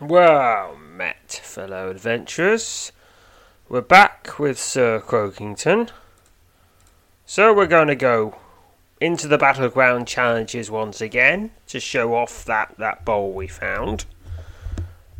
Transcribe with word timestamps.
Well 0.00 0.76
met, 0.76 1.40
fellow 1.42 1.88
adventurers. 1.88 2.92
We're 3.66 3.80
back 3.80 4.38
with 4.38 4.58
Sir 4.58 5.00
Croakington. 5.00 5.88
So 7.24 7.54
we're 7.54 7.66
going 7.66 7.88
to 7.88 7.96
go 7.96 8.36
into 9.00 9.26
the 9.26 9.38
battleground 9.38 10.06
challenges 10.06 10.70
once 10.70 11.00
again 11.00 11.52
to 11.68 11.80
show 11.80 12.14
off 12.14 12.44
that, 12.44 12.74
that 12.76 13.06
bowl 13.06 13.32
we 13.32 13.48
found. 13.48 14.04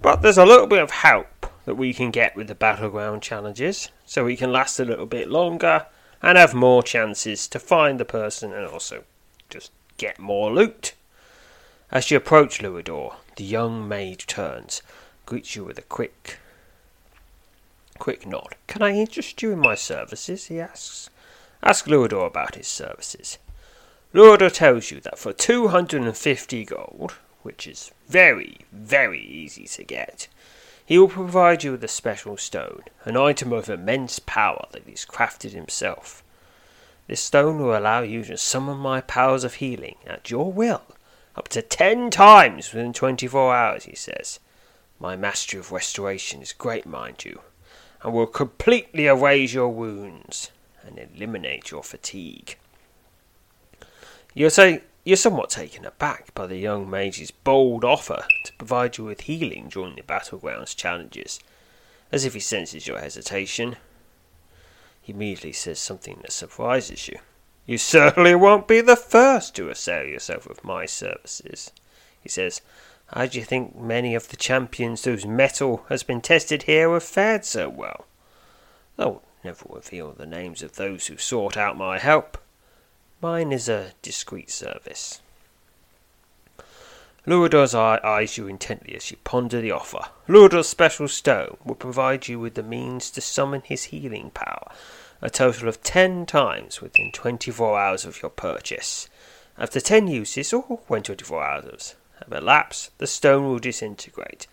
But 0.02 0.20
there's 0.20 0.36
a 0.36 0.44
little 0.44 0.66
bit 0.66 0.82
of 0.82 0.90
help 0.90 1.46
that 1.64 1.76
we 1.76 1.94
can 1.94 2.10
get 2.10 2.36
with 2.36 2.48
the 2.48 2.54
battleground 2.54 3.22
challenges, 3.22 3.90
so 4.04 4.26
we 4.26 4.36
can 4.36 4.52
last 4.52 4.78
a 4.78 4.84
little 4.84 5.06
bit 5.06 5.30
longer 5.30 5.86
and 6.20 6.36
have 6.36 6.52
more 6.52 6.82
chances 6.82 7.48
to 7.48 7.58
find 7.58 7.98
the 7.98 8.04
person 8.04 8.52
and 8.52 8.66
also 8.66 9.04
just 9.48 9.72
get 9.96 10.18
more 10.18 10.52
loot. 10.52 10.92
As 11.90 12.10
you 12.10 12.18
approach 12.18 12.60
Luador, 12.60 13.14
the 13.36 13.44
young 13.44 13.86
maid 13.86 14.18
turns, 14.20 14.82
greets 15.26 15.54
you 15.54 15.64
with 15.64 15.78
a 15.78 15.82
quick, 15.82 16.38
quick 17.98 18.26
nod. 18.26 18.56
Can 18.66 18.82
I 18.82 18.92
interest 18.92 19.42
you 19.42 19.52
in 19.52 19.58
my 19.58 19.74
services? 19.74 20.46
he 20.46 20.58
asks. 20.58 21.10
Ask 21.62 21.86
Luador 21.86 22.26
about 22.26 22.54
his 22.54 22.66
services. 22.66 23.38
Luador 24.14 24.50
tells 24.50 24.90
you 24.90 25.00
that 25.00 25.18
for 25.18 25.34
250 25.34 26.64
gold, 26.64 27.12
which 27.42 27.66
is 27.66 27.92
very, 28.08 28.58
very 28.72 29.20
easy 29.20 29.66
to 29.66 29.84
get, 29.84 30.28
he 30.84 30.98
will 30.98 31.08
provide 31.08 31.62
you 31.62 31.72
with 31.72 31.84
a 31.84 31.88
special 31.88 32.38
stone, 32.38 32.84
an 33.04 33.16
item 33.16 33.52
of 33.52 33.68
immense 33.68 34.18
power 34.18 34.66
that 34.72 34.86
he's 34.86 35.04
crafted 35.04 35.50
himself. 35.52 36.22
This 37.06 37.20
stone 37.20 37.58
will 37.58 37.76
allow 37.76 38.00
you 38.00 38.24
to 38.24 38.38
summon 38.38 38.78
my 38.78 39.02
powers 39.02 39.44
of 39.44 39.54
healing 39.54 39.96
at 40.06 40.30
your 40.30 40.50
will 40.50 40.95
up 41.36 41.48
to 41.48 41.62
ten 41.62 42.10
times 42.10 42.72
within 42.72 42.92
24 42.92 43.54
hours, 43.54 43.84
he 43.84 43.94
says. 43.94 44.40
My 44.98 45.16
mastery 45.16 45.60
of 45.60 45.72
restoration 45.72 46.40
is 46.40 46.52
great, 46.52 46.86
mind 46.86 47.24
you, 47.24 47.40
and 48.02 48.12
will 48.14 48.26
completely 48.26 49.06
erase 49.06 49.52
your 49.52 49.68
wounds 49.68 50.50
and 50.82 50.98
eliminate 50.98 51.70
your 51.70 51.82
fatigue. 51.82 52.56
You're, 54.32 54.50
say, 54.50 54.82
you're 55.04 55.16
somewhat 55.16 55.50
taken 55.50 55.84
aback 55.84 56.32
by 56.34 56.46
the 56.46 56.56
young 56.56 56.88
mage's 56.88 57.30
bold 57.30 57.84
offer 57.84 58.24
to 58.44 58.52
provide 58.54 58.96
you 58.96 59.04
with 59.04 59.22
healing 59.22 59.68
during 59.68 59.96
the 59.96 60.02
battlegrounds 60.02 60.74
challenges. 60.74 61.40
As 62.10 62.24
if 62.24 62.34
he 62.34 62.40
senses 62.40 62.86
your 62.86 63.00
hesitation, 63.00 63.76
he 65.02 65.12
immediately 65.12 65.52
says 65.52 65.78
something 65.78 66.18
that 66.22 66.32
surprises 66.32 67.08
you. 67.08 67.18
You 67.66 67.78
certainly 67.78 68.36
won't 68.36 68.68
be 68.68 68.80
the 68.80 68.94
first 68.94 69.56
to 69.56 69.70
assail 69.70 70.06
yourself 70.06 70.46
with 70.48 70.62
my 70.62 70.86
services, 70.86 71.72
he 72.20 72.28
says. 72.28 72.60
How 73.12 73.26
do 73.26 73.38
you 73.38 73.44
think 73.44 73.76
many 73.76 74.14
of 74.14 74.28
the 74.28 74.36
champions 74.36 75.04
whose 75.04 75.26
mettle 75.26 75.84
has 75.88 76.04
been 76.04 76.20
tested 76.20 76.64
here 76.64 76.92
have 76.92 77.02
fared 77.02 77.44
so 77.44 77.68
well? 77.68 78.06
I 78.96 79.06
will 79.06 79.22
never 79.42 79.66
reveal 79.68 80.12
the 80.12 80.26
names 80.26 80.62
of 80.62 80.76
those 80.76 81.08
who 81.08 81.16
sought 81.16 81.56
out 81.56 81.76
my 81.76 81.98
help. 81.98 82.38
Mine 83.20 83.50
is 83.52 83.68
a 83.68 83.92
discreet 84.00 84.50
service. 84.50 85.20
Luador's 87.26 87.74
eye 87.74 87.98
eyes 88.04 88.36
you 88.36 88.46
intently 88.46 88.94
as 88.94 89.10
you 89.10 89.16
ponder 89.24 89.60
the 89.60 89.72
offer. 89.72 90.10
Luador's 90.28 90.68
special 90.68 91.08
stone 91.08 91.56
will 91.64 91.74
provide 91.74 92.28
you 92.28 92.38
with 92.38 92.54
the 92.54 92.62
means 92.62 93.10
to 93.10 93.20
summon 93.20 93.62
his 93.64 93.84
healing 93.84 94.30
power 94.30 94.70
a 95.22 95.30
total 95.30 95.68
of 95.68 95.82
10 95.82 96.26
times 96.26 96.80
within 96.80 97.12
24 97.12 97.78
hours 97.78 98.04
of 98.04 98.20
your 98.22 98.30
purchase. 98.30 99.08
After 99.58 99.80
10 99.80 100.08
uses, 100.08 100.52
or 100.52 100.80
when 100.86 101.02
24 101.02 101.42
hours 101.44 101.94
have 102.22 102.32
elapsed, 102.32 102.96
the 102.98 103.06
stone 103.06 103.44
will 103.44 103.58
disintegrate. 103.58 104.46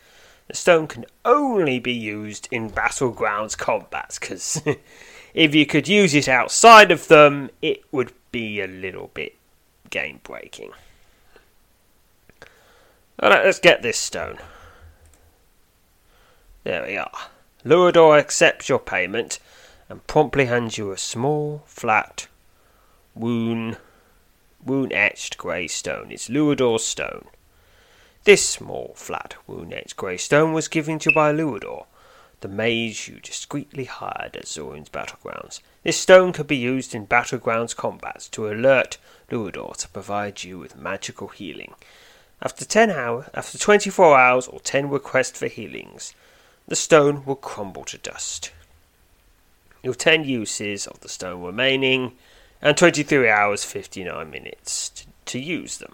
The 0.48 0.56
stone 0.56 0.88
can 0.88 1.06
only 1.26 1.80
be 1.80 1.94
used 1.94 2.48
in 2.52 2.70
battlegrounds 2.70 3.58
combats, 3.58 4.20
because 4.20 4.62
if 5.34 5.56
you 5.56 5.66
could 5.66 5.88
use 5.88 6.14
it 6.14 6.28
outside 6.28 6.92
of 6.92 7.08
them, 7.08 7.50
it 7.62 7.84
would 7.92 8.14
be 8.32 8.62
a 8.62 8.68
little 8.68 9.12
bit 9.14 9.36
game 9.90 10.20
breaking. 10.24 10.72
Alright, 13.22 13.46
let's 13.46 13.60
get 13.60 13.82
this 13.82 13.98
stone. 13.98 14.38
There 16.64 16.86
we 16.86 16.98
are. 16.98 17.12
Luador 17.66 18.18
accepts 18.18 18.70
your 18.70 18.80
payment 18.80 19.40
and 19.94 20.08
promptly 20.08 20.46
hands 20.46 20.76
you 20.76 20.92
a 20.92 20.98
small, 20.98 21.62
flat, 21.68 22.26
wound, 23.14 23.78
wound 24.66 24.92
etched 24.92 25.38
grey 25.38 25.68
stone. 25.68 26.08
It's 26.10 26.30
Luador's 26.30 26.84
stone. 26.84 27.28
This 28.24 28.44
small, 28.44 28.94
flat, 28.96 29.36
wound 29.46 29.72
etched 29.72 29.96
grey 29.96 30.18
stone 30.18 30.52
was 30.52 30.68
given 30.68 30.98
to 30.98 31.12
you 31.12 31.16
by 31.16 31.32
Luador, 31.32 31.86
the 32.42 32.48
mage 32.48 33.08
you 33.08 33.20
discreetly 33.20 33.84
hired 33.84 34.36
at 34.36 34.46
Zorin's 34.46 34.90
battlegrounds. 34.90 35.60
This 35.84 36.00
stone 36.00 36.34
could 36.34 36.48
be 36.48 36.58
used 36.58 36.96
in 36.96 37.06
battlegrounds 37.06 37.76
combats 37.76 38.28
to 38.30 38.50
alert 38.50 38.98
Luador 39.30 39.78
to 39.78 39.90
provide 39.90 40.44
you 40.44 40.58
with 40.58 40.76
magical 40.76 41.28
healing. 41.28 41.76
After 42.42 42.66
ten 42.66 42.90
hours, 42.90 43.26
after 43.36 43.60
twenty-four 43.60 44.18
hours 44.18 44.48
or 44.48 44.60
ten 44.60 44.90
requests 44.90 45.38
for 45.38 45.48
healings, 45.48 46.16
the 46.68 46.76
stone 46.76 47.24
will 47.26 47.36
crumble 47.36 47.84
to 47.84 48.00
dust. 48.00 48.52
Your 49.84 49.94
10 49.94 50.24
uses 50.24 50.88
of 50.88 51.02
the 51.02 51.10
stone 51.10 51.44
remaining, 51.44 52.14
and 52.62 52.78
23 52.78 53.30
hours 53.30 53.66
59 53.66 54.30
minutes 54.30 54.90
to, 54.90 55.06
to 55.26 55.40
use 55.40 55.78
them. 55.78 55.94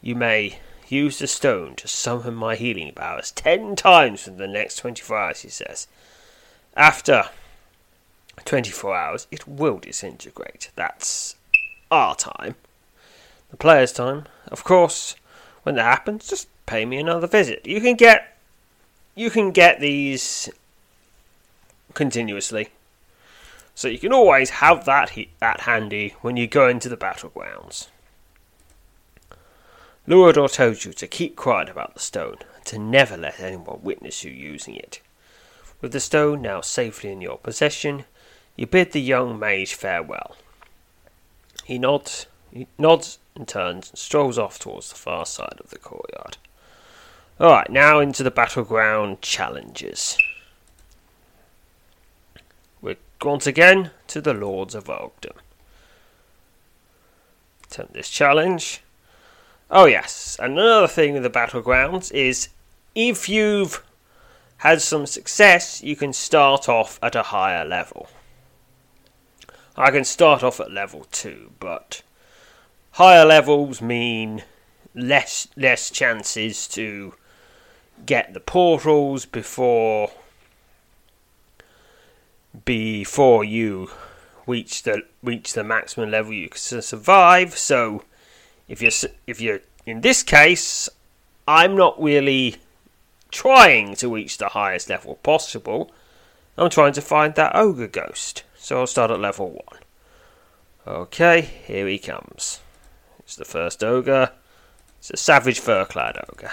You 0.00 0.16
may 0.16 0.58
use 0.88 1.20
the 1.20 1.28
stone 1.28 1.76
to 1.76 1.88
summon 1.88 2.34
my 2.34 2.56
healing 2.56 2.92
powers 2.92 3.30
10 3.30 3.76
times 3.76 4.26
in 4.26 4.36
the 4.36 4.48
next 4.48 4.76
24 4.76 5.16
hours, 5.16 5.42
he 5.42 5.48
says. 5.48 5.86
After 6.76 7.26
24 8.44 8.94
hours, 8.96 9.26
it 9.30 9.46
will 9.46 9.78
disintegrate. 9.78 10.70
That's 10.74 11.36
our 11.90 12.16
time. 12.16 12.56
The 13.50 13.56
player's 13.56 13.92
time. 13.92 14.24
Of 14.48 14.64
course, 14.64 15.14
when 15.62 15.76
that 15.76 15.84
happens, 15.84 16.28
just 16.28 16.48
pay 16.66 16.84
me 16.84 16.98
another 16.98 17.26
visit. 17.26 17.66
You 17.66 17.80
can 17.80 17.94
get 17.94 18.36
you 19.14 19.30
can 19.30 19.50
get 19.50 19.78
these 19.78 20.48
continuously. 21.94 22.70
So 23.74 23.88
you 23.88 23.98
can 23.98 24.12
always 24.12 24.50
have 24.50 24.84
that 24.84 25.10
he- 25.10 25.30
that 25.40 25.60
handy 25.60 26.14
when 26.20 26.36
you 26.36 26.46
go 26.46 26.68
into 26.68 26.88
the 26.88 26.96
battlegrounds. 26.96 27.88
Luador 30.06 30.52
told 30.52 30.84
you 30.84 30.92
to 30.92 31.06
keep 31.06 31.36
quiet 31.36 31.68
about 31.68 31.94
the 31.94 32.00
stone 32.00 32.38
and 32.56 32.64
to 32.66 32.78
never 32.78 33.16
let 33.16 33.40
anyone 33.40 33.80
witness 33.82 34.24
you 34.24 34.32
using 34.32 34.74
it. 34.76 35.00
With 35.80 35.92
the 35.92 36.00
stone 36.00 36.42
now 36.42 36.60
safely 36.60 37.10
in 37.10 37.20
your 37.20 37.38
possession, 37.38 38.04
you 38.56 38.66
bid 38.66 38.92
the 38.92 39.00
young 39.00 39.38
mage 39.38 39.74
farewell. 39.74 40.36
He 41.64 41.78
nods, 41.78 42.26
he 42.52 42.66
nods 42.78 43.18
and 43.34 43.48
turns 43.48 43.90
and 43.90 43.98
strolls 43.98 44.38
off 44.38 44.58
towards 44.58 44.90
the 44.90 44.96
far 44.96 45.24
side 45.24 45.60
of 45.60 45.70
the 45.70 45.78
courtyard. 45.78 46.36
Alright, 47.40 47.70
now 47.70 48.00
into 48.00 48.22
the 48.22 48.30
battleground 48.30 49.22
challenges 49.22 50.18
once 53.24 53.46
again 53.46 53.90
to 54.06 54.20
the 54.20 54.34
Lords 54.34 54.74
of 54.74 54.84
Ogredom. 54.84 55.36
Attempt 57.64 57.94
this 57.94 58.08
challenge. 58.08 58.82
Oh, 59.70 59.86
yes, 59.86 60.36
another 60.40 60.86
thing 60.86 61.14
with 61.14 61.22
the 61.22 61.30
Battlegrounds 61.30 62.12
is 62.12 62.48
if 62.94 63.28
you've 63.28 63.82
had 64.58 64.82
some 64.82 65.06
success, 65.06 65.82
you 65.82 65.96
can 65.96 66.12
start 66.12 66.68
off 66.68 66.98
at 67.02 67.16
a 67.16 67.22
higher 67.22 67.64
level. 67.64 68.08
I 69.76 69.90
can 69.90 70.04
start 70.04 70.42
off 70.42 70.60
at 70.60 70.70
level 70.70 71.06
2, 71.10 71.52
but 71.58 72.02
higher 72.92 73.24
levels 73.24 73.80
mean 73.80 74.44
less 74.94 75.48
less 75.56 75.90
chances 75.90 76.68
to 76.68 77.14
get 78.04 78.34
the 78.34 78.40
portals 78.40 79.24
before 79.24 80.10
before 82.64 83.44
you 83.44 83.90
reach 84.46 84.82
the 84.82 85.02
reach 85.22 85.52
the 85.52 85.64
maximum 85.64 86.10
level 86.10 86.32
you 86.32 86.48
can 86.48 86.82
survive. 86.82 87.56
So 87.56 88.04
if 88.68 88.82
you're 88.82 89.10
if 89.26 89.40
you're 89.40 89.60
in 89.86 90.00
this 90.00 90.22
case, 90.22 90.88
I'm 91.46 91.76
not 91.76 92.00
really 92.00 92.56
trying 93.30 93.94
to 93.96 94.14
reach 94.14 94.38
the 94.38 94.50
highest 94.50 94.88
level 94.88 95.16
possible. 95.16 95.90
I'm 96.56 96.70
trying 96.70 96.92
to 96.92 97.02
find 97.02 97.34
that 97.34 97.56
ogre 97.56 97.88
ghost. 97.88 98.44
So 98.56 98.80
I'll 98.80 98.86
start 98.86 99.10
at 99.10 99.20
level 99.20 99.50
one. 99.50 99.80
Okay, 100.86 101.40
here 101.40 101.88
he 101.88 101.98
comes. 101.98 102.60
It's 103.20 103.36
the 103.36 103.44
first 103.44 103.82
ogre. 103.82 104.32
It's 104.98 105.10
a 105.10 105.16
savage 105.16 105.58
fur 105.58 105.84
clad 105.84 106.18
ogre. 106.28 106.52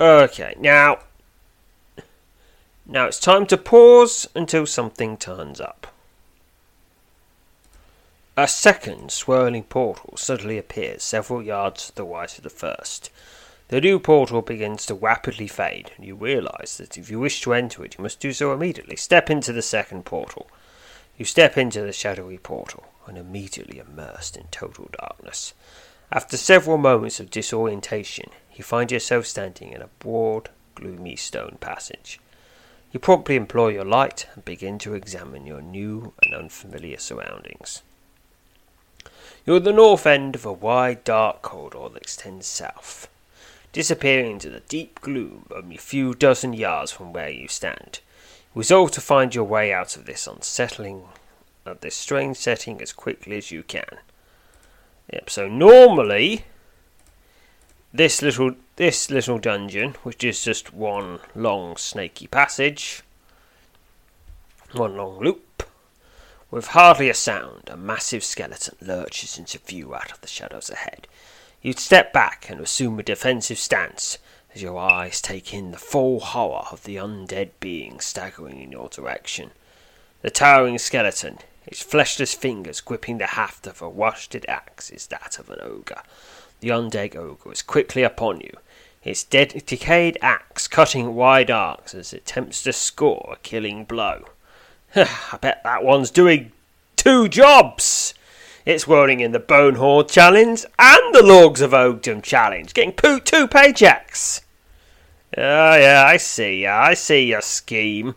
Okay, 0.00 0.54
now 0.58 0.98
now 2.90 3.06
it's 3.06 3.20
time 3.20 3.46
to 3.46 3.56
pause 3.56 4.28
until 4.34 4.66
something 4.66 5.16
turns 5.16 5.60
up. 5.60 5.86
A 8.36 8.48
second 8.48 9.12
swirling 9.12 9.62
portal 9.62 10.16
suddenly 10.16 10.58
appears 10.58 11.04
several 11.04 11.40
yards 11.40 11.86
to 11.86 11.94
the 11.94 12.04
right 12.04 12.36
of 12.36 12.42
the 12.42 12.50
first. 12.50 13.10
The 13.68 13.80
new 13.80 14.00
portal 14.00 14.42
begins 14.42 14.86
to 14.86 14.94
rapidly 14.94 15.46
fade, 15.46 15.92
and 15.96 16.04
you 16.04 16.16
realize 16.16 16.78
that 16.78 16.98
if 16.98 17.08
you 17.08 17.20
wish 17.20 17.40
to 17.42 17.54
enter 17.54 17.84
it, 17.84 17.96
you 17.96 18.02
must 18.02 18.18
do 18.18 18.32
so 18.32 18.52
immediately. 18.52 18.96
Step 18.96 19.30
into 19.30 19.52
the 19.52 19.62
second 19.62 20.04
portal. 20.04 20.50
You 21.16 21.24
step 21.24 21.56
into 21.56 21.82
the 21.82 21.92
shadowy 21.92 22.38
portal 22.38 22.88
and 23.06 23.16
immediately 23.16 23.78
immersed 23.78 24.36
in 24.36 24.46
total 24.50 24.90
darkness. 24.98 25.54
After 26.10 26.36
several 26.36 26.78
moments 26.78 27.20
of 27.20 27.30
disorientation, 27.30 28.30
you 28.52 28.64
find 28.64 28.90
yourself 28.90 29.26
standing 29.26 29.70
in 29.70 29.80
a 29.80 29.90
broad, 30.00 30.48
gloomy 30.74 31.14
stone 31.14 31.58
passage. 31.60 32.18
You 32.92 32.98
promptly 32.98 33.36
employ 33.36 33.68
your 33.68 33.84
light 33.84 34.26
and 34.34 34.44
begin 34.44 34.78
to 34.80 34.94
examine 34.94 35.46
your 35.46 35.62
new 35.62 36.12
and 36.22 36.34
unfamiliar 36.34 36.98
surroundings. 36.98 37.82
You're 39.46 39.56
at 39.56 39.64
the 39.64 39.72
north 39.72 40.06
end 40.06 40.34
of 40.34 40.44
a 40.44 40.52
wide, 40.52 41.04
dark 41.04 41.40
corridor 41.42 41.88
that 41.90 42.02
extends 42.02 42.46
south, 42.46 43.08
disappearing 43.72 44.32
into 44.32 44.50
the 44.50 44.60
deep 44.60 45.00
gloom 45.00 45.46
only 45.54 45.76
a 45.76 45.80
few 45.80 46.14
dozen 46.14 46.52
yards 46.52 46.90
from 46.90 47.12
where 47.12 47.30
you 47.30 47.48
stand. 47.48 48.00
You 48.54 48.58
resolve 48.58 48.90
to 48.92 49.00
find 49.00 49.34
your 49.34 49.44
way 49.44 49.72
out 49.72 49.96
of 49.96 50.06
this 50.06 50.26
unsettling, 50.26 51.04
of 51.64 51.80
this 51.80 51.94
strange 51.94 52.36
setting 52.36 52.82
as 52.82 52.92
quickly 52.92 53.38
as 53.38 53.52
you 53.52 53.62
can. 53.62 53.98
Yep. 55.12 55.30
So 55.30 55.48
normally, 55.48 56.44
this 57.92 58.22
little 58.22 58.54
this 58.80 59.10
little 59.10 59.36
dungeon, 59.36 59.94
which 60.04 60.24
is 60.24 60.42
just 60.42 60.72
one 60.72 61.18
long 61.34 61.76
snaky 61.76 62.26
passage, 62.26 63.02
one 64.72 64.96
long 64.96 65.18
loop, 65.18 65.62
with 66.50 66.68
hardly 66.68 67.10
a 67.10 67.14
sound, 67.14 67.68
a 67.68 67.76
massive 67.76 68.24
skeleton 68.24 68.74
lurches 68.80 69.36
into 69.36 69.58
view 69.58 69.94
out 69.94 70.10
of 70.10 70.22
the 70.22 70.26
shadows 70.26 70.70
ahead. 70.70 71.06
You 71.60 71.74
step 71.74 72.10
back 72.14 72.48
and 72.48 72.58
assume 72.58 72.98
a 72.98 73.02
defensive 73.02 73.58
stance 73.58 74.16
as 74.54 74.62
your 74.62 74.78
eyes 74.78 75.20
take 75.20 75.52
in 75.52 75.72
the 75.72 75.76
full 75.76 76.18
horror 76.18 76.64
of 76.72 76.84
the 76.84 76.96
undead 76.96 77.50
being 77.60 78.00
staggering 78.00 78.62
in 78.62 78.72
your 78.72 78.88
direction. 78.88 79.50
The 80.22 80.30
towering 80.30 80.78
skeleton, 80.78 81.40
its 81.66 81.82
fleshless 81.82 82.34
fingers 82.34 82.80
gripping 82.80 83.18
the 83.18 83.26
haft 83.26 83.66
of 83.66 83.82
a 83.82 83.88
rusted 83.90 84.46
axe, 84.48 84.88
is 84.88 85.08
that 85.08 85.38
of 85.38 85.50
an 85.50 85.58
ogre. 85.60 86.00
The 86.60 86.70
undead 86.70 87.14
ogre 87.14 87.52
is 87.52 87.60
quickly 87.60 88.02
upon 88.02 88.40
you, 88.40 88.52
its 89.02 89.24
dead, 89.24 89.62
decayed 89.66 90.18
axe 90.20 90.68
cutting 90.68 91.14
wide 91.14 91.50
arcs 91.50 91.94
as 91.94 92.12
it 92.12 92.22
attempts 92.22 92.62
to 92.62 92.72
score 92.72 93.30
a 93.32 93.36
killing 93.36 93.84
blow. 93.84 94.24
I 94.96 95.38
bet 95.40 95.62
that 95.64 95.84
one's 95.84 96.10
doing 96.10 96.52
two 96.96 97.28
jobs! 97.28 98.14
It's 98.66 98.86
whirling 98.86 99.20
in 99.20 99.32
the 99.32 99.40
Bone 99.40 99.76
Horde 99.76 100.08
challenge 100.08 100.66
and 100.78 101.14
the 101.14 101.22
Lords 101.22 101.60
of 101.60 101.70
Ogredom 101.70 102.22
challenge, 102.22 102.74
getting 102.74 102.92
two 102.92 103.48
paychecks. 103.48 104.42
Ah, 105.36 105.76
yeah, 105.76 106.04
I 106.06 106.18
see, 106.18 106.66
I 106.66 106.94
see 106.94 107.24
your 107.24 107.40
scheme. 107.40 108.14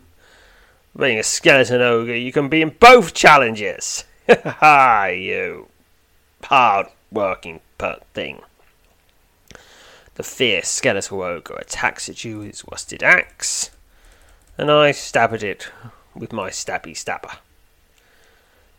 Being 0.96 1.18
a 1.18 1.22
skeleton 1.22 1.80
ogre, 1.80 2.14
you 2.14 2.30
can 2.30 2.48
be 2.48 2.62
in 2.62 2.70
both 2.70 3.14
challenges. 3.14 4.04
Ha, 4.44 5.06
you 5.06 5.68
hard 6.44 6.86
working 7.10 7.60
thing. 8.14 8.40
The 10.16 10.22
fierce 10.22 10.68
skeletal 10.68 11.22
ogre 11.22 11.56
attacks 11.56 12.08
at 12.08 12.24
you 12.24 12.38
with 12.38 12.46
his 12.48 12.64
rusted 12.70 13.02
axe, 13.02 13.70
and 14.56 14.70
I 14.70 14.92
stab 14.92 15.34
at 15.34 15.42
it 15.42 15.68
with 16.14 16.32
my 16.32 16.50
stabby 16.50 16.96
stabber. 16.96 17.38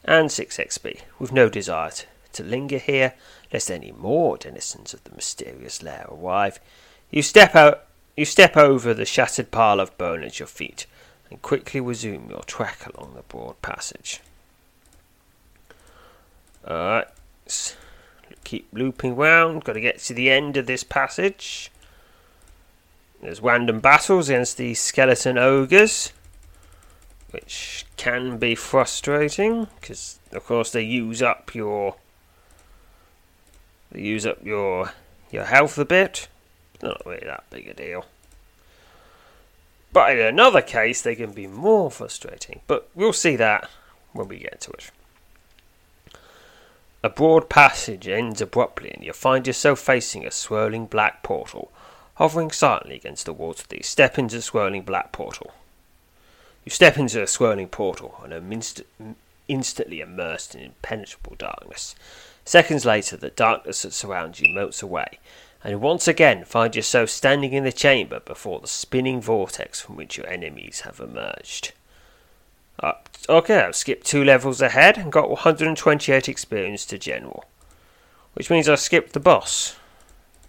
And 0.06 0.32
6 0.32 0.58
XP, 0.58 1.02
with 1.20 1.34
no 1.34 1.50
desire 1.50 1.92
to 2.34 2.44
linger 2.44 2.78
here, 2.78 3.16
lest 3.52 3.70
any 3.70 3.92
more 3.92 4.38
denizens 4.38 4.94
of 4.94 5.04
the 5.04 5.16
mysterious 5.16 5.84
lair 5.84 6.06
arrive. 6.10 6.60
You 7.12 7.22
step 7.22 7.54
out, 7.54 7.86
you 8.16 8.24
step 8.24 8.56
over 8.56 8.94
the 8.94 9.06
shattered 9.06 9.52
pile 9.52 9.82
of 9.82 9.98
bone 9.98 10.24
at 10.24 10.40
your 10.40 10.48
feet, 10.48 10.86
and 11.30 11.42
quickly 11.42 11.82
resume 11.82 12.30
your 12.30 12.44
trek 12.44 12.86
along 12.94 13.16
the 13.16 13.24
broad 13.24 13.62
passage. 13.62 14.22
Alright, 16.66 17.08
keep 18.46 18.70
looping 18.72 19.18
round. 19.18 19.66
Got 19.66 19.74
to 19.74 19.82
get 19.82 20.00
to 20.00 20.14
the 20.14 20.32
end 20.32 20.56
of 20.56 20.68
this 20.68 20.84
passage. 20.86 21.70
There's 23.22 23.42
random 23.42 23.82
battles 23.82 24.30
against 24.30 24.58
these 24.58 24.80
skeleton 24.80 25.38
ogres, 25.38 26.14
which 27.32 27.86
can 27.98 28.38
be 28.38 28.56
frustrating 28.56 29.68
because, 29.80 30.20
of 30.32 30.46
course, 30.46 30.72
they 30.72 30.84
use 30.84 31.22
up 31.22 31.54
your 31.54 31.96
they 33.92 34.02
use 34.02 34.26
up 34.26 34.46
your 34.46 34.92
your 35.32 35.46
health 35.46 35.78
a 35.78 35.86
bit. 35.86 36.28
Not 36.82 37.02
really 37.06 37.26
that 37.26 37.46
big 37.50 37.68
a 37.68 37.74
deal. 37.74 38.06
But 39.92 40.12
in 40.12 40.20
another 40.20 40.62
case, 40.62 41.02
they 41.02 41.16
can 41.16 41.32
be 41.32 41.48
more 41.48 41.90
frustrating. 41.90 42.60
But 42.68 42.90
we'll 42.94 43.14
see 43.14 43.38
that 43.38 43.70
when 44.12 44.28
we 44.28 44.40
get 44.40 44.60
to 44.62 44.72
it. 44.72 44.92
A 47.06 47.10
broad 47.10 47.50
passage 47.50 48.08
ends 48.08 48.42
abruptly, 48.42 48.90
and 48.90 49.04
you 49.04 49.14
find 49.14 49.46
yourself 49.46 49.80
facing 49.80 50.26
a 50.26 50.32
swirling 50.32 50.88
black 50.88 51.22
portal. 51.22 51.72
Hovering 52.16 52.50
silently 52.50 52.96
against 52.96 53.28
the 53.28 53.34
wall 53.34 53.54
to 53.54 53.70
the 53.70 53.84
step 53.84 54.18
into 54.18 54.38
the 54.38 54.42
swirling 54.42 54.82
black 54.82 55.12
portal. 55.12 55.52
You 56.64 56.72
step 56.72 56.98
into 56.98 57.20
the 57.20 57.28
swirling 57.28 57.68
portal 57.68 58.20
and 58.24 58.34
are 58.34 58.38
inst- 58.38 58.82
instantly 59.48 60.02
immersed 60.02 60.56
in 60.56 60.62
impenetrable 60.62 61.36
darkness. 61.36 61.94
Seconds 62.44 62.86
later, 62.86 63.16
the 63.16 63.30
darkness 63.30 63.84
that 63.84 63.94
surrounds 63.94 64.40
you 64.40 64.52
melts 64.52 64.82
away, 64.82 65.20
and 65.64 65.74
you 65.74 65.78
once 65.78 66.08
again 66.08 66.44
find 66.44 66.76
yourself 66.76 67.12
standing 67.12 67.54
in 67.54 67.66
the 67.66 67.72
chamber 67.72 68.20
before 68.20 68.60
the 68.60 68.68
spinning 68.68 69.22
vortex 69.22 69.80
from 69.80 69.96
which 69.96 70.18
your 70.18 70.28
enemies 70.28 70.80
have 70.80 71.00
emerged. 71.00 71.72
Uh, 72.80 72.94
okay, 73.30 73.62
I've 73.62 73.76
skipped 73.76 74.06
two 74.06 74.24
levels 74.24 74.62
ahead 74.62 74.98
and 74.98 75.12
got 75.12 75.30
128 75.30 76.30
experience 76.30 76.86
to 76.86 76.98
general. 76.98 77.46
Which 78.34 78.50
means 78.50 78.68
I 78.68 78.76
skipped 78.76 79.14
the 79.14 79.20
boss. 79.20 79.78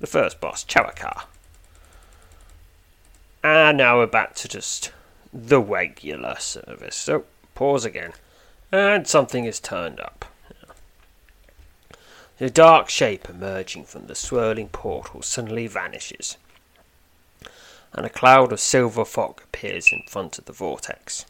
The 0.01 0.07
first 0.07 0.41
boss, 0.41 0.65
Chawakar. 0.65 1.25
And 3.43 3.79
now 3.79 3.99
we're 3.99 4.07
back 4.07 4.35
to 4.37 4.49
just 4.49 4.93
the 5.33 5.61
regular 5.61 6.37
service. 6.39 6.97
So, 6.97 7.25
pause 7.55 7.85
again. 7.85 8.13
And 8.73 9.07
something 9.07 9.45
is 9.45 9.61
turned 9.61 10.01
up. 10.01 10.25
The 12.39 12.51
dark 12.51 12.91
shape 12.91 13.31
emerging 13.31 13.85
from 13.85 14.09
the 14.09 14.15
swirling 14.15 14.69
portal 14.69 15.23
suddenly 15.23 15.67
vanishes, 15.67 16.37
and 17.95 18.05
a 18.05 18.11
cloud 18.11 18.53
of 18.53 18.61
silver 18.61 19.07
fog 19.07 19.41
appears 19.43 19.91
in 19.91 20.03
front 20.07 20.39
of 20.39 20.45
the 20.45 20.53
vortex. 20.53 21.25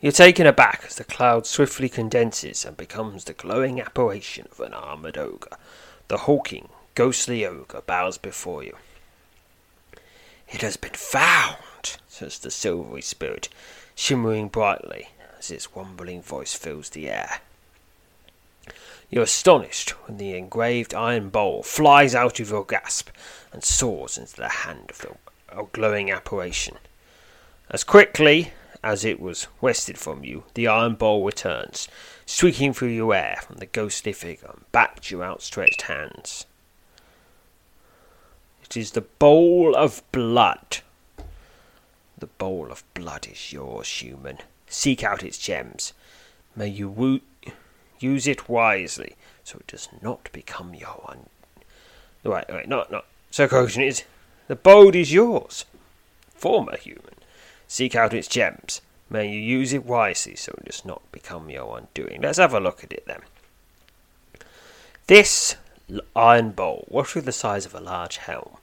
You're 0.00 0.12
taken 0.12 0.46
aback 0.46 0.84
as 0.86 0.96
the 0.96 1.04
cloud 1.04 1.46
swiftly 1.46 1.90
condenses 1.90 2.64
and 2.64 2.74
becomes 2.74 3.24
the 3.24 3.34
glowing 3.34 3.80
apparition 3.82 4.48
of 4.50 4.58
an 4.60 4.72
armoured 4.72 5.18
ogre. 5.18 5.58
The 6.08 6.18
hulking, 6.18 6.70
ghostly 6.94 7.44
ogre 7.44 7.82
bows 7.82 8.16
before 8.16 8.64
you. 8.64 8.76
It 10.48 10.62
has 10.62 10.78
been 10.78 10.94
found, 10.94 11.98
says 12.08 12.38
the 12.38 12.50
silvery 12.50 13.02
spirit, 13.02 13.50
shimmering 13.94 14.48
brightly 14.48 15.10
as 15.38 15.50
its 15.50 15.68
rumbling 15.76 16.22
voice 16.22 16.54
fills 16.54 16.88
the 16.90 17.10
air. 17.10 17.40
You're 19.10 19.24
astonished 19.24 19.90
when 20.06 20.16
the 20.16 20.34
engraved 20.34 20.94
iron 20.94 21.28
bowl 21.28 21.62
flies 21.62 22.14
out 22.14 22.40
of 22.40 22.48
your 22.48 22.64
grasp 22.64 23.10
and 23.52 23.62
soars 23.62 24.16
into 24.16 24.36
the 24.36 24.48
hand 24.48 24.90
of 24.90 24.98
the 24.98 25.64
glowing 25.72 26.10
apparition. 26.10 26.78
As 27.70 27.84
quickly 27.84 28.52
as 28.82 29.04
it 29.04 29.20
was 29.20 29.46
wrested 29.60 29.98
from 29.98 30.24
you, 30.24 30.44
the 30.54 30.66
iron 30.66 30.94
bowl 30.94 31.24
returns, 31.24 31.88
streaking 32.24 32.72
through 32.72 32.88
your 32.88 33.14
air 33.14 33.38
from 33.42 33.56
the 33.56 33.66
ghostly 33.66 34.12
figure 34.12 34.50
and 34.52 34.72
back 34.72 35.00
to 35.00 35.16
your 35.16 35.24
outstretched 35.24 35.82
hands. 35.82 36.46
It 38.64 38.76
is 38.76 38.92
the 38.92 39.00
bowl 39.02 39.74
of 39.74 40.02
blood. 40.12 40.78
The 42.16 42.26
bowl 42.26 42.70
of 42.70 42.84
blood 42.94 43.26
is 43.30 43.52
yours, 43.52 43.88
human. 43.88 44.38
Seek 44.68 45.02
out 45.02 45.24
its 45.24 45.38
gems. 45.38 45.92
May 46.54 46.68
you 46.68 46.88
wo- 46.88 47.20
use 47.98 48.26
it 48.26 48.48
wisely, 48.48 49.16
so 49.42 49.58
it 49.58 49.66
does 49.66 49.88
not 50.00 50.30
become 50.32 50.74
your 50.74 51.04
own. 51.08 51.28
Right, 52.22 52.44
right, 52.48 52.68
not, 52.68 52.90
not. 52.90 53.06
So, 53.30 53.48
question 53.48 53.82
is, 53.82 54.04
the 54.48 54.56
bowl 54.56 54.94
is 54.94 55.12
yours, 55.12 55.64
former 56.34 56.76
human. 56.76 57.14
Seek 57.70 57.94
out 57.94 58.12
its 58.12 58.26
gems. 58.26 58.80
May 59.08 59.30
you 59.30 59.38
use 59.38 59.72
it 59.72 59.86
wisely 59.86 60.34
so 60.34 60.52
it 60.58 60.64
does 60.64 60.84
not 60.84 61.02
become 61.12 61.48
your 61.48 61.78
undoing. 61.78 62.20
Let's 62.20 62.38
have 62.38 62.52
a 62.52 62.58
look 62.58 62.82
at 62.82 62.92
it 62.92 63.06
then. 63.06 63.20
This 65.06 65.54
iron 66.16 66.50
bowl, 66.50 66.88
roughly 66.90 67.22
the 67.22 67.30
size 67.30 67.64
of 67.64 67.74
a 67.76 67.80
large 67.80 68.16
helm, 68.16 68.56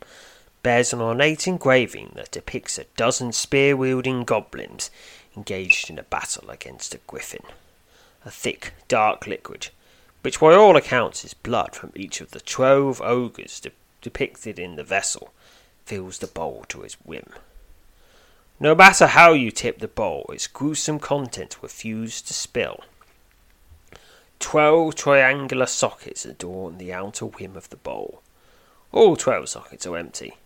bears 0.61 0.91
an 0.91 0.99
ornate 0.99 1.47
engraving 1.47 2.11
that 2.15 2.31
depicts 2.31 2.77
a 2.77 2.83
dozen 2.97 3.31
spear 3.31 3.77
wielding 3.77 4.25
goblins 4.25 4.91
engaged 5.37 5.89
in 5.89 5.97
a 5.97 6.03
battle 6.03 6.49
against 6.49 6.93
a 6.93 6.99
griffin. 7.07 7.45
a 8.25 8.29
thick, 8.29 8.73
dark 8.89 9.25
liquid, 9.25 9.69
which 10.21 10.41
by 10.41 10.53
all 10.53 10.75
accounts 10.75 11.23
is 11.23 11.33
blood 11.33 11.73
from 11.73 11.93
each 11.95 12.19
of 12.19 12.31
the 12.31 12.41
twelve 12.41 13.01
ogres 13.01 13.61
de- 13.61 13.71
depicted 14.01 14.59
in 14.59 14.75
the 14.75 14.83
vessel, 14.83 15.33
fills 15.85 16.17
the 16.17 16.27
bowl 16.27 16.65
to 16.67 16.83
its 16.83 16.95
whim. 17.05 17.29
No 18.59 18.73
matter 18.73 19.05
how 19.05 19.33
you 19.33 19.51
tip 19.51 19.77
the 19.77 19.87
bowl, 19.87 20.25
its 20.33 20.47
gruesome 20.47 20.97
contents 20.97 21.61
refuse 21.61 22.23
to 22.23 22.33
spill. 22.33 22.79
Twelve 24.39 24.95
triangular 24.95 25.67
sockets 25.67 26.25
adorn 26.25 26.79
the 26.79 26.91
outer 26.91 27.27
rim 27.27 27.55
of 27.55 27.69
the 27.69 27.75
bowl. 27.75 28.23
All 28.91 29.15
twelve 29.15 29.49
sockets 29.49 29.85
are 29.85 29.95
empty. 29.95 30.37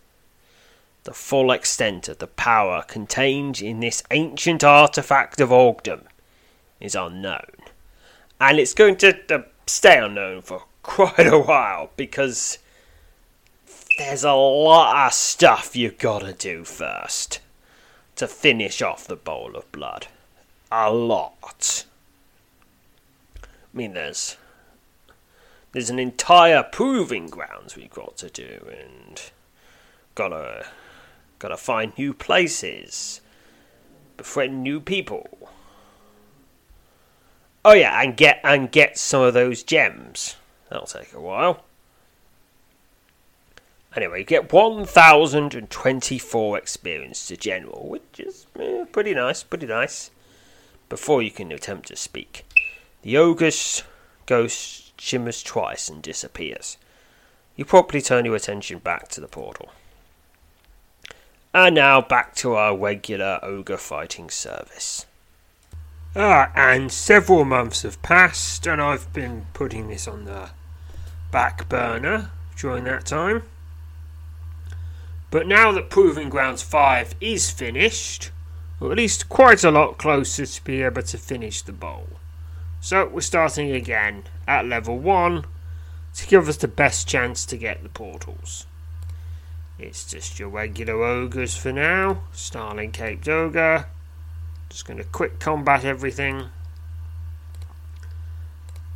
The 1.04 1.14
full 1.14 1.50
extent 1.50 2.06
of 2.06 2.18
the 2.18 2.26
power 2.26 2.84
contained 2.86 3.62
in 3.62 3.80
this 3.80 4.02
ancient 4.10 4.62
artifact 4.62 5.40
of 5.40 5.48
Ogredom 5.48 6.02
is 6.80 6.94
unknown. 6.94 7.56
And 8.38 8.58
it's 8.58 8.74
going 8.74 8.96
to 8.96 9.34
uh, 9.34 9.42
stay 9.66 9.98
unknown 9.98 10.42
for 10.42 10.64
quite 10.82 11.26
a 11.26 11.38
while 11.38 11.90
because 11.96 12.58
there's 13.96 14.24
a 14.24 14.34
lot 14.34 15.06
of 15.06 15.14
stuff 15.14 15.74
you've 15.74 15.98
got 15.98 16.18
to 16.20 16.34
do 16.34 16.62
first 16.64 17.40
to 18.22 18.28
finish 18.28 18.80
off 18.80 19.08
the 19.08 19.16
bowl 19.16 19.56
of 19.56 19.72
blood. 19.72 20.06
A 20.70 20.92
lot. 20.92 21.84
I 23.42 23.76
mean, 23.76 23.94
there's 23.94 24.36
there's 25.72 25.90
an 25.90 25.98
entire 25.98 26.62
proving 26.62 27.26
grounds 27.26 27.74
we've 27.74 27.90
got 27.90 28.16
to 28.18 28.30
do, 28.30 28.64
and 28.70 29.20
gotta 30.14 30.66
gotta 31.40 31.56
find 31.56 31.98
new 31.98 32.14
places, 32.14 33.20
befriend 34.16 34.62
new 34.62 34.78
people. 34.78 35.50
Oh 37.64 37.72
yeah, 37.72 38.00
and 38.00 38.16
get 38.16 38.38
and 38.44 38.70
get 38.70 38.96
some 38.98 39.22
of 39.22 39.34
those 39.34 39.64
gems. 39.64 40.36
That'll 40.70 40.86
take 40.86 41.12
a 41.12 41.20
while. 41.20 41.64
Anyway, 43.94 44.20
you 44.20 44.24
get 44.24 44.52
1,024 44.52 46.58
experience 46.58 47.28
to 47.28 47.36
general, 47.36 47.86
which 47.88 48.18
is 48.18 48.46
eh, 48.58 48.84
pretty 48.90 49.14
nice, 49.14 49.42
pretty 49.42 49.66
nice. 49.66 50.10
Before 50.88 51.20
you 51.22 51.30
can 51.30 51.52
attempt 51.52 51.88
to 51.88 51.96
speak. 51.96 52.46
The 53.02 53.18
ogre's 53.18 53.82
ghost 54.26 54.98
shimmers 55.00 55.42
twice 55.42 55.88
and 55.88 56.02
disappears. 56.02 56.76
You 57.56 57.64
promptly 57.64 58.00
turn 58.00 58.24
your 58.24 58.36
attention 58.36 58.78
back 58.78 59.08
to 59.08 59.20
the 59.20 59.28
portal. 59.28 59.70
And 61.52 61.74
now 61.74 62.00
back 62.00 62.34
to 62.36 62.54
our 62.54 62.76
regular 62.76 63.38
ogre 63.42 63.76
fighting 63.76 64.30
service. 64.30 65.04
Ah, 66.16 66.50
and 66.54 66.90
several 66.90 67.44
months 67.44 67.82
have 67.82 68.00
passed, 68.02 68.66
and 68.66 68.80
I've 68.80 69.12
been 69.12 69.46
putting 69.52 69.88
this 69.88 70.08
on 70.08 70.24
the 70.24 70.50
back 71.30 71.68
burner 71.68 72.30
during 72.56 72.84
that 72.84 73.06
time. 73.06 73.42
But 75.32 75.46
now 75.46 75.72
that 75.72 75.88
Proving 75.88 76.28
Grounds 76.28 76.60
5 76.60 77.14
is 77.18 77.50
finished, 77.50 78.30
or 78.78 78.92
at 78.92 78.98
least 78.98 79.30
quite 79.30 79.64
a 79.64 79.70
lot 79.70 79.96
closer 79.96 80.44
to 80.44 80.62
be 80.64 80.82
able 80.82 81.02
to 81.04 81.16
finish 81.16 81.62
the 81.62 81.72
bowl. 81.72 82.06
So 82.82 83.08
we're 83.08 83.22
starting 83.22 83.72
again 83.72 84.24
at 84.46 84.66
level 84.66 84.98
1 84.98 85.46
to 86.16 86.26
give 86.26 86.50
us 86.50 86.58
the 86.58 86.68
best 86.68 87.08
chance 87.08 87.46
to 87.46 87.56
get 87.56 87.82
the 87.82 87.88
portals. 87.88 88.66
It's 89.78 90.04
just 90.04 90.38
your 90.38 90.50
regular 90.50 91.02
ogres 91.02 91.56
for 91.56 91.72
now. 91.72 92.24
Starling 92.32 92.92
Caped 92.92 93.26
Ogre. 93.26 93.86
Just 94.68 94.84
going 94.84 94.98
to 94.98 95.04
quick 95.04 95.40
combat 95.40 95.82
everything. 95.82 96.48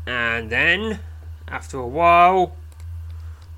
And 0.07 0.51
then, 0.51 1.01
after 1.49 1.79
a 1.79 1.89
while, 1.89 2.57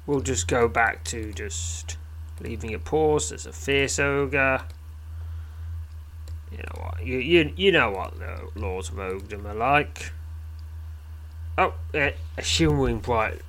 we'll 0.06 0.20
just 0.20 0.46
go 0.46 0.68
back 0.68 1.02
to 1.06 1.32
just 1.32 1.96
leaving 2.40 2.70
it 2.70 2.84
paused. 2.84 3.30
There's 3.30 3.46
a 3.46 3.52
Fierce 3.52 3.98
Ogre. 3.98 4.62
You 6.50 6.58
know 6.58 6.82
what? 6.82 7.04
You, 7.04 7.18
you, 7.18 7.52
you 7.56 7.72
know 7.72 7.90
what 7.90 8.18
the 8.18 8.48
Lords 8.58 8.88
of 8.88 8.96
Ogredom 8.96 9.44
are 9.44 9.54
like. 9.54 10.12
Oh, 11.56 11.74
a 11.92 12.14
shimmering 12.40 13.00
bright 13.00 13.40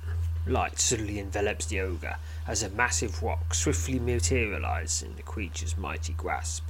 light 0.46 0.80
suddenly 0.80 1.18
envelops 1.18 1.66
the 1.66 1.80
ogre 1.80 2.16
as 2.46 2.62
a 2.62 2.70
massive 2.70 3.22
rock 3.22 3.54
swiftly 3.54 3.98
materializes 3.98 5.02
in 5.02 5.14
the 5.16 5.22
creature's 5.22 5.76
mighty 5.76 6.12
grasp. 6.14 6.64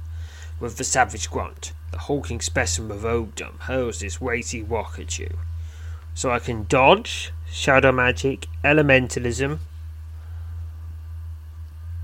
With 0.59 0.79
a 0.79 0.83
savage 0.83 1.31
grunt, 1.31 1.73
the 1.91 1.97
hulking 1.97 2.41
specimen 2.41 2.91
of 2.91 3.03
Ogredom 3.03 3.59
hurls 3.61 3.99
this 3.99 4.21
weighty 4.21 4.61
rock 4.61 4.99
at 4.99 5.17
you. 5.17 5.39
So 6.13 6.29
I 6.29 6.39
can 6.39 6.65
dodge, 6.67 7.31
shadow 7.49 7.91
magic, 7.91 8.47
elementalism, 8.63 9.59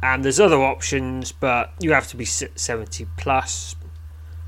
and 0.01 0.23
there's 0.23 0.39
other 0.39 0.61
options, 0.61 1.31
but 1.31 1.73
you 1.79 1.91
have 1.91 2.07
to 2.09 2.17
be 2.17 2.25
70 2.25 3.07
plus 3.17 3.75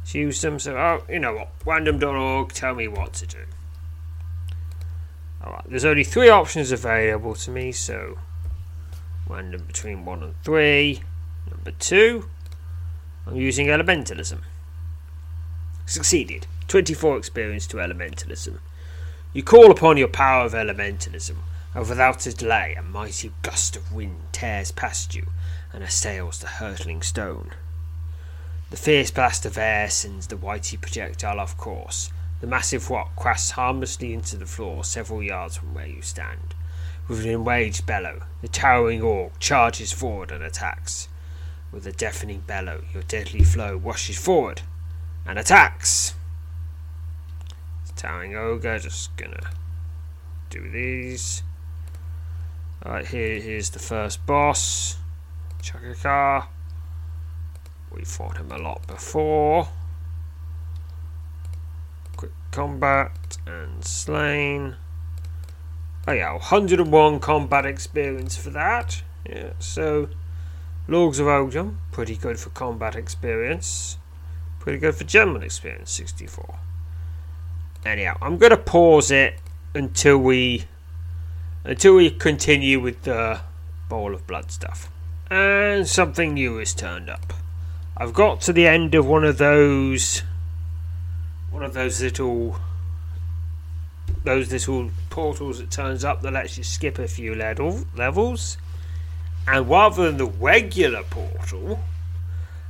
to 0.08 0.20
use 0.20 0.42
them. 0.42 0.60
So, 0.60 0.78
oh, 0.78 1.04
you 1.10 1.20
know 1.20 1.36
what? 1.36 1.50
Random.org, 1.66 2.52
tell 2.54 2.76
me 2.76 2.88
what 2.88 3.14
to 3.14 3.28
do. 3.28 3.40
Alright, 5.44 5.70
there's 5.70 5.86
only 5.86 6.04
three 6.04 6.30
options 6.30 6.72
available 6.72 7.34
to 7.36 7.52
me, 7.52 7.72
so 7.72 8.20
random 9.28 9.64
between 9.66 10.06
1 10.06 10.24
and 10.24 10.36
3. 10.44 11.02
Number 11.50 11.72
2, 11.72 12.30
I'm 13.26 13.36
using 13.36 13.68
elementalism. 13.68 14.42
Succeeded. 15.86 16.46
24 16.68 17.18
experience 17.18 17.66
to 17.68 17.78
elementalism. 17.78 18.60
You 19.34 19.42
call 19.42 19.72
upon 19.72 19.98
your 19.98 20.08
power 20.08 20.46
of 20.46 20.54
elementalism, 20.54 21.38
and 21.74 21.88
without 21.88 22.26
a 22.28 22.34
delay, 22.34 22.76
a 22.78 22.84
mighty 22.84 23.32
gust 23.42 23.76
of 23.76 23.92
wind 23.92 24.20
tears 24.32 24.72
past 24.72 25.16
you 25.16 25.26
and 25.74 25.84
assails 25.84 26.40
the 26.40 26.48
hurtling 26.48 27.02
stone. 27.02 27.52
The 28.70 28.78
fierce 28.78 29.12
blast 29.12 29.46
of 29.46 29.58
air 29.58 29.90
sends 29.90 30.28
the 30.28 30.36
whitey 30.36 30.80
projectile 30.80 31.40
off 31.40 31.58
course, 31.58 32.12
the 32.42 32.48
massive 32.48 32.90
rock 32.90 33.16
crashes 33.18 33.52
harmlessly 33.52 34.14
into 34.14 34.38
the 34.38 34.46
floor 34.46 34.84
several 34.86 35.22
yards 35.22 35.58
from 35.58 35.74
where 35.74 35.88
you 35.88 36.02
stand. 36.02 36.56
With 37.08 37.26
an 37.26 37.30
enraged 37.30 37.86
bellow, 37.86 38.24
the 38.42 38.48
towering 38.48 39.02
orc 39.02 39.40
charges 39.40 39.92
forward 39.92 40.32
and 40.32 40.44
attacks. 40.44 41.10
With 41.72 41.86
a 41.86 41.92
deafening 41.92 42.42
bellow, 42.42 42.84
your 42.94 43.04
deadly 43.04 43.44
flow 43.44 43.76
rushes 43.76 44.18
forward 44.18 44.62
and 45.26 45.38
attacks. 45.38 46.14
The 47.88 47.94
towering 47.94 48.36
ogre 48.36 48.80
just 48.80 49.16
gonna 49.18 49.52
do 50.50 50.70
these. 50.70 51.44
Alright, 52.86 53.08
here, 53.08 53.42
here's 53.42 53.72
the 53.72 53.80
first 53.80 54.26
boss. 54.26 54.96
Chakakar. 55.62 56.48
We 57.92 58.04
fought 58.04 58.38
him 58.38 58.52
a 58.52 58.58
lot 58.58 58.86
before 58.86 59.70
Quick 62.16 62.32
combat 62.52 63.38
and 63.48 63.84
slain. 63.84 64.76
Oh 66.08 66.12
yeah, 66.12 66.34
101 66.34 67.20
combat 67.20 67.66
experience 67.66 68.36
for 68.36 68.50
that. 68.50 69.04
Yeah, 69.26 69.54
so 69.60 70.10
Lords 70.88 71.20
of 71.20 71.28
Ogredom, 71.28 71.78
pretty 71.92 72.16
good 72.16 72.40
for 72.40 72.50
combat 72.50 72.96
experience. 72.96 73.98
Pretty 74.60 74.80
good 74.80 74.96
for 74.96 75.04
general 75.04 75.44
experience, 75.44 75.92
64. 75.92 76.60
Anyhow, 77.86 78.18
I'm 78.22 78.38
gonna 78.38 78.58
pause 78.58 79.12
it 79.12 79.36
until 79.74 80.18
we 80.18 80.66
until 81.64 81.96
we 81.96 82.10
continue 82.10 82.80
with 82.80 83.04
the 83.04 83.42
bowl 83.88 84.14
of 84.14 84.26
blood 84.28 84.52
stuff. 84.52 84.90
And 85.30 85.88
something 85.88 86.34
new 86.34 86.58
has 86.58 86.74
turned 86.74 87.10
up. 87.10 87.34
I've 87.96 88.14
got 88.14 88.42
to 88.42 88.54
the 88.54 88.66
end 88.66 88.96
of 88.96 89.06
one 89.06 89.24
of 89.24 89.38
those 89.38 90.24
one 91.52 91.64
of 91.64 91.74
those 91.74 92.02
little 92.02 92.58
those 94.24 94.52
little 94.52 94.90
portals 95.10 95.60
that 95.60 95.70
turns 95.70 96.04
up 96.04 96.22
that 96.22 96.34
lets 96.34 96.58
you 96.58 96.64
skip 96.64 96.98
a 96.98 97.08
few 97.08 97.36
level, 97.36 97.86
levels. 97.96 98.58
And 99.48 99.70
rather 99.70 100.04
than 100.04 100.18
the 100.18 100.26
regular 100.26 101.04
portal, 101.04 101.80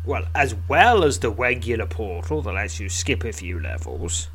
well, 0.06 0.25
as 0.36 0.56
well 0.68 1.04
as 1.04 1.20
the 1.20 1.30
regular 1.30 1.86
portal 1.86 2.42
that 2.42 2.54
lets 2.54 2.80
you 2.80 2.89
skip 2.89 3.24
a 3.24 3.32
few 3.32 3.60
levels, 3.60 4.30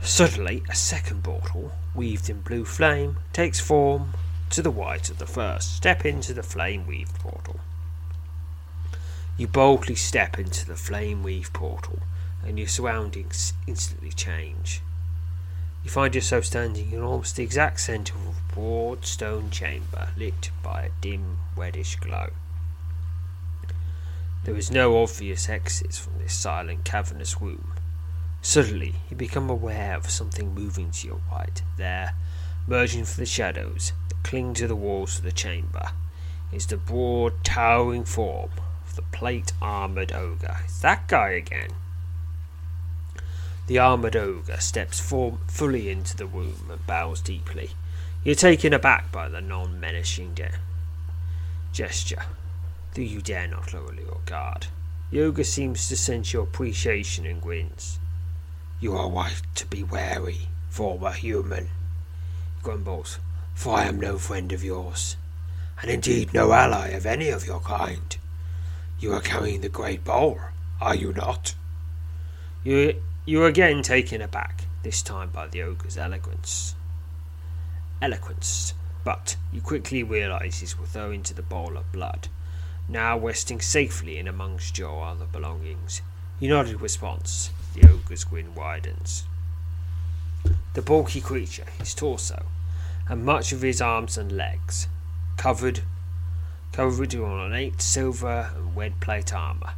suddenly 0.00 0.62
a 0.70 0.74
second 0.74 1.24
portal, 1.24 1.72
weaved 1.94 2.28
in 2.28 2.40
blue 2.40 2.64
flame, 2.64 3.18
takes 3.32 3.60
form 3.60 4.14
to 4.54 4.62
the 4.62 4.70
right 4.70 5.10
of 5.10 5.18
the 5.18 5.26
first. 5.26 5.74
Step 5.74 6.06
into 6.06 6.32
the 6.32 6.42
flame 6.42 6.86
weaved 6.86 7.14
portal. 7.16 7.58
You 9.36 9.48
boldly 9.48 9.96
step 9.96 10.38
into 10.38 10.64
the 10.64 10.76
flame 10.76 11.24
weaved 11.24 11.52
portal 11.52 11.98
and 12.46 12.56
your 12.56 12.68
surroundings 12.68 13.52
instantly 13.66 14.10
change. 14.10 14.80
You 15.82 15.90
find 15.90 16.14
yourself 16.14 16.44
standing 16.44 16.92
in 16.92 17.00
almost 17.00 17.34
the 17.34 17.42
exact 17.42 17.80
centre 17.80 18.14
of 18.14 18.28
a 18.28 18.54
broad 18.54 19.04
stone 19.04 19.50
chamber 19.50 20.10
lit 20.16 20.50
by 20.62 20.82
a 20.82 20.90
dim 21.00 21.38
reddish 21.56 21.96
glow. 21.96 22.30
There 24.44 24.56
is 24.56 24.70
no 24.70 25.02
obvious 25.02 25.48
exits 25.48 25.98
from 25.98 26.18
this 26.18 26.32
silent 26.32 26.84
cavernous 26.84 27.40
room. 27.40 27.72
Suddenly, 28.40 28.94
you 29.10 29.16
become 29.16 29.50
aware 29.50 29.96
of 29.96 30.08
something 30.10 30.54
moving 30.54 30.92
to 30.92 31.06
your 31.08 31.20
right. 31.32 31.60
There, 31.76 32.14
merging 32.66 33.04
from 33.04 33.22
the 33.22 33.26
shadows 33.26 33.92
that 34.08 34.22
cling 34.22 34.54
to 34.54 34.66
the 34.66 34.76
walls 34.76 35.18
of 35.18 35.24
the 35.24 35.32
chamber, 35.32 35.90
is 36.52 36.66
the 36.66 36.76
broad, 36.76 37.44
towering 37.44 38.04
form 38.04 38.50
of 38.86 38.96
the 38.96 39.02
plate 39.02 39.52
armoured 39.60 40.12
ogre. 40.12 40.58
It's 40.64 40.80
that 40.80 41.08
guy 41.08 41.30
again. 41.30 41.70
The 43.66 43.78
armoured 43.78 44.16
ogre 44.16 44.60
steps 44.60 45.00
form 45.00 45.40
fully 45.48 45.88
into 45.88 46.16
the 46.16 46.26
room 46.26 46.68
and 46.70 46.86
bows 46.86 47.20
deeply. 47.20 47.70
You're 48.22 48.34
taken 48.34 48.72
aback 48.72 49.10
by 49.10 49.28
the 49.28 49.40
non 49.40 49.80
menacing 49.80 50.34
de- 50.34 50.58
gesture, 51.72 52.24
though 52.94 53.02
you 53.02 53.20
dare 53.20 53.48
not 53.48 53.72
lower 53.72 53.94
your 53.94 54.20
guard. 54.26 54.68
The 55.10 55.22
ogre 55.22 55.44
seems 55.44 55.88
to 55.88 55.96
sense 55.96 56.32
your 56.32 56.44
appreciation 56.44 57.26
and 57.26 57.40
grins. 57.40 57.98
You 58.80 58.96
are 58.96 59.10
right 59.10 59.42
to 59.56 59.66
be 59.66 59.82
wary, 59.82 60.48
former 60.68 61.12
human, 61.12 61.68
grumbles, 62.64 63.18
for 63.54 63.76
I 63.76 63.84
am 63.84 64.00
no 64.00 64.16
friend 64.18 64.50
of 64.50 64.64
yours, 64.64 65.16
and 65.80 65.90
indeed 65.90 66.32
no 66.32 66.52
ally 66.52 66.88
of 66.88 67.04
any 67.04 67.28
of 67.28 67.46
your 67.46 67.60
kind. 67.60 68.16
You 68.98 69.12
are 69.12 69.20
carrying 69.20 69.60
the 69.60 69.68
great 69.68 70.02
bowl, 70.02 70.40
are 70.80 70.94
you 70.94 71.12
not? 71.12 71.54
You 72.64 73.00
you 73.26 73.42
are 73.42 73.48
again 73.48 73.82
taken 73.82 74.22
aback, 74.22 74.64
this 74.82 75.02
time 75.02 75.28
by 75.28 75.46
the 75.46 75.62
ogre's 75.62 75.98
eloquence. 75.98 76.74
Eloquence, 78.00 78.72
but 79.04 79.36
you 79.52 79.60
quickly 79.60 80.02
realise 80.02 80.60
he's 80.60 80.78
referring 80.78 81.22
to 81.24 81.34
the 81.34 81.42
bowl 81.42 81.76
of 81.76 81.92
blood, 81.92 82.28
now 82.88 83.18
resting 83.18 83.60
safely 83.60 84.16
in 84.16 84.26
amongst 84.26 84.78
your 84.78 85.04
other 85.04 85.26
belongings. 85.26 86.00
You 86.40 86.48
nod 86.48 86.68
in 86.68 86.78
response. 86.78 87.50
The 87.74 87.88
ogre's 87.88 88.24
grin 88.24 88.54
widens. 88.54 89.24
The 90.74 90.82
bulky 90.82 91.20
creature, 91.20 91.66
his 91.78 91.94
torso, 91.94 92.46
and 93.08 93.24
much 93.24 93.52
of 93.52 93.62
his 93.62 93.80
arms 93.80 94.18
and 94.18 94.32
legs, 94.32 94.88
covered 95.36 95.82
covered 96.72 97.14
in 97.14 97.20
ornate 97.20 97.80
silver 97.80 98.50
and 98.56 98.76
red 98.76 98.98
plate 99.00 99.32
armour, 99.32 99.74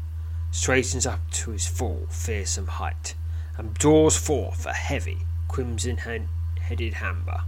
straightens 0.50 1.06
up 1.06 1.20
to 1.30 1.50
his 1.50 1.66
full, 1.66 2.06
fearsome 2.08 2.66
height, 2.66 3.14
and 3.58 3.74
draws 3.74 4.16
forth 4.16 4.64
a 4.64 4.72
heavy, 4.72 5.18
crimson 5.48 5.98
headed 5.98 6.94
hammer. 6.94 7.42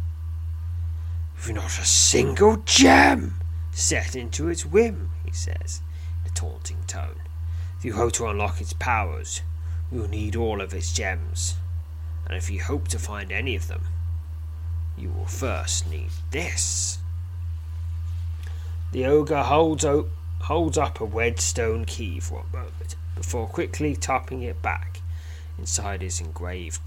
You've 1.37 1.55
not 1.55 1.79
a 1.79 1.85
single 1.87 2.59
gem 2.59 3.41
set 3.73 4.15
into 4.15 4.49
its 4.49 4.67
whim, 4.67 5.11
he 5.25 5.33
says, 5.33 5.81
in 6.25 6.31
a 6.31 6.35
taunting 6.35 6.85
tone. 6.87 7.23
If 7.79 7.85
you 7.85 7.95
hope 7.95 8.13
to 8.15 8.27
unlock 8.27 8.61
its 8.61 8.75
powers, 8.75 9.41
you 9.91 10.01
will 10.01 10.09
need 10.09 10.37
all 10.37 10.61
of 10.61 10.75
its 10.75 10.93
gems. 10.93 11.55
And 12.29 12.37
if 12.37 12.51
you 12.51 12.63
hope 12.63 12.89
to 12.89 12.99
find 12.99 13.33
any 13.33 13.57
of 13.57 13.69
them, 13.69 13.83
you 14.97 15.11
will 15.11 15.27
first 15.27 15.89
need 15.91 16.11
this. 16.31 16.99
The 18.93 19.07
ogre 19.07 19.43
holds, 19.43 19.85
o- 19.85 20.09
holds 20.41 20.77
up 20.77 21.01
a 21.01 21.05
red 21.05 21.41
stone 21.41 21.85
key 21.85 22.21
for 22.21 22.45
a 22.45 22.57
moment 22.57 22.97
before 23.17 23.47
quickly 23.47 23.97
tapping 23.97 24.43
it 24.43 24.61
back 24.63 25.01
inside 25.59 26.03
his 26.03 26.21
engraved, 26.21 26.81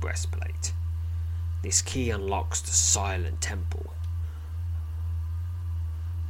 breastplate. 0.00 0.72
This 1.62 1.82
key 1.82 2.10
unlocks 2.10 2.60
the 2.60 2.70
silent 2.70 3.40
temple, 3.40 3.94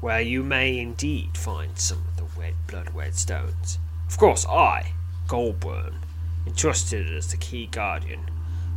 where 0.00 0.20
you 0.20 0.42
may 0.42 0.78
indeed 0.78 1.36
find 1.36 1.78
some 1.78 1.98
of 2.08 2.16
the 2.16 2.40
red 2.40 2.54
blood 2.66 2.94
red 2.94 3.14
stones. 3.14 3.78
Of 4.08 4.18
course, 4.18 4.46
I, 4.46 4.92
Goldburn, 5.28 6.00
entrusted 6.46 7.10
as 7.14 7.30
the 7.30 7.36
key 7.36 7.66
guardian, 7.66 8.30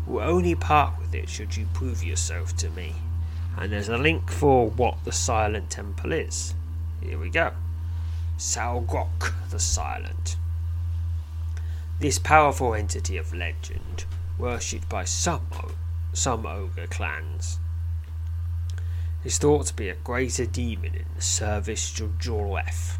will 0.08 0.22
only 0.22 0.56
part 0.56 1.00
with 1.00 1.14
it 1.14 1.30
should 1.30 1.56
you 1.56 1.68
prove 1.74 2.04
yourself 2.04 2.56
to 2.58 2.70
me. 2.72 2.96
And 3.58 3.72
there's 3.72 3.90
a 3.90 3.98
link 3.98 4.32
for 4.32 4.70
what 4.70 5.04
the 5.04 5.12
Silent 5.12 5.70
Temple 5.70 6.14
is. 6.14 6.54
Here 7.02 7.18
we 7.18 7.30
go. 7.30 7.52
Salgrok 8.38 9.34
the 9.50 9.60
Silent. 9.60 10.38
This 12.00 12.18
powerful 12.18 12.74
entity 12.74 13.18
of 13.18 13.34
legend, 13.34 14.06
worshipped 14.38 14.88
by 14.88 15.04
some, 15.04 15.48
some 16.14 16.46
ogre 16.46 16.88
clans, 16.88 17.60
is 19.26 19.38
thought 19.38 19.66
to 19.66 19.76
be 19.76 19.90
a 19.90 19.96
greater 19.96 20.46
demon 20.46 20.96
in 20.96 21.06
the 21.16 21.22
service 21.22 22.00
of 22.00 22.18
Joref. 22.18 22.99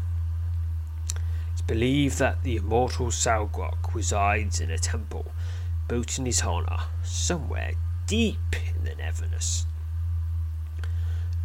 It's 1.60 1.66
believed 1.66 2.18
that 2.20 2.42
the 2.42 2.56
immortal 2.56 3.08
Salgrok 3.08 3.92
resides 3.92 4.60
in 4.60 4.70
a 4.70 4.78
temple 4.78 5.30
built 5.88 6.18
in 6.18 6.24
his 6.24 6.42
honour 6.42 6.84
somewhere 7.02 7.72
deep 8.06 8.56
in 8.74 8.84
the 8.84 8.94
Neverness. 8.94 9.66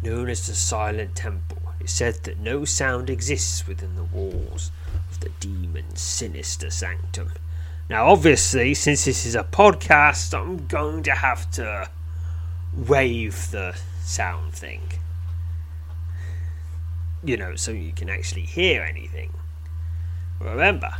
Known 0.02 0.30
as 0.30 0.46
the 0.46 0.54
Silent 0.54 1.16
Temple, 1.16 1.60
it's 1.80 1.92
said 1.92 2.24
that 2.24 2.38
no 2.38 2.64
sound 2.64 3.10
exists 3.10 3.66
within 3.66 3.94
the 3.94 4.04
walls 4.04 4.70
of 5.10 5.20
the 5.20 5.28
demon's 5.38 6.00
sinister 6.00 6.70
sanctum. 6.70 7.32
Now, 7.90 8.08
obviously, 8.08 8.72
since 8.72 9.04
this 9.04 9.26
is 9.26 9.34
a 9.34 9.44
podcast, 9.44 10.32
I'm 10.32 10.66
going 10.66 11.02
to 11.02 11.12
have 11.12 11.50
to 11.52 11.90
wave 12.74 13.50
the 13.50 13.78
sound 14.00 14.54
thing. 14.54 14.80
You 17.22 17.36
know, 17.36 17.54
so 17.54 17.70
you 17.70 17.92
can 17.92 18.08
actually 18.08 18.46
hear 18.46 18.82
anything. 18.82 19.34
Remember, 20.40 20.92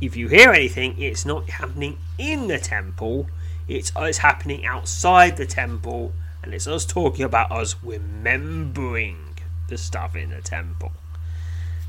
if 0.00 0.16
you 0.16 0.28
hear 0.28 0.50
anything, 0.50 1.00
it's 1.00 1.24
not 1.24 1.48
happening 1.48 1.98
in 2.18 2.48
the 2.48 2.58
temple, 2.58 3.28
it's 3.68 3.94
us 3.96 4.18
happening 4.18 4.66
outside 4.66 5.36
the 5.36 5.46
temple, 5.46 6.12
and 6.42 6.52
it's 6.52 6.66
us 6.66 6.84
talking 6.84 7.24
about 7.24 7.50
us 7.50 7.76
remembering 7.82 9.38
the 9.68 9.78
stuff 9.78 10.14
in 10.14 10.30
the 10.30 10.42
temple. 10.42 10.92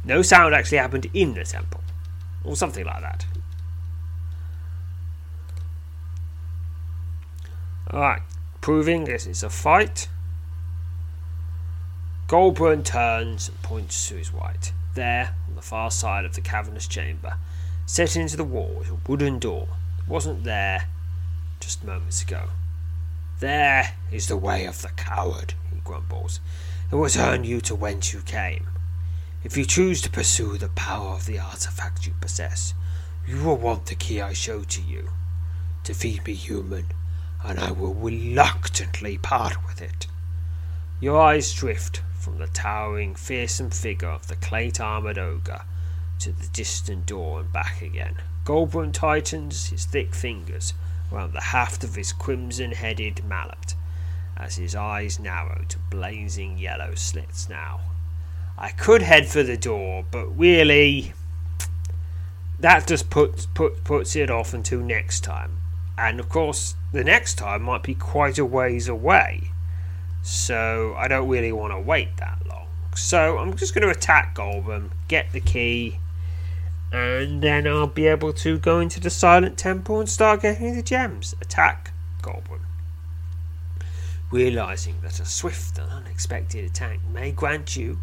No 0.04 0.22
sound 0.22 0.54
actually 0.54 0.78
happened 0.78 1.08
in 1.14 1.34
the 1.34 1.44
temple, 1.44 1.82
or 2.44 2.56
something 2.56 2.86
like 2.86 3.02
that. 3.02 3.26
Alright, 7.92 8.22
proving 8.62 9.06
this 9.06 9.28
is 9.28 9.44
a 9.44 9.50
fight. 9.50 10.08
Goldburn 12.28 12.84
turns 12.84 13.50
and 13.50 13.62
points 13.62 14.10
to 14.10 14.16
his 14.16 14.34
right. 14.34 14.72
There, 14.96 15.36
the 15.56 15.62
far 15.62 15.92
side 15.92 16.26
of 16.26 16.36
the 16.36 16.42
cavernous 16.42 16.88
chamber, 16.88 17.38
set 17.86 18.16
into 18.16 18.38
the 18.38 18.44
wall 18.44 18.82
is 18.82 18.90
a 18.90 18.98
wooden 19.08 19.40
door 19.40 19.68
that 19.98 20.08
wasn't 20.08 20.44
there 20.44 20.88
just 21.60 21.84
moments 21.84 22.22
ago. 22.22 22.50
There 23.40 23.96
is 24.12 24.28
the 24.28 24.38
way 24.38 24.66
of 24.66 24.82
the 24.82 24.90
coward, 24.90 25.54
he 25.74 25.80
grumbles. 25.84 26.40
It 26.92 26.96
was 26.96 27.16
turn 27.16 27.44
you 27.44 27.60
to 27.62 27.76
whence 27.76 28.14
you 28.14 28.22
came. 28.22 28.68
If 29.44 29.58
you 29.58 29.66
choose 29.66 30.02
to 30.02 30.10
pursue 30.10 30.58
the 30.58 30.70
power 30.70 31.14
of 31.14 31.26
the 31.26 31.40
artifact 31.40 32.06
you 32.08 32.14
possess, 32.22 32.74
you 33.28 33.44
will 33.44 33.58
want 33.58 33.88
the 33.88 33.96
key 33.96 34.22
I 34.22 34.34
show 34.34 34.64
to 34.64 34.82
you. 34.82 35.10
Defeat 35.84 36.26
me, 36.26 36.34
human, 36.34 36.88
and 37.44 37.60
I 37.60 37.72
will 37.72 37.94
reluctantly 37.94 39.18
part 39.18 39.64
with 39.66 39.82
it. 39.82 40.08
Your 41.02 41.20
eyes 41.20 41.54
drift 41.54 42.02
from 42.18 42.38
the 42.38 42.48
towering, 42.48 43.16
fearsome 43.16 43.70
figure 43.70 44.10
of 44.10 44.28
the 44.28 44.38
plate 44.38 44.80
armoured 44.80 45.18
ogre 45.18 45.64
to 46.20 46.32
the 46.32 46.48
distant 46.48 47.06
door 47.06 47.42
and 47.42 47.52
back 47.52 47.82
again. 47.82 48.16
Goldburn 48.46 48.94
tightens 48.94 49.68
his 49.68 49.84
thick 49.86 50.16
fingers 50.16 50.74
around 51.12 51.34
the 51.34 51.42
haft 51.42 51.84
of 51.84 51.96
his 51.96 52.14
crimson 52.14 52.72
headed 52.72 53.26
mallet 53.26 53.76
as 54.38 54.56
his 54.56 54.74
eyes 54.74 55.20
narrow 55.20 55.66
to 55.68 55.80
blazing 55.90 56.58
yellow 56.58 56.96
slits 56.96 57.50
now. 57.50 57.82
I 58.58 58.70
could 58.70 59.02
head 59.02 59.28
for 59.28 59.44
the 59.44 59.58
door, 59.58 60.06
but 60.10 60.28
really, 60.28 61.14
that 62.60 62.88
just 62.88 63.10
puts, 63.10 63.48
put, 63.48 63.84
puts 63.84 64.16
it 64.16 64.30
off 64.30 64.54
until 64.54 64.80
next 64.80 65.26
time. 65.26 65.58
And 65.98 66.20
of 66.20 66.30
course, 66.30 66.76
the 66.94 67.04
next 67.04 67.36
time 67.36 67.64
might 67.64 67.84
be 67.84 67.96
quite 67.96 68.38
a 68.38 68.46
ways 68.46 68.88
away. 68.88 69.52
So 70.26 70.96
I 70.98 71.08
don't 71.08 71.30
really 71.30 71.52
want 71.52 71.72
to 71.72 71.80
wait 71.80 72.18
that 72.18 72.40
long. 72.50 72.66
So 72.96 73.38
I'm 73.38 73.56
just 73.56 73.76
going 73.76 73.84
to 73.84 73.92
attack 73.92 74.34
Goldburn, 74.34 74.90
get 75.08 75.32
the 75.34 75.40
key, 75.40 76.00
and 76.92 77.44
then 77.44 77.68
I'll 77.68 77.86
be 77.86 78.08
able 78.08 78.34
to 78.34 78.58
go 78.58 78.80
into 78.80 79.00
the 79.00 79.12
Silent 79.12 79.56
Temple 79.56 80.00
and 80.00 80.10
start 80.10 80.42
getting 80.42 80.76
the 80.76 80.82
gems. 80.82 81.36
Attack 81.42 81.92
Goldburn. 82.24 82.62
Realizing 84.32 84.96
that 85.04 85.20
a 85.20 85.26
swift 85.26 85.78
and 85.78 85.92
unexpected 85.92 86.66
attack 86.66 87.02
may 87.14 87.32
grant 87.32 87.76
you, 87.76 88.00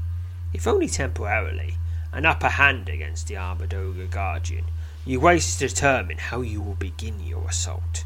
if 0.55 0.69
only 0.69 0.89
temporarily, 0.89 1.75
an 2.13 2.25
upper 2.25 2.51
hand 2.51 2.89
against 2.89 3.27
the 3.27 3.37
armored 3.37 3.75
ogre 3.75 4.07
guardian, 4.07 4.67
you 5.05 5.19
wait 5.19 5.43
to 5.43 5.59
determine 5.59 6.19
how 6.19 6.41
you 6.41 6.63
will 6.63 6.77
begin 6.77 7.19
your 7.19 7.49
assault. 7.49 8.05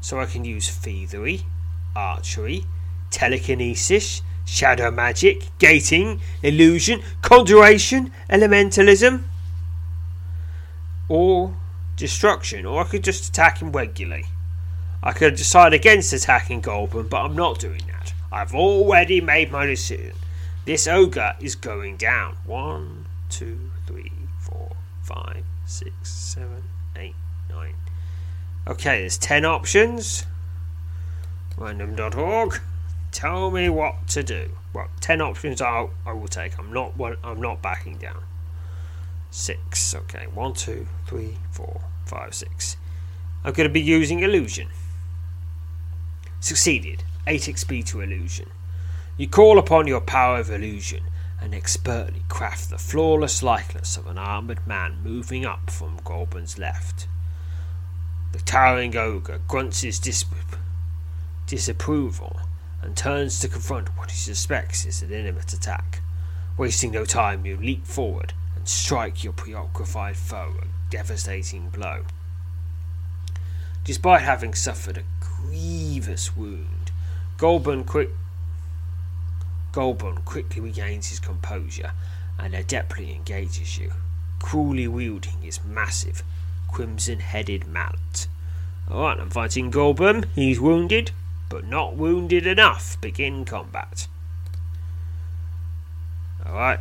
So 0.00 0.18
I 0.18 0.26
can 0.26 0.44
use 0.44 0.68
thievery, 0.68 1.42
archery, 1.94 2.64
telekinesis, 3.12 4.22
shadow 4.44 4.90
magic, 4.90 5.44
gating, 5.58 6.20
illusion, 6.42 7.02
conjuration, 7.22 8.10
elementalism, 8.28 9.22
or 11.08 11.54
destruction, 11.96 12.66
or 12.66 12.82
I 12.82 12.84
could 12.84 13.04
just 13.04 13.28
attack 13.28 13.58
him 13.58 13.70
regularly. 13.70 14.24
I 15.02 15.12
could 15.12 15.36
decide 15.36 15.72
against 15.72 16.12
attacking 16.12 16.60
Goldburn, 16.60 17.08
but 17.08 17.22
I'm 17.22 17.36
not 17.36 17.58
doing 17.58 17.82
that. 17.88 18.14
I've 18.30 18.54
already 18.54 19.20
made 19.20 19.50
my 19.50 19.66
decision. 19.66 20.14
This 20.64 20.86
ogre 20.86 21.34
is 21.40 21.54
going 21.56 21.96
down. 21.96 22.36
One, 22.46 23.06
two, 23.28 23.70
three, 23.86 24.12
four, 24.38 24.76
five, 25.02 25.44
six, 25.66 25.92
seven, 26.04 26.62
eight, 26.96 27.16
nine. 27.50 27.74
Okay, 28.66 29.00
there's 29.00 29.18
ten 29.18 29.44
options. 29.44 30.24
Random.org. 31.56 32.60
Tell 33.12 33.50
me 33.50 33.68
what 33.68 34.08
to 34.08 34.22
do. 34.22 34.50
Well, 34.72 34.88
ten 35.00 35.20
options 35.20 35.60
I 35.60 35.88
I 36.04 36.12
will 36.12 36.28
take. 36.28 36.58
I'm 36.58 36.72
not 36.72 36.96
one. 36.96 37.16
I'm 37.22 37.40
not 37.40 37.62
backing 37.62 37.98
down. 37.98 38.24
Six. 39.30 39.94
Okay, 39.94 40.26
one, 40.32 40.54
two, 40.54 40.88
three, 41.06 41.36
four, 41.50 41.82
five, 42.06 42.34
six. 42.34 42.76
I'm 43.44 43.52
going 43.52 43.68
to 43.68 43.72
be 43.72 43.80
using 43.80 44.20
illusion. 44.20 44.68
Succeeded. 46.40 47.04
8 47.26 47.42
XP 47.42 47.86
to 47.86 48.00
illusion. 48.00 48.50
You 49.16 49.28
call 49.28 49.58
upon 49.58 49.86
your 49.86 50.00
power 50.00 50.38
of 50.40 50.50
illusion 50.50 51.04
and 51.40 51.54
expertly 51.54 52.22
craft 52.28 52.70
the 52.70 52.78
flawless 52.78 53.42
likeness 53.42 53.96
of 53.96 54.06
an 54.06 54.18
armoured 54.18 54.66
man 54.66 54.98
moving 55.04 55.44
up 55.44 55.70
from 55.70 56.00
Goldburn's 56.04 56.58
left. 56.58 57.06
The 58.32 58.40
towering 58.40 58.96
ogre 58.96 59.40
grunts 59.46 59.82
his 59.82 59.98
dis- 59.98 60.24
disapproval 61.46 62.40
and 62.82 62.96
turns 62.96 63.38
to 63.38 63.48
confront 63.48 63.96
what 63.96 64.10
he 64.10 64.16
suspects 64.16 64.84
is 64.84 65.02
an 65.02 65.12
intimate 65.12 65.52
attack. 65.52 66.00
Wasting 66.58 66.90
no 66.90 67.04
time, 67.04 67.46
you 67.46 67.56
leap 67.56 67.86
forward 67.86 68.34
and 68.56 68.68
strike 68.68 69.24
your 69.24 69.32
preoccupied 69.32 70.16
foe 70.16 70.54
a 70.60 70.66
devastating 70.90 71.70
blow. 71.70 72.02
Despite 73.84 74.22
having 74.22 74.54
suffered 74.54 74.98
a 74.98 75.02
grievous 75.20 76.36
wound, 76.36 76.92
Goldburn 77.38 77.84
quick 77.84 78.10
Goldburn 79.72 80.18
quickly 80.24 80.60
regains 80.60 81.08
his 81.08 81.18
composure 81.18 81.92
and 82.38 82.52
adeptly 82.52 83.14
engages 83.14 83.78
you, 83.78 83.92
cruelly 84.38 84.86
wielding 84.86 85.40
his 85.40 85.64
massive, 85.64 86.22
crimson-headed 86.70 87.66
mallet. 87.66 88.28
Alright, 88.90 89.18
I'm 89.18 89.30
fighting 89.30 89.70
Goldburn. 89.70 90.26
He's 90.34 90.60
wounded, 90.60 91.12
but 91.52 91.66
not 91.66 91.94
wounded 91.94 92.46
enough. 92.46 92.98
Begin 93.02 93.44
combat. 93.44 94.08
Alright, 96.46 96.80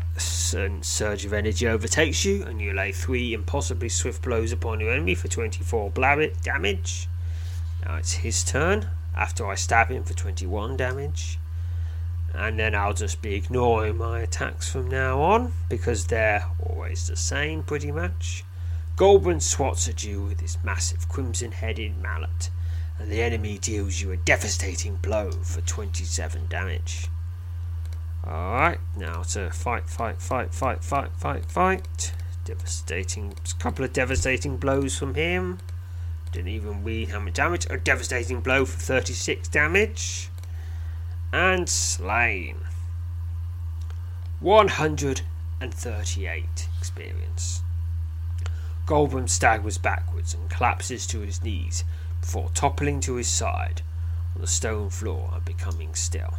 and 0.53 0.86
surge 0.86 1.25
of 1.25 1.34
energy 1.34 1.67
overtakes 1.67 2.23
you, 2.23 2.43
and 2.43 2.62
you 2.62 2.71
lay 2.73 2.93
three 2.93 3.34
impossibly 3.34 3.89
swift 3.89 4.21
blows 4.21 4.53
upon 4.53 4.79
your 4.79 4.91
enemy 4.91 5.13
for 5.13 5.27
24 5.27 5.91
damage. 6.41 7.10
Now 7.84 7.97
it's 7.97 8.13
his 8.13 8.45
turn, 8.45 8.88
after 9.13 9.45
I 9.45 9.55
stab 9.55 9.89
him 9.89 10.03
for 10.03 10.13
21 10.13 10.77
damage. 10.77 11.38
And 12.34 12.57
then 12.57 12.73
I'll 12.73 12.93
just 12.93 13.21
be 13.21 13.36
ignoring 13.36 13.97
my 13.97 14.21
attacks 14.21 14.71
from 14.71 14.88
now 14.88 15.21
on, 15.21 15.51
because 15.67 16.07
they're 16.07 16.45
always 16.65 17.07
the 17.07 17.17
same 17.17 17.62
pretty 17.63 17.91
much. 17.91 18.45
Goldburn 18.95 19.41
swats 19.41 19.89
at 19.89 20.05
you 20.05 20.21
with 20.23 20.39
his 20.39 20.57
massive 20.63 21.10
crimson 21.10 21.51
headed 21.51 22.01
mallet, 22.01 22.49
and 23.01 23.11
the 23.11 23.21
enemy 23.23 23.57
deals 23.57 23.99
you 23.99 24.11
a 24.11 24.17
devastating 24.17 24.97
blow 24.97 25.31
for 25.31 25.61
27 25.61 26.45
damage. 26.47 27.07
Alright, 28.23 28.77
now 28.95 29.23
to 29.23 29.49
fight, 29.49 29.89
fight, 29.89 30.21
fight, 30.21 30.53
fight, 30.53 30.83
fight, 30.83 31.09
fight, 31.17 31.45
fight. 31.45 32.13
Devastating, 32.45 33.33
a 33.33 33.61
couple 33.61 33.83
of 33.83 33.91
devastating 33.91 34.57
blows 34.57 34.95
from 34.95 35.15
him. 35.15 35.57
Didn't 36.31 36.49
even 36.49 36.83
read 36.83 37.09
how 37.09 37.19
much 37.19 37.33
damage. 37.33 37.65
A 37.71 37.77
devastating 37.77 38.39
blow 38.39 38.65
for 38.65 38.79
36 38.79 39.47
damage. 39.47 40.29
And 41.33 41.67
slain. 41.67 42.57
138 44.39 46.67
experience. 46.77 47.61
Goldburn 48.85 49.27
staggers 49.27 49.79
backwards 49.79 50.35
and 50.35 50.47
collapses 50.51 51.07
to 51.07 51.21
his 51.21 51.41
knees 51.41 51.83
before 52.21 52.49
toppling 52.53 52.99
to 53.01 53.15
his 53.15 53.27
side 53.27 53.81
on 54.36 54.41
the 54.41 54.47
stone 54.47 54.89
floor 54.89 55.31
and 55.34 55.43
becoming 55.43 55.93
still. 55.93 56.36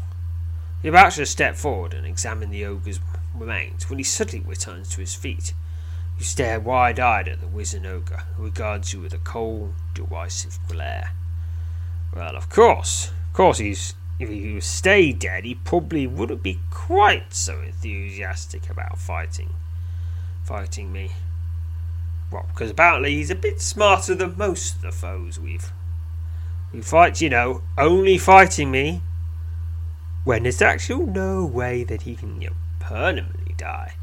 He 0.81 0.89
about 0.89 1.13
to 1.13 1.27
step 1.27 1.57
forward 1.57 1.95
and 1.95 2.07
examine 2.07 2.51
the 2.51 2.65
ogre's 2.65 3.01
remains 3.37 3.89
when 3.89 3.99
he 3.99 4.05
suddenly 4.05 4.45
returns 4.47 4.89
to 4.91 5.01
his 5.01 5.15
feet. 5.15 5.53
You 6.19 6.25
stare 6.25 6.61
wide 6.61 7.01
eyed 7.01 7.29
at 7.29 7.41
the 7.41 7.47
wizened 7.47 7.87
ogre, 7.87 8.25
who 8.37 8.45
regards 8.45 8.93
you 8.93 9.01
with 9.01 9.15
a 9.15 9.19
cold, 9.19 9.75
derisive 9.95 10.59
glare. 10.69 11.13
Well, 12.15 12.37
of 12.37 12.49
course. 12.49 13.11
Of 13.29 13.33
course, 13.35 13.59
he's 13.59 13.95
if 14.19 14.29
he 14.29 14.61
stayed 14.61 15.19
dead, 15.19 15.45
he 15.45 15.55
probably 15.55 16.07
wouldn't 16.07 16.43
be 16.43 16.61
quite 16.71 17.35
so 17.35 17.61
enthusiastic 17.61 18.71
about 18.71 18.99
fighting 18.99 19.55
fighting 20.45 20.93
me. 20.93 21.11
Well, 22.33 22.47
because 22.49 22.71
apparently 22.71 23.15
he's 23.15 23.31
a 23.31 23.35
bit 23.35 23.61
smarter 23.61 24.15
than 24.15 24.39
most 24.39 24.77
of 24.77 24.83
the 24.83 24.93
foes 24.93 25.39
we've 25.39 25.71
we 26.73 26.81
fight, 26.81 27.21
you 27.21 27.29
know, 27.29 27.61
only 27.77 28.17
fighting 28.17 28.71
me 28.71 29.03
when 30.25 30.45
there's 30.45 30.63
actually 30.63 31.05
no 31.05 31.45
way 31.45 31.85
that 31.85 32.03
he 32.03 32.17
can 32.17 32.41
you 32.41 32.49
know, 32.49 32.57
permanently 32.81 33.55
die. 33.59 33.95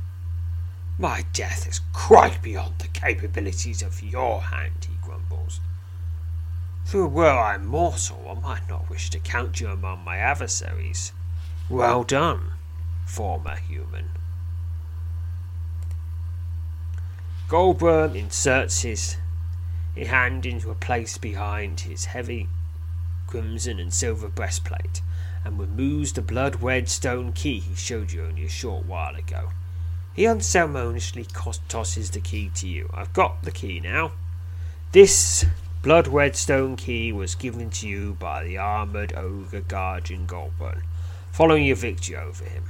My 0.99 1.25
death 1.33 1.67
is 1.67 1.81
quite 1.93 2.43
beyond 2.43 2.75
the 2.77 2.87
capabilities 2.89 3.81
of 3.81 4.03
your 4.03 4.41
hand, 4.41 4.87
he 4.87 4.95
grumbles. 5.01 5.59
For 6.85 7.07
were 7.07 7.29
I 7.31 7.57
mortal, 7.57 8.23
I 8.29 8.39
might 8.39 8.69
not 8.69 8.89
wish 8.89 9.09
to 9.11 9.19
count 9.19 9.59
you 9.59 9.69
among 9.69 10.03
my 10.03 10.17
adversaries. 10.17 11.11
Well 11.69 12.03
done, 12.03 12.51
former 13.07 13.55
human. 13.55 14.09
Goldburn 17.49 18.15
inserts 18.15 18.83
his 18.83 19.17
hand 19.97 20.45
into 20.45 20.69
a 20.69 20.75
place 20.75 21.17
behind 21.17 21.79
his 21.79 22.05
heavy 22.05 22.47
crimson 23.25 23.79
and 23.79 23.91
silver 23.91 24.27
breastplate 24.27 25.01
and 25.43 25.59
removes 25.59 26.13
the 26.13 26.21
blood 26.21 26.61
red 26.61 26.87
stone 26.87 27.33
key 27.33 27.57
he 27.59 27.73
showed 27.73 28.11
you 28.11 28.23
only 28.23 28.45
a 28.45 28.49
short 28.49 28.85
while 28.85 29.15
ago. 29.15 29.49
He 30.13 30.27
unceremoniously 30.27 31.25
tosses 31.67 32.11
the 32.11 32.19
key 32.19 32.51
to 32.53 32.67
you. 32.67 32.87
I've 32.93 33.13
got 33.13 33.41
the 33.41 33.51
key 33.51 33.79
now. 33.79 34.11
This 34.91 35.43
blood 35.81 36.07
red 36.07 36.35
stone 36.35 36.75
key 36.75 37.11
was 37.11 37.33
given 37.33 37.71
to 37.71 37.87
you 37.87 38.15
by 38.19 38.43
the 38.43 38.59
armoured 38.59 39.15
ogre 39.15 39.61
guardian 39.61 40.27
Goldburn, 40.27 40.83
following 41.31 41.63
your 41.63 41.77
victory 41.77 42.15
over 42.15 42.45
him. 42.45 42.65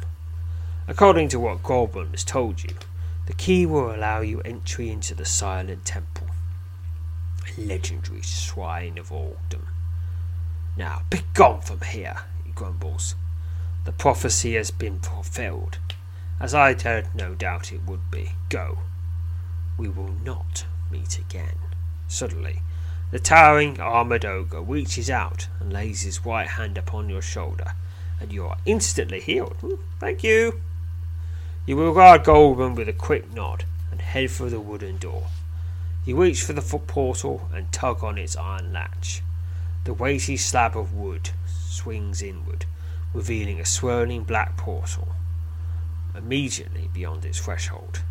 According 0.88 1.28
to 1.30 1.40
what 1.40 1.64
Goldburn 1.64 2.12
has 2.12 2.24
told 2.24 2.64
you, 2.64 2.76
the 3.30 3.36
key 3.36 3.64
will 3.64 3.94
allow 3.94 4.22
you 4.22 4.42
entry 4.42 4.90
into 4.90 5.14
the 5.14 5.24
Silent 5.24 5.86
Temple, 5.86 6.26
a 7.48 7.62
legendary 7.62 8.24
shrine 8.24 8.98
of 8.98 9.12
Ogredom. 9.12 9.68
Now, 10.76 11.04
begone 11.12 11.62
from 11.62 11.82
here, 11.82 12.24
he 12.44 12.52
grumbles. 12.54 13.14
The 13.86 13.92
prophecy 13.92 14.56
has 14.56 14.72
been 14.72 15.00
fulfilled 15.00 15.78
as 16.40 16.56
I 16.56 16.74
had 16.82 17.14
no 17.14 17.36
doubt 17.36 17.72
it 17.72 17.82
would 17.86 18.10
be. 18.10 18.32
Go. 18.50 18.80
We 19.78 19.90
will 19.90 20.16
not 20.26 20.66
meet 20.90 21.20
again. 21.20 21.60
Suddenly, 22.08 22.64
the 23.12 23.20
towering 23.20 23.80
armoured 23.80 24.26
ogre 24.26 24.60
reaches 24.60 25.08
out 25.08 25.50
and 25.60 25.72
lays 25.72 26.02
his 26.02 26.26
right 26.26 26.48
hand 26.48 26.80
upon 26.80 27.10
your 27.10 27.22
shoulder, 27.22 27.74
and 28.20 28.34
you 28.34 28.48
are 28.48 28.58
instantly 28.66 29.20
healed. 29.20 29.58
Hmm, 29.62 29.76
thank 30.00 30.24
you. 30.24 30.62
You 31.70 31.80
regard 31.80 32.24
Goldburn 32.24 32.74
with 32.74 32.90
a 32.90 32.94
quick 32.94 33.32
nod 33.32 33.64
and 33.92 34.02
head 34.02 34.32
for 34.32 34.50
the 34.50 34.60
wooden 34.60 34.98
door. 34.98 35.28
You 36.04 36.20
reach 36.20 36.42
for 36.42 36.54
the 36.54 36.64
foot 36.64 36.88
portal 36.88 37.48
and 37.54 37.72
tug 37.72 38.04
on 38.04 38.18
its 38.18 38.36
iron 38.36 38.74
latch. 38.74 39.22
The 39.84 39.94
weighty 39.94 40.36
slab 40.36 40.76
of 40.76 40.96
wood 40.96 41.30
swings 41.46 42.24
inward, 42.24 42.66
revealing 43.14 43.60
a 43.60 43.68
swirling 43.68 44.24
black 44.24 44.58
portal 44.58 45.10
immediately 46.18 46.90
beyond 46.92 47.24
its 47.24 47.40
threshold. 47.40 48.02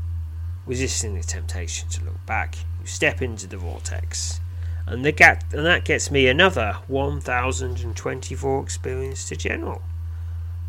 Resisting 0.64 1.16
the 1.16 1.24
temptation 1.24 1.88
to 1.88 2.04
look 2.04 2.24
back, 2.26 2.58
you 2.80 2.86
step 2.86 3.20
into 3.20 3.48
the 3.48 3.56
vortex, 3.56 4.38
and, 4.86 5.04
the 5.04 5.40
and 5.52 5.66
that 5.66 5.84
gets 5.84 6.12
me 6.12 6.28
another 6.28 6.76
1024 6.86 8.62
experience 8.62 9.28
to 9.28 9.34
general. 9.34 9.82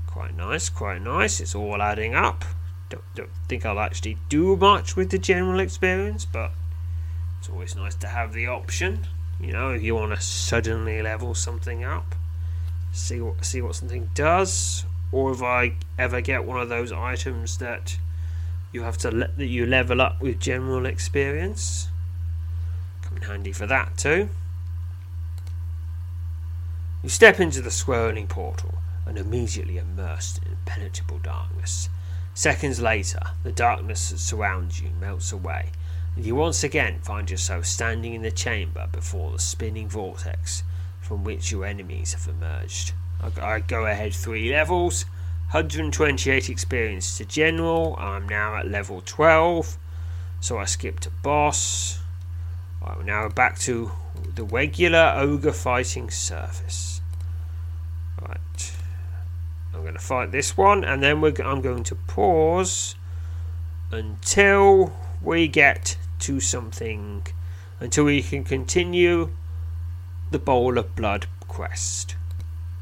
Quite 0.08 0.36
nice, 0.36 0.69
quite 0.69 1.04
nice, 1.04 1.39
it's 1.39 1.54
all 1.54 1.84
adding 1.84 2.15
up. 2.15 2.45
Don't, 2.89 3.04
don't 3.15 3.30
think 3.47 3.65
I'll 3.65 3.80
actually 3.80 4.17
do 4.30 4.56
much 4.56 4.95
with 4.95 5.12
the 5.12 5.19
general 5.19 5.60
experience, 5.60 6.25
but 6.25 6.52
it's 7.39 7.49
always 7.49 7.75
nice 7.75 7.95
to 7.95 8.08
have 8.08 8.34
the 8.34 8.47
option. 8.47 9.06
You 9.39 9.54
know, 9.54 9.69
if 9.69 9.82
you 9.82 9.95
want 9.95 10.13
to 10.13 10.21
suddenly 10.21 11.02
level 11.02 11.34
something 11.36 11.84
up, 11.84 12.15
see 12.91 13.21
what 13.21 13.45
see 13.45 13.62
what 13.62 13.75
something 13.75 14.10
does, 14.13 14.86
or 15.12 15.32
if 15.32 15.41
I 15.41 15.73
ever 15.97 16.19
get 16.19 16.43
one 16.43 16.60
of 16.60 16.69
those 16.69 16.91
items 16.91 17.58
that 17.60 17.97
you 18.71 18.84
have 18.84 18.97
to 18.99 19.12
let 19.12 19.38
that 19.38 19.47
you 19.47 19.65
level 19.65 20.02
up 20.02 20.19
with 20.21 20.39
general 20.39 20.86
experience. 20.86 21.88
Come 23.02 23.17
in 23.17 23.23
handy 23.23 23.52
for 23.52 23.65
that 23.67 23.97
too. 23.97 24.30
You 27.02 27.10
step 27.10 27.39
into 27.39 27.62
the 27.62 27.71
swirling 27.71 28.28
portal 28.28 28.75
and 29.06 29.17
immediately 29.17 29.78
immersed 29.78 30.39
in 30.39 30.52
impenetrable 30.52 31.19
darkness. 31.19 31.89
Seconds 32.39 32.80
later, 32.80 33.19
the 33.43 33.52
darkness 33.52 34.12
that 34.12 34.19
surrounds 34.19 34.80
you 34.80 34.91
melts 34.97 35.34
away, 35.34 35.71
and 36.15 36.25
you 36.25 36.36
once 36.36 36.63
again 36.63 37.02
find 37.02 37.30
yourself 37.30 37.65
standing 37.65 38.13
in 38.13 38.21
the 38.21 38.32
chamber 38.32 38.88
before 38.93 39.34
the 39.34 39.39
spinning 39.39 39.89
vortex 39.89 40.63
from 41.02 41.25
which 41.25 41.52
your 41.52 41.65
enemies 41.65 42.13
have 42.13 42.34
emerged. 42.34 42.93
I 43.21 43.60
go 43.60 43.88
ahead 43.88 44.13
three 44.13 44.54
levels 44.54 45.04
128 45.52 46.49
experience 46.49 47.17
to 47.17 47.25
general. 47.25 47.97
I'm 47.99 48.30
now 48.30 48.56
at 48.56 48.69
level 48.69 49.04
12, 49.06 49.78
so 50.39 50.60
I 50.60 50.63
skipped 50.63 51.08
a 51.08 51.10
boss. 51.10 51.99
Right, 52.82 53.06
now 53.06 53.28
back 53.28 53.60
to 53.67 53.91
the 54.36 54.45
regular 54.45 55.12
ogre 55.13 55.52
fighting 55.52 56.10
surface. 56.10 56.88
I'm 59.79 59.85
going 59.85 59.95
to 59.95 60.01
fight 60.01 60.33
this 60.33 60.57
one, 60.57 60.83
and 60.83 61.01
then 61.01 61.23
I'm 61.23 61.61
going 61.61 61.85
to 61.85 61.95
pause 61.95 62.95
until 63.91 64.93
we 65.23 65.47
get 65.47 65.95
to 66.19 66.41
something, 66.41 67.25
until 67.79 68.03
we 68.03 68.21
can 68.21 68.43
continue 68.43 69.29
the 70.31 70.37
Bowl 70.37 70.77
of 70.77 70.97
Blood 70.97 71.27
quest. 71.47 72.17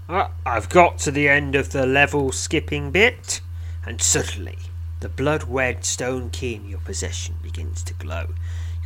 Uh, 0.10 0.30
I've 0.44 0.70
got 0.70 0.98
to 1.00 1.12
the 1.12 1.30
end 1.30 1.54
of 1.54 1.72
the 1.72 1.86
level 1.86 2.32
skipping 2.32 2.90
bit, 2.90 3.42
and 3.86 4.02
suddenly 4.02 4.58
the 5.00 5.10
blood 5.10 5.44
red 5.44 5.86
stone 5.86 6.32
key 6.32 6.56
in 6.56 6.68
your 6.68 6.80
possession 6.80 7.36
begins 7.44 7.84
to 7.84 7.94
glow. 7.94 8.30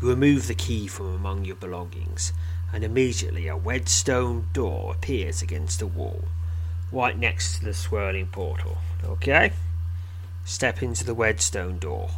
You 0.02 0.10
remove 0.10 0.48
the 0.48 0.54
key 0.54 0.88
from 0.88 1.16
among 1.16 1.46
your 1.46 1.56
belongings, 1.56 2.34
and 2.74 2.84
immediately 2.84 3.48
a 3.48 3.56
red 3.56 3.88
stone 3.88 4.50
door 4.52 4.96
appears 4.96 5.42
against 5.42 5.80
the 5.80 5.88
wall, 5.88 6.26
right 6.92 7.18
next 7.18 7.58
to 7.58 7.66
the 7.66 7.74
swirling 7.74 8.28
portal. 8.28 8.78
Okay? 9.04 9.54
Step 10.46 10.82
into 10.84 11.04
the 11.04 11.14
red 11.14 11.42
stone 11.42 11.78
door. 11.78 12.10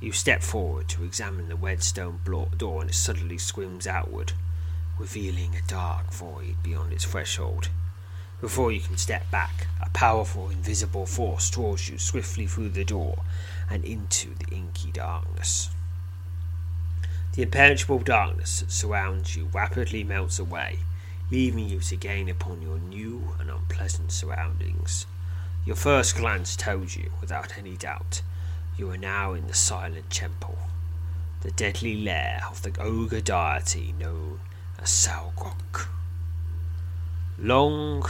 You 0.00 0.12
step 0.12 0.42
forward 0.42 0.88
to 0.90 1.04
examine 1.04 1.48
the 1.48 1.56
red 1.56 1.82
stone 1.82 2.20
door, 2.24 2.80
and 2.80 2.90
it 2.90 2.94
suddenly 2.94 3.38
swings 3.38 3.86
outward, 3.86 4.32
revealing 4.98 5.56
a 5.56 5.68
dark 5.68 6.12
void 6.12 6.56
beyond 6.62 6.92
its 6.92 7.04
threshold. 7.04 7.68
Before 8.40 8.70
you 8.70 8.80
can 8.80 8.96
step 8.96 9.28
back, 9.32 9.66
a 9.82 9.90
powerful 9.90 10.48
invisible 10.48 11.06
force 11.06 11.50
draws 11.50 11.88
you 11.88 11.98
swiftly 11.98 12.46
through 12.46 12.68
the 12.68 12.84
door 12.84 13.24
and 13.68 13.84
into 13.84 14.34
the 14.34 14.54
inky 14.54 14.92
darkness. 14.92 15.70
The 17.32 17.42
impenetrable 17.42 17.98
darkness 17.98 18.60
that 18.60 18.70
surrounds 18.70 19.34
you 19.34 19.48
rapidly 19.52 20.04
melts 20.04 20.38
away, 20.38 20.78
leaving 21.30 21.68
you 21.68 21.80
to 21.80 21.96
gain 21.96 22.28
upon 22.28 22.62
your 22.62 22.78
new 22.78 23.34
and 23.38 23.50
unpleasant 23.50 24.10
surroundings. 24.10 25.06
Your 25.64 25.76
first 25.76 26.16
glance 26.16 26.56
told 26.56 26.96
you, 26.96 27.10
without 27.20 27.58
any 27.58 27.76
doubt, 27.76 28.22
you 28.76 28.90
are 28.90 28.96
now 28.96 29.34
in 29.34 29.46
the 29.46 29.54
silent 29.54 30.08
temple, 30.10 30.58
the 31.42 31.50
deadly 31.50 32.00
lair 32.00 32.40
of 32.48 32.62
the 32.62 32.80
ogre 32.80 33.20
deity 33.20 33.94
known 33.98 34.40
as 34.78 34.88
Salgrok. 34.88 35.88
Long 37.38 38.04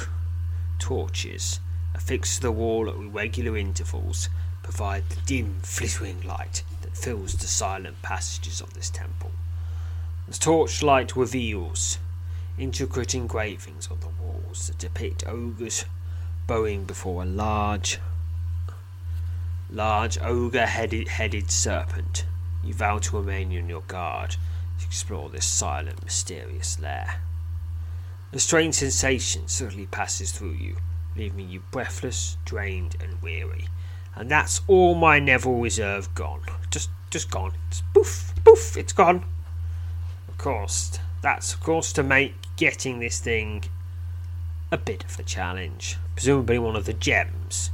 torches 0.79 1.61
affixed 1.95 2.37
to 2.37 2.43
the 2.43 2.53
wall 2.53 2.89
at 2.89 2.97
regular 2.97 3.57
intervals 3.57 4.29
provide 4.63 5.09
the 5.09 5.21
dim, 5.27 5.57
flickering 5.63 6.21
light 6.23 6.63
that 6.83 6.97
fills 6.97 7.33
the 7.35 7.47
silent 7.47 8.01
passages 8.03 8.61
of 8.61 8.75
this 8.75 8.91
temple. 8.91 9.33
The 10.29 10.35
torchlight 10.35 11.17
reveals 11.17 11.99
intricate 12.59 13.15
engravings 13.15 13.89
on 13.91 14.01
the 14.01 14.09
walls 14.23 14.67
that 14.67 14.79
depict 14.79 15.27
ogres 15.27 15.85
bowing 16.47 16.85
before 16.85 17.23
a 17.23 17.27
large, 17.27 17.99
large 19.71 20.19
ogre-headed 20.21 21.09
headed 21.09 21.51
serpent. 21.51 22.25
You 22.65 22.75
vow 22.75 22.99
to 22.99 23.19
remain 23.19 23.57
on 23.57 23.69
your 23.69 23.83
guard 23.83 24.37
to 24.79 24.87
explore 24.87 25.29
this 25.29 25.47
silent, 25.47 26.05
mysterious 26.05 26.81
lair. 26.81 27.21
A 28.33 28.39
strange 28.39 28.75
sensation 28.75 29.49
suddenly 29.49 29.87
passes 29.87 30.33
through 30.33 30.53
you, 30.53 30.77
leaving 31.17 31.49
you 31.49 31.63
breathless, 31.71 32.37
drained, 32.45 32.97
and 33.01 33.23
weary. 33.23 33.69
And 34.15 34.31
that's 34.31 34.63
all 34.67 34.95
my 34.95 35.19
Neville 35.19 35.61
reserve 35.61 36.15
gone. 36.15 36.43
Just 36.71 36.91
just 37.11 37.31
gone. 37.31 37.53
It's 37.69 37.83
poof, 37.95 38.35
poof, 38.45 38.77
it's 38.77 38.93
gone. 38.93 39.25
Of 40.29 40.37
course, 40.37 40.99
that's 41.23 41.55
of 41.55 41.61
course 41.61 41.93
to 41.95 42.03
make 42.03 42.35
getting 42.57 42.99
this 42.99 43.19
thing 43.19 43.65
a 44.71 44.77
bit 44.77 45.05
of 45.05 45.19
a 45.19 45.23
challenge. 45.23 45.97
Presumably 46.15 46.59
one 46.59 46.77
of 46.77 46.85
the 46.85 46.93
gems. 46.93 47.71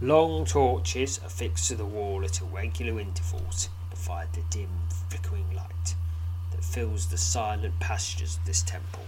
Long 0.00 0.44
torches 0.44 1.18
affixed 1.24 1.68
to 1.68 1.74
the 1.74 1.84
wall 1.84 2.24
at 2.24 2.40
irregular 2.40 3.00
intervals 3.00 3.68
provide 3.90 4.32
the 4.34 4.42
dim, 4.50 4.68
flickering 5.08 5.54
light 5.54 5.94
that 6.50 6.62
fills 6.62 7.06
the 7.06 7.16
silent 7.16 7.80
passages 7.80 8.36
of 8.36 8.44
this 8.44 8.62
temple. 8.62 9.06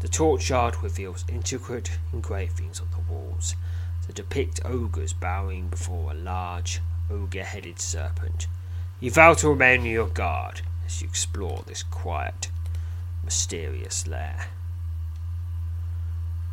The 0.00 0.08
torchyard 0.08 0.82
reveals 0.82 1.24
intricate 1.28 1.92
engravings 2.12 2.80
on 2.80 2.88
the 2.90 3.12
walls 3.12 3.54
that 4.06 4.16
depict 4.16 4.60
ogres 4.64 5.12
bowing 5.12 5.68
before 5.68 6.10
a 6.10 6.14
large, 6.14 6.80
ogre 7.10 7.44
headed 7.44 7.78
serpent. 7.78 8.48
You 9.00 9.10
vow 9.10 9.34
to 9.34 9.48
remain 9.48 9.80
on 9.80 9.86
your 9.86 10.08
guard 10.08 10.60
as 10.84 11.00
you 11.00 11.08
explore 11.08 11.64
this 11.66 11.82
quiet, 11.82 12.50
mysterious 13.32 14.06
lair. 14.06 14.48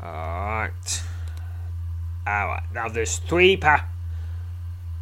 Alright. 0.02 1.04
Alright, 2.26 2.64
now 2.74 2.88
there's 2.88 3.18
three 3.18 3.58
pa- 3.58 3.86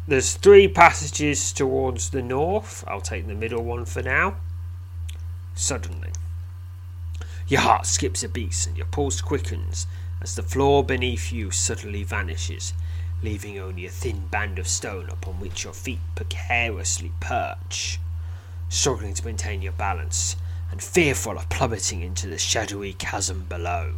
there's 0.08 0.34
three 0.34 0.66
passages 0.66 1.52
towards 1.52 2.10
the 2.10 2.20
north. 2.20 2.82
I'll 2.88 3.00
take 3.00 3.28
the 3.28 3.34
middle 3.36 3.62
one 3.62 3.84
for 3.84 4.02
now. 4.02 4.38
Suddenly, 5.54 6.10
your 7.46 7.60
heart 7.60 7.86
skips 7.86 8.24
a 8.24 8.28
beat 8.28 8.66
and 8.66 8.76
your 8.76 8.86
pulse 8.86 9.20
quickens 9.20 9.86
as 10.20 10.34
the 10.34 10.42
floor 10.42 10.82
beneath 10.82 11.30
you 11.32 11.52
suddenly 11.52 12.02
vanishes, 12.02 12.72
leaving 13.22 13.56
only 13.56 13.86
a 13.86 13.90
thin 13.90 14.26
band 14.26 14.58
of 14.58 14.66
stone 14.66 15.08
upon 15.10 15.38
which 15.38 15.62
your 15.62 15.72
feet 15.72 16.00
precariously 16.16 17.12
perch. 17.20 18.00
Struggling 18.68 19.14
to 19.14 19.24
maintain 19.24 19.62
your 19.62 19.72
balance 19.72 20.34
and 20.70 20.82
fearful 20.82 21.38
of 21.38 21.48
plummeting 21.48 22.02
into 22.02 22.26
the 22.26 22.38
shadowy 22.38 22.92
chasm 22.92 23.46
below. 23.48 23.94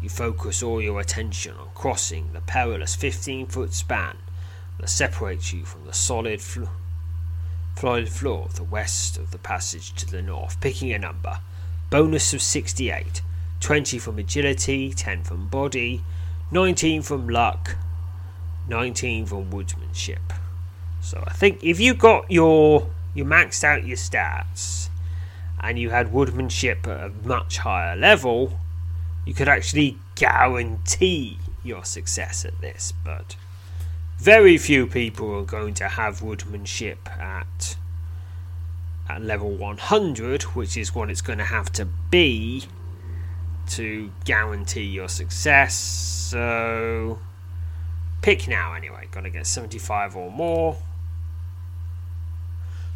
You 0.00 0.08
focus 0.08 0.62
all 0.62 0.82
your 0.82 1.00
attention 1.00 1.54
on 1.56 1.68
crossing 1.74 2.32
the 2.32 2.40
perilous 2.40 2.94
15 2.94 3.46
foot 3.46 3.72
span 3.72 4.16
that 4.78 4.88
separates 4.88 5.52
you 5.52 5.64
from 5.64 5.86
the 5.86 5.92
solid 5.92 6.40
flo- 6.40 6.68
floor 7.74 8.44
of 8.44 8.56
the 8.56 8.64
west 8.64 9.16
of 9.16 9.30
the 9.30 9.38
passage 9.38 9.94
to 9.94 10.10
the 10.10 10.22
north, 10.22 10.60
picking 10.60 10.92
a 10.92 10.98
number 10.98 11.38
bonus 11.92 12.32
of 12.32 12.40
68, 12.40 13.20
20 13.60 13.98
from 13.98 14.18
agility, 14.18 14.94
10 14.94 15.24
from 15.24 15.46
body, 15.48 16.02
19 16.50 17.02
from 17.02 17.28
luck, 17.28 17.76
19 18.66 19.26
from 19.26 19.50
woodsmanship. 19.50 20.32
So 21.02 21.22
I 21.26 21.32
think 21.34 21.62
if 21.62 21.78
you 21.78 21.92
got 21.92 22.30
your 22.30 22.88
you 23.14 23.26
maxed 23.26 23.62
out 23.62 23.84
your 23.84 23.98
stats 23.98 24.88
and 25.62 25.78
you 25.78 25.90
had 25.90 26.12
woodmanship 26.12 26.86
at 26.86 27.04
a 27.04 27.12
much 27.26 27.58
higher 27.58 27.96
level, 27.96 28.58
you 29.24 29.34
could 29.34 29.48
actually 29.48 29.98
guarantee 30.14 31.38
your 31.62 31.84
success 31.84 32.44
at 32.44 32.60
this, 32.60 32.92
but 33.04 33.36
very 34.18 34.58
few 34.58 34.86
people 34.86 35.34
are 35.34 35.44
going 35.44 35.74
to 35.74 35.88
have 35.88 36.22
woodmanship 36.22 37.08
at 37.18 37.76
at 39.08 39.22
level 39.22 39.50
100, 39.50 40.42
which 40.54 40.76
is 40.76 40.94
what 40.94 41.10
it's 41.10 41.20
going 41.20 41.38
to 41.38 41.44
have 41.44 41.70
to 41.72 41.84
be 41.84 42.64
to 43.68 44.10
guarantee 44.24 44.84
your 44.84 45.08
success. 45.08 45.74
So, 45.74 47.18
pick 48.22 48.48
now 48.48 48.74
anyway. 48.74 49.08
Got 49.10 49.22
to 49.22 49.30
get 49.30 49.46
75 49.46 50.16
or 50.16 50.30
more. 50.30 50.72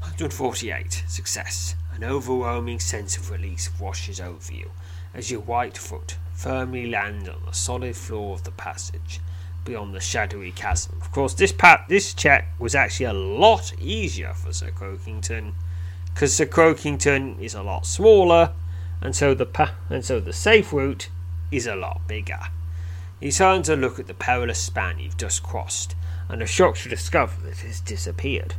148. 0.00 1.04
Success. 1.08 1.74
An 1.96 2.04
overwhelming 2.04 2.78
sense 2.78 3.16
of 3.16 3.30
release 3.30 3.70
washes 3.80 4.20
over 4.20 4.52
you 4.52 4.70
as 5.14 5.30
your 5.30 5.40
white 5.40 5.78
foot 5.78 6.18
firmly 6.34 6.90
lands 6.90 7.26
on 7.26 7.40
the 7.46 7.52
solid 7.52 7.96
floor 7.96 8.34
of 8.34 8.44
the 8.44 8.50
passage 8.50 9.18
beyond 9.64 9.94
the 9.94 10.00
shadowy 10.00 10.52
chasm. 10.52 10.98
Of 11.00 11.10
course, 11.10 11.32
this 11.32 11.52
pat 11.52 11.86
this 11.88 12.12
check 12.12 12.48
was 12.58 12.74
actually 12.74 13.06
a 13.06 13.14
lot 13.14 13.72
easier 13.80 14.34
for 14.34 14.52
Sir 14.52 14.72
Croakington 14.72 15.54
because 16.12 16.36
Sir 16.36 16.44
Croakington 16.44 17.40
is 17.40 17.54
a 17.54 17.62
lot 17.62 17.86
smaller, 17.86 18.52
and 19.00 19.16
so 19.16 19.32
the 19.32 19.46
pa- 19.46 19.74
and 19.88 20.04
so 20.04 20.20
the 20.20 20.34
safe 20.34 20.74
route 20.74 21.08
is 21.50 21.66
a 21.66 21.76
lot 21.76 22.06
bigger. 22.06 22.40
He 23.20 23.30
turns 23.32 23.68
to 23.68 23.76
look 23.76 23.98
at 23.98 24.06
the 24.06 24.12
perilous 24.12 24.58
span 24.58 24.98
you've 24.98 25.16
just 25.16 25.42
crossed, 25.42 25.96
and 26.28 26.42
is 26.42 26.50
shocked 26.50 26.82
to 26.82 26.90
discover 26.90 27.40
that 27.40 27.52
it 27.52 27.66
has 27.66 27.80
disappeared. 27.80 28.54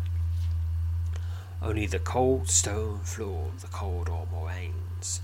Only 1.61 1.87
the 1.87 1.99
cold 1.99 2.49
stone 2.49 2.99
floor 2.99 3.49
of 3.53 3.61
the 3.61 3.67
corridor 3.67 4.25
moraines, 4.31 5.21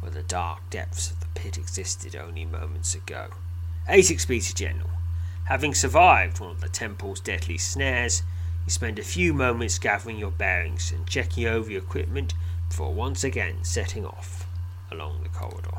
where 0.00 0.10
the 0.10 0.22
dark 0.22 0.68
depths 0.70 1.10
of 1.10 1.20
the 1.20 1.26
pit 1.34 1.56
existed 1.56 2.16
only 2.16 2.44
moments 2.44 2.94
ago. 2.94 3.28
Eight 3.88 4.06
XP 4.06 4.54
General. 4.54 4.90
Having 5.44 5.74
survived 5.74 6.40
one 6.40 6.50
of 6.50 6.60
the 6.60 6.68
temple's 6.68 7.20
deadly 7.20 7.58
snares, 7.58 8.22
you 8.64 8.70
spend 8.70 8.98
a 8.98 9.04
few 9.04 9.32
moments 9.32 9.78
gathering 9.78 10.18
your 10.18 10.32
bearings 10.32 10.90
and 10.90 11.06
checking 11.06 11.46
over 11.46 11.70
your 11.70 11.82
equipment 11.82 12.34
before 12.68 12.92
once 12.92 13.22
again 13.22 13.62
setting 13.62 14.04
off 14.04 14.46
along 14.90 15.22
the 15.22 15.28
corridor. 15.28 15.78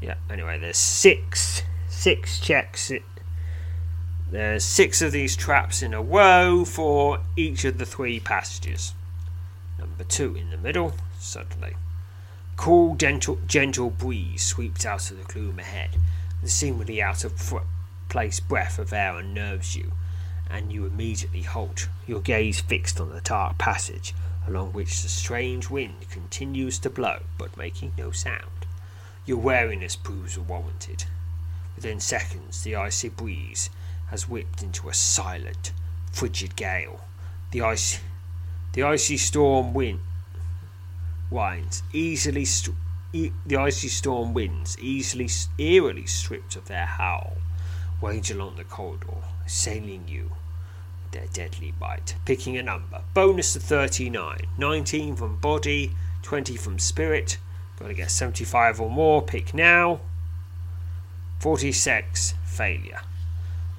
Yeah, 0.00 0.16
anyway, 0.28 0.58
there's 0.58 0.76
six 0.76 1.62
six 1.92 2.40
checks. 2.40 2.90
There's 4.32 4.64
six 4.64 5.02
of 5.02 5.12
these 5.12 5.36
traps 5.36 5.82
in 5.82 5.92
a 5.92 6.00
row 6.00 6.64
for 6.64 7.18
each 7.36 7.66
of 7.66 7.76
the 7.76 7.84
three 7.84 8.18
passages. 8.18 8.94
Number 9.78 10.04
two 10.04 10.34
in 10.34 10.48
the 10.48 10.56
middle, 10.56 10.94
suddenly. 11.18 11.76
Cool, 12.56 12.94
gentle, 12.96 13.38
gentle 13.46 13.90
breeze 13.90 14.42
sweeps 14.42 14.86
out 14.86 15.10
of 15.10 15.18
the 15.18 15.30
gloom 15.30 15.58
ahead. 15.58 15.90
The 16.42 16.48
seemingly 16.48 17.02
out 17.02 17.24
of 17.24 17.52
place 18.08 18.40
breath 18.40 18.78
of 18.78 18.94
air 18.94 19.18
unnerves 19.18 19.76
you, 19.76 19.92
and 20.48 20.72
you 20.72 20.86
immediately 20.86 21.42
halt, 21.42 21.88
your 22.06 22.20
gaze 22.20 22.60
fixed 22.60 22.98
on 22.98 23.10
the 23.10 23.20
dark 23.20 23.58
passage 23.58 24.14
along 24.48 24.72
which 24.72 25.02
the 25.02 25.08
strange 25.08 25.68
wind 25.68 26.08
continues 26.10 26.78
to 26.78 26.90
blow, 26.90 27.20
but 27.38 27.56
making 27.56 27.92
no 27.98 28.10
sound. 28.10 28.66
Your 29.26 29.38
wariness 29.38 29.94
proves 29.94 30.38
warranted. 30.38 31.04
Within 31.76 32.00
seconds, 32.00 32.62
the 32.62 32.74
icy 32.74 33.10
breeze 33.10 33.70
has 34.12 34.28
whipped 34.28 34.62
into 34.62 34.90
a 34.90 34.94
silent, 34.94 35.72
frigid 36.12 36.54
gale. 36.54 37.00
The 37.50 37.62
icy, 37.62 37.98
the 38.74 38.82
icy 38.82 39.16
storm 39.16 39.72
wind 39.72 40.00
winds 41.30 41.82
easily. 41.94 42.44
St- 42.44 42.76
e- 43.14 43.32
the 43.46 43.56
icy 43.56 43.88
storm 43.88 44.34
winds 44.34 44.78
easily, 44.78 45.30
eerily 45.56 46.04
stripped 46.04 46.56
of 46.56 46.68
their 46.68 46.84
howl, 46.84 47.38
wage 48.02 48.30
along 48.30 48.56
the 48.56 48.64
corridor, 48.64 49.16
assailing 49.46 50.06
you 50.08 50.32
with 51.02 51.12
their 51.12 51.28
deadly 51.32 51.72
bite. 51.72 52.14
Picking 52.26 52.58
a 52.58 52.62
number. 52.62 53.00
Bonus 53.14 53.54
to 53.54 53.60
39. 53.60 54.40
19 54.58 55.16
from 55.16 55.36
body, 55.36 55.92
20 56.20 56.56
from 56.58 56.78
spirit. 56.78 57.38
Got 57.78 57.88
to 57.88 57.94
get 57.94 58.10
75 58.10 58.78
or 58.78 58.90
more. 58.90 59.22
Pick 59.22 59.54
now. 59.54 60.00
46. 61.40 62.34
Failure. 62.44 63.00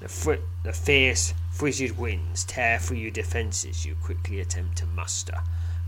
The, 0.04 0.39
the 0.63 0.74
fierce, 0.74 1.34
frigid 1.50 1.98
winds 1.98 2.44
tear 2.44 2.78
through 2.78 2.98
your 2.98 3.10
defences 3.10 3.86
you 3.86 3.96
quickly 3.96 4.42
attempt 4.42 4.80
to 4.80 4.86
muster, 4.86 5.39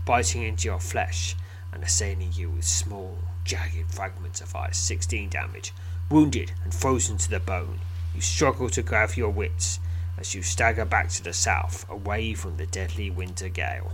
biting 0.06 0.42
into 0.42 0.68
your 0.68 0.80
flesh 0.80 1.36
and 1.70 1.82
assailing 1.82 2.32
you 2.32 2.48
with 2.48 2.64
small, 2.64 3.18
jagged 3.44 3.92
fragments 3.92 4.40
of 4.40 4.56
ice. 4.56 4.78
16 4.78 5.28
damage. 5.28 5.74
Wounded 6.08 6.52
and 6.64 6.72
frozen 6.72 7.18
to 7.18 7.28
the 7.28 7.38
bone, 7.38 7.80
you 8.14 8.22
struggle 8.22 8.70
to 8.70 8.82
gather 8.82 9.12
your 9.12 9.28
wits 9.28 9.80
as 10.16 10.34
you 10.34 10.40
stagger 10.40 10.86
back 10.86 11.10
to 11.10 11.22
the 11.22 11.34
south, 11.34 11.84
away 11.90 12.32
from 12.32 12.56
the 12.56 12.64
deadly 12.64 13.10
winter 13.10 13.50
gale. 13.50 13.92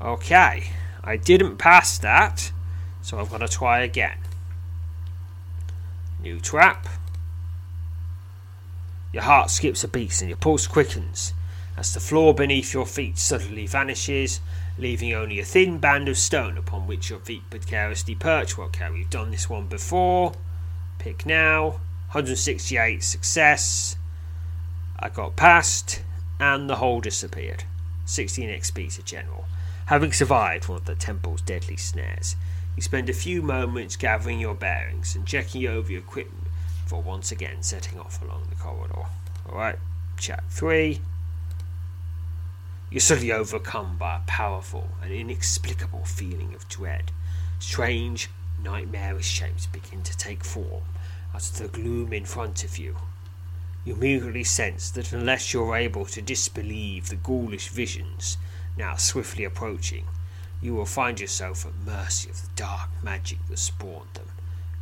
Okay, 0.00 0.70
I 1.02 1.16
didn't 1.16 1.56
pass 1.56 1.98
that, 1.98 2.52
so 3.02 3.18
I've 3.18 3.30
got 3.30 3.38
to 3.38 3.48
try 3.48 3.80
again. 3.80 4.18
New 6.22 6.38
trap. 6.38 6.86
Your 9.14 9.22
heart 9.22 9.48
skips 9.50 9.84
a 9.84 9.88
beat 9.88 10.20
and 10.22 10.28
your 10.28 10.36
pulse 10.36 10.66
quickens 10.66 11.34
as 11.76 11.94
the 11.94 12.00
floor 12.00 12.34
beneath 12.34 12.74
your 12.74 12.84
feet 12.84 13.16
suddenly 13.16 13.64
vanishes, 13.64 14.40
leaving 14.76 15.14
only 15.14 15.38
a 15.38 15.44
thin 15.44 15.78
band 15.78 16.08
of 16.08 16.18
stone 16.18 16.58
upon 16.58 16.88
which 16.88 17.10
your 17.10 17.20
feet 17.20 17.48
precariously 17.48 18.16
perch. 18.16 18.58
Well, 18.58 18.66
okay, 18.66 18.90
we've 18.90 19.08
done 19.08 19.30
this 19.30 19.48
one 19.48 19.68
before. 19.68 20.32
Pick 20.98 21.24
now. 21.24 21.78
168 22.10 23.04
success. 23.04 23.94
I 24.98 25.10
got 25.10 25.36
past, 25.36 26.02
and 26.40 26.68
the 26.68 26.76
hole 26.76 27.00
disappeared. 27.00 27.62
16 28.06 28.48
XP 28.48 28.96
to 28.96 29.04
General. 29.04 29.44
Having 29.86 30.10
survived 30.10 30.68
one 30.68 30.78
of 30.78 30.86
the 30.86 30.96
temple's 30.96 31.40
deadly 31.40 31.76
snares, 31.76 32.34
you 32.74 32.82
spend 32.82 33.08
a 33.08 33.12
few 33.12 33.42
moments 33.42 33.94
gathering 33.94 34.40
your 34.40 34.56
bearings 34.56 35.14
and 35.14 35.24
checking 35.24 35.68
over 35.68 35.92
your 35.92 36.00
equipment 36.00 36.43
before 36.94 37.12
once 37.12 37.32
again 37.32 37.60
setting 37.60 37.98
off 37.98 38.22
along 38.22 38.46
the 38.48 38.54
corridor. 38.54 39.06
Alright, 39.48 39.80
chat 40.16 40.44
3. 40.50 41.00
You're 42.88 43.00
suddenly 43.00 43.32
overcome 43.32 43.96
by 43.98 44.18
a 44.18 44.20
powerful 44.28 44.90
and 45.02 45.12
inexplicable 45.12 46.04
feeling 46.04 46.54
of 46.54 46.68
dread. 46.68 47.10
Strange, 47.58 48.30
nightmarish 48.62 49.26
shapes 49.26 49.66
begin 49.66 50.04
to 50.04 50.16
take 50.16 50.44
form 50.44 50.84
out 51.34 51.48
of 51.48 51.58
the 51.58 51.66
gloom 51.66 52.12
in 52.12 52.24
front 52.24 52.62
of 52.62 52.78
you. 52.78 52.96
You 53.84 53.94
immediately 53.94 54.44
sense 54.44 54.92
that 54.92 55.12
unless 55.12 55.52
you're 55.52 55.74
able 55.74 56.04
to 56.06 56.22
disbelieve 56.22 57.08
the 57.08 57.16
ghoulish 57.16 57.70
visions 57.70 58.38
now 58.76 58.94
swiftly 58.94 59.42
approaching, 59.42 60.04
you 60.62 60.74
will 60.74 60.86
find 60.86 61.18
yourself 61.18 61.66
at 61.66 61.74
mercy 61.74 62.30
of 62.30 62.40
the 62.40 62.54
dark 62.54 62.90
magic 63.02 63.38
that 63.48 63.58
spawned 63.58 64.14
them. 64.14 64.28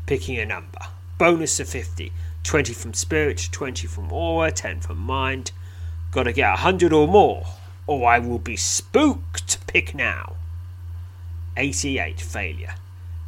Picking 0.04 0.38
a 0.38 0.44
number. 0.44 0.88
Bonus 1.22 1.60
of 1.60 1.68
50. 1.68 2.10
20 2.42 2.72
from 2.72 2.94
spirit, 2.94 3.48
20 3.52 3.86
from 3.86 4.12
aura, 4.12 4.50
10 4.50 4.80
from 4.80 4.98
mind. 4.98 5.52
Gotta 6.10 6.32
get 6.32 6.48
a 6.48 6.62
100 6.64 6.92
or 6.92 7.06
more, 7.06 7.46
or 7.86 8.08
I 8.08 8.18
will 8.18 8.40
be 8.40 8.56
spooked. 8.56 9.64
Pick 9.68 9.94
now. 9.94 10.34
88. 11.56 12.20
Failure 12.20 12.74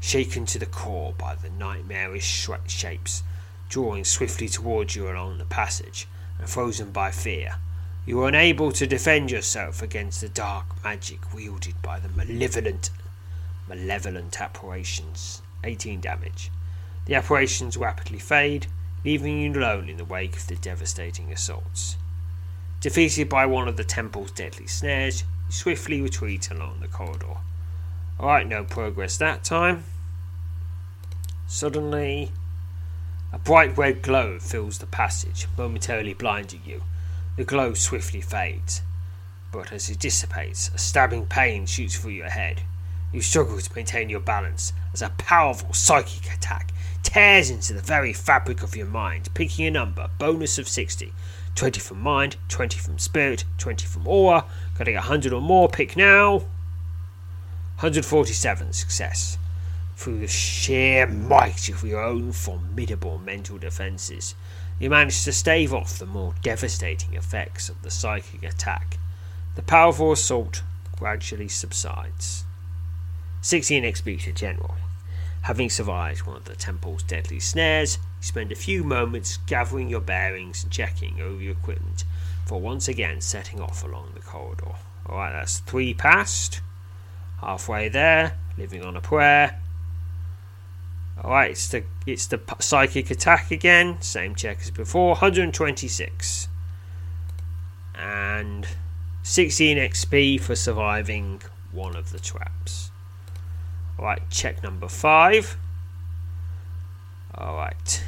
shaken 0.01 0.45
to 0.47 0.59
the 0.59 0.67
core 0.67 1.15
by 1.17 1.37
the 1.37 1.51
nightmarish 1.51 2.25
sh- 2.25 2.51
shapes 2.67 3.23
drawing 3.69 4.05
swiftly 4.05 4.49
towards 4.49 4.97
you 4.97 5.09
along 5.09 5.39
the 5.39 5.45
passage, 5.45 6.09
and 6.41 6.51
frozen 6.51 6.91
by 6.91 7.13
fear. 7.13 7.59
You 8.07 8.21
are 8.23 8.29
unable 8.29 8.73
to 8.73 8.89
defend 8.89 9.31
yourself 9.31 9.83
against 9.83 10.21
the 10.21 10.29
dark 10.29 10.83
magic 10.83 11.33
wielded 11.33 11.81
by 11.81 12.01
the 12.01 12.09
malevolent, 12.09 12.91
malevolent 13.69 14.41
apparitions. 14.41 15.43
18 15.63 16.01
damage. 16.01 16.51
The 17.07 17.15
apparitions 17.15 17.77
rapidly 17.77 18.19
fade, 18.19 18.67
leaving 19.05 19.41
you 19.41 19.53
alone 19.53 19.89
in 19.89 19.99
the 19.99 20.05
wake 20.05 20.37
of 20.37 20.47
the 20.47 20.57
devastating 20.57 21.31
assaults. 21.31 21.97
Defeated 22.81 23.29
by 23.29 23.47
one 23.47 23.69
of 23.69 23.77
the 23.77 23.85
temple's 23.85 24.31
deadly 24.31 24.67
snares, 24.67 25.25
you 25.47 25.53
swiftly 25.53 26.01
retreat 26.01 26.51
along 26.51 26.81
the 26.81 26.89
corridor. 26.89 27.37
Alright, 28.19 28.47
no 28.47 28.65
progress 28.65 29.17
that 29.19 29.45
time. 29.45 29.85
Suddenly, 31.47 32.31
a 33.33 33.39
bright 33.39 33.77
red 33.77 34.01
glow 34.01 34.39
fills 34.39 34.79
the 34.79 34.87
passage, 34.87 35.47
momentarily 35.59 36.15
blinding 36.15 36.63
you. 36.65 36.83
The 37.37 37.45
glow 37.45 37.75
swiftly 37.75 38.21
fades, 38.21 38.81
but 39.53 39.73
as 39.73 39.91
it 39.91 39.99
dissipates, 39.99 40.71
a 40.75 40.79
stabbing 40.79 41.27
pain 41.27 41.67
shoots 41.67 41.99
through 41.99 42.13
your 42.13 42.31
head. 42.31 42.63
You 43.13 43.21
struggle 43.21 43.59
to 43.59 43.75
maintain 43.75 44.09
your 44.09 44.21
balance 44.21 44.73
as 44.93 45.03
a 45.03 45.11
powerful 45.11 45.73
psychic 45.73 46.33
attack 46.33 46.73
tears 47.05 47.51
into 47.51 47.73
the 47.73 47.81
very 47.81 48.13
fabric 48.13 48.65
of 48.65 48.75
your 48.75 48.87
mind, 48.87 49.29
picking 49.35 49.67
a 49.67 49.71
number, 49.71 50.11
bonus 50.19 50.59
of 50.59 50.67
60. 50.67 51.13
20 51.55 51.79
from 51.79 52.01
mind, 52.01 52.37
20 52.49 52.79
from 52.81 52.99
spirit, 52.99 53.45
20 53.59 53.87
from 53.87 54.09
aura, 54.09 54.45
getting 54.77 54.95
100 54.95 55.33
or 55.33 55.41
more, 55.41 55.69
pick 55.69 55.97
now. 55.97 56.39
147, 57.79 58.73
success 58.73 59.39
through 59.97 60.19
the 60.19 60.29
sheer 60.29 61.07
might 61.07 61.69
of 61.69 61.83
your 61.85 62.03
own 62.03 62.33
formidable 62.33 63.19
mental 63.19 63.59
defences, 63.59 64.35
you 64.79 64.91
manage 64.91 65.23
to 65.25 65.33
stave 65.33 65.73
off 65.73 65.99
the 65.99 66.07
more 66.07 66.35
devastating 66.43 67.15
effects 67.15 67.69
of 67.69 67.81
the 67.83 67.91
psychic 67.91 68.43
attack. 68.43 68.99
The 69.55 69.63
powerful 69.63 70.13
assault 70.13 70.63
gradually 70.99 71.49
subsides. 71.49 72.45
16 73.41 73.85
XP 73.85 74.23
to 74.23 74.33
General. 74.33 74.75
Having 75.45 75.69
survived 75.69 76.27
one 76.27 76.37
of 76.37 76.47
the 76.47 76.57
temple's 76.57 77.03
deadly 77.03 77.39
snares, 77.39 77.99
you 78.19 78.23
spend 78.23 78.51
a 78.51 78.55
few 78.57 78.83
moments 78.83 79.37
gathering 79.47 79.91
your 79.91 80.01
bearings 80.01 80.63
and 80.63 80.73
checking 80.73 81.21
over 81.21 81.43
your 81.43 81.53
equipment 81.53 82.05
for 82.47 82.59
once 82.59 82.89
again 82.89 83.21
setting 83.21 83.61
off 83.61 83.85
along 83.85 84.13
the 84.15 84.21
corridor. 84.21 84.77
Alright, 85.07 85.35
that's 85.35 85.59
three 85.59 85.93
past. 85.93 86.63
Halfway 87.43 87.91
there, 87.91 88.39
living 88.57 88.83
on 88.83 88.97
a 88.97 89.03
prayer. 89.03 89.61
Alright, 91.23 91.51
it's 91.51 91.69
the 91.69 91.85
it's 92.07 92.27
the 92.27 92.41
psychic 92.61 93.11
attack 93.11 93.51
again. 93.51 94.01
Same 94.01 94.35
check 94.35 94.61
as 94.63 94.71
before. 94.71 95.09
126. 95.09 96.49
And 97.95 98.67
16 99.23 99.77
XP 99.77 100.41
for 100.41 100.57
surviving 100.57 101.43
one 101.71 101.97
of 101.97 102.13
the 102.13 102.19
traps. 102.19 102.91
Alright, 103.99 104.29
check 104.31 104.63
number 104.63 104.89
5. 104.89 105.57
Alright. 107.37 108.05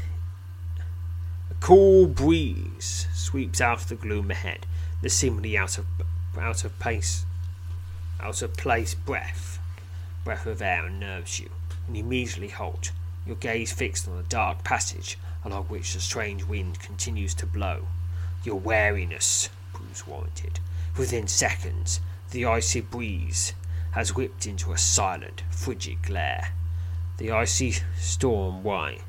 A 1.51 1.55
cool 1.61 2.07
breeze 2.07 3.07
sweeps 3.15 3.61
out 3.61 3.83
of 3.83 3.89
the 3.89 3.95
gloom 3.95 4.31
ahead. 4.31 4.67
The 5.03 5.11
seemingly 5.11 5.57
out 5.57 5.79
of 5.79 5.87
out 6.39 6.65
of 6.65 6.79
pace 6.79 7.25
out 8.21 8.43
of 8.43 8.57
place 8.57 8.95
breath, 8.95 9.59
breath 10.25 10.47
of 10.47 10.63
air 10.63 10.87
unnerves 10.87 11.39
you, 11.39 11.51
and 11.87 11.97
you 11.97 12.03
immediately 12.03 12.49
halt, 12.49 12.93
your 13.27 13.37
gaze 13.37 13.73
fixed 13.73 14.09
on 14.09 14.17
the 14.17 14.23
dark 14.25 14.65
passage 14.65 15.19
along 15.45 15.65
which 15.65 15.95
the 15.95 16.01
strange 16.01 16.45
wind 16.45 16.81
continues 16.81 17.35
to 17.35 17.47
blow. 17.47 17.87
Your 18.43 18.59
wariness 18.59 19.49
proves 19.73 20.07
warranted. 20.07 20.61
Within 20.97 21.29
seconds, 21.29 22.01
the 22.31 22.45
icy 22.45 22.81
breeze 22.81 23.53
has 23.97 24.15
whipped 24.15 24.45
into 24.45 24.73
a 24.73 24.79
silent, 24.79 25.43
frigid 25.49 26.03
glare. 26.03 26.53
The 27.17 27.31
icy 27.31 27.77
storm 27.99 28.63
white 28.63 29.01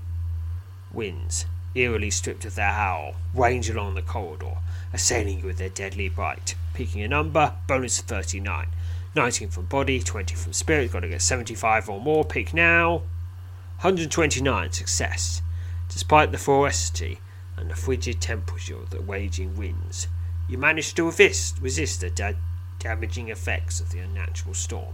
winds, 0.93 1.45
eerily 1.75 2.09
stripped 2.09 2.45
of 2.45 2.55
their 2.55 2.71
howl, 2.71 3.15
range 3.35 3.69
along 3.69 3.95
the 3.95 4.01
corridor, 4.01 4.59
assailing 4.93 5.39
you 5.39 5.45
with 5.47 5.57
their 5.57 5.67
deadly 5.67 6.07
bite. 6.07 6.55
Picking 6.73 7.01
a 7.01 7.09
number, 7.09 7.53
bonus 7.67 7.99
of 7.99 8.05
39. 8.05 8.67
19 9.13 9.49
from 9.49 9.65
body, 9.65 10.01
20 10.01 10.35
from 10.35 10.53
spirit, 10.53 10.93
gotta 10.93 11.09
get 11.09 11.21
75 11.21 11.89
or 11.89 11.99
more, 11.99 12.23
pick 12.23 12.53
now. 12.53 12.99
129, 13.81 14.71
success. 14.71 15.41
Despite 15.89 16.31
the 16.31 16.37
ferocity 16.37 17.19
and 17.57 17.69
the 17.69 17.75
frigid 17.75 18.21
temperature 18.21 18.77
of 18.77 18.91
the 18.91 19.01
waging 19.01 19.57
winds, 19.57 20.07
you 20.47 20.57
managed 20.57 20.95
to 20.95 21.03
resist, 21.03 21.59
resist 21.59 21.99
the 21.99 22.09
da- 22.09 22.31
damaging 22.79 23.29
effects 23.29 23.79
of 23.79 23.91
the 23.91 23.99
unnatural 23.99 24.53
storm. 24.53 24.93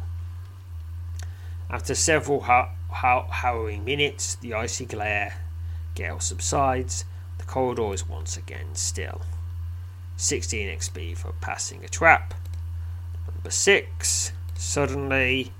After 1.70 1.96
several 1.96 2.42
har- 2.42 2.76
har- 2.90 3.28
harrowing 3.30 3.84
minutes, 3.84 4.36
the 4.36 4.54
icy 4.54 4.86
glare 4.86 5.36
gale 5.96 6.20
subsides. 6.20 7.06
The 7.38 7.46
corridor 7.46 7.94
is 7.94 8.08
once 8.08 8.38
again 8.38 8.76
still. 8.76 9.22
16 10.18 10.70
XP 10.70 11.18
for 11.18 11.34
passing 11.42 11.84
a 11.84 11.88
trap. 11.88 12.34
Number 13.28 13.50
6. 13.50 14.32
Suddenly. 14.56 15.52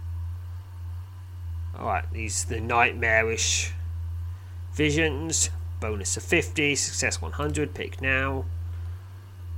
Alright, 1.78 2.12
these 2.14 2.46
the 2.46 2.60
nightmarish 2.60 3.74
visions. 4.74 5.50
Bonus 5.80 6.16
of 6.16 6.24
50. 6.24 6.76
Success 6.76 7.22
100. 7.22 7.74
Pick 7.74 8.02
now. 8.02 8.46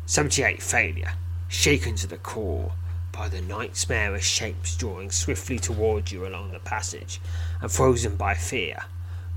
78. 0.06 0.64
Failure. 0.64 1.14
Shaken 1.48 1.96
to 1.96 2.08
the 2.08 2.18
core 2.18 2.74
by 3.12 3.30
the 3.30 3.42
nightmarish 3.42 4.28
shapes 4.28 4.76
drawing 4.76 5.10
swiftly 5.12 5.58
toward 5.58 6.12
you 6.12 6.28
along 6.28 6.52
the 6.52 6.60
passage, 6.60 7.22
and 7.62 7.72
frozen 7.72 8.16
by 8.18 8.34
fear, 8.34 8.84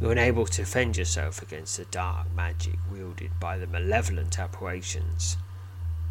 you're 0.00 0.12
unable 0.12 0.46
to 0.46 0.62
defend 0.62 0.96
yourself 0.96 1.42
against 1.42 1.76
the 1.76 1.84
dark 1.84 2.26
magic 2.34 2.78
wielded 2.90 3.38
by 3.38 3.58
the 3.58 3.66
malevolent 3.66 4.38
apparitions. 4.38 5.36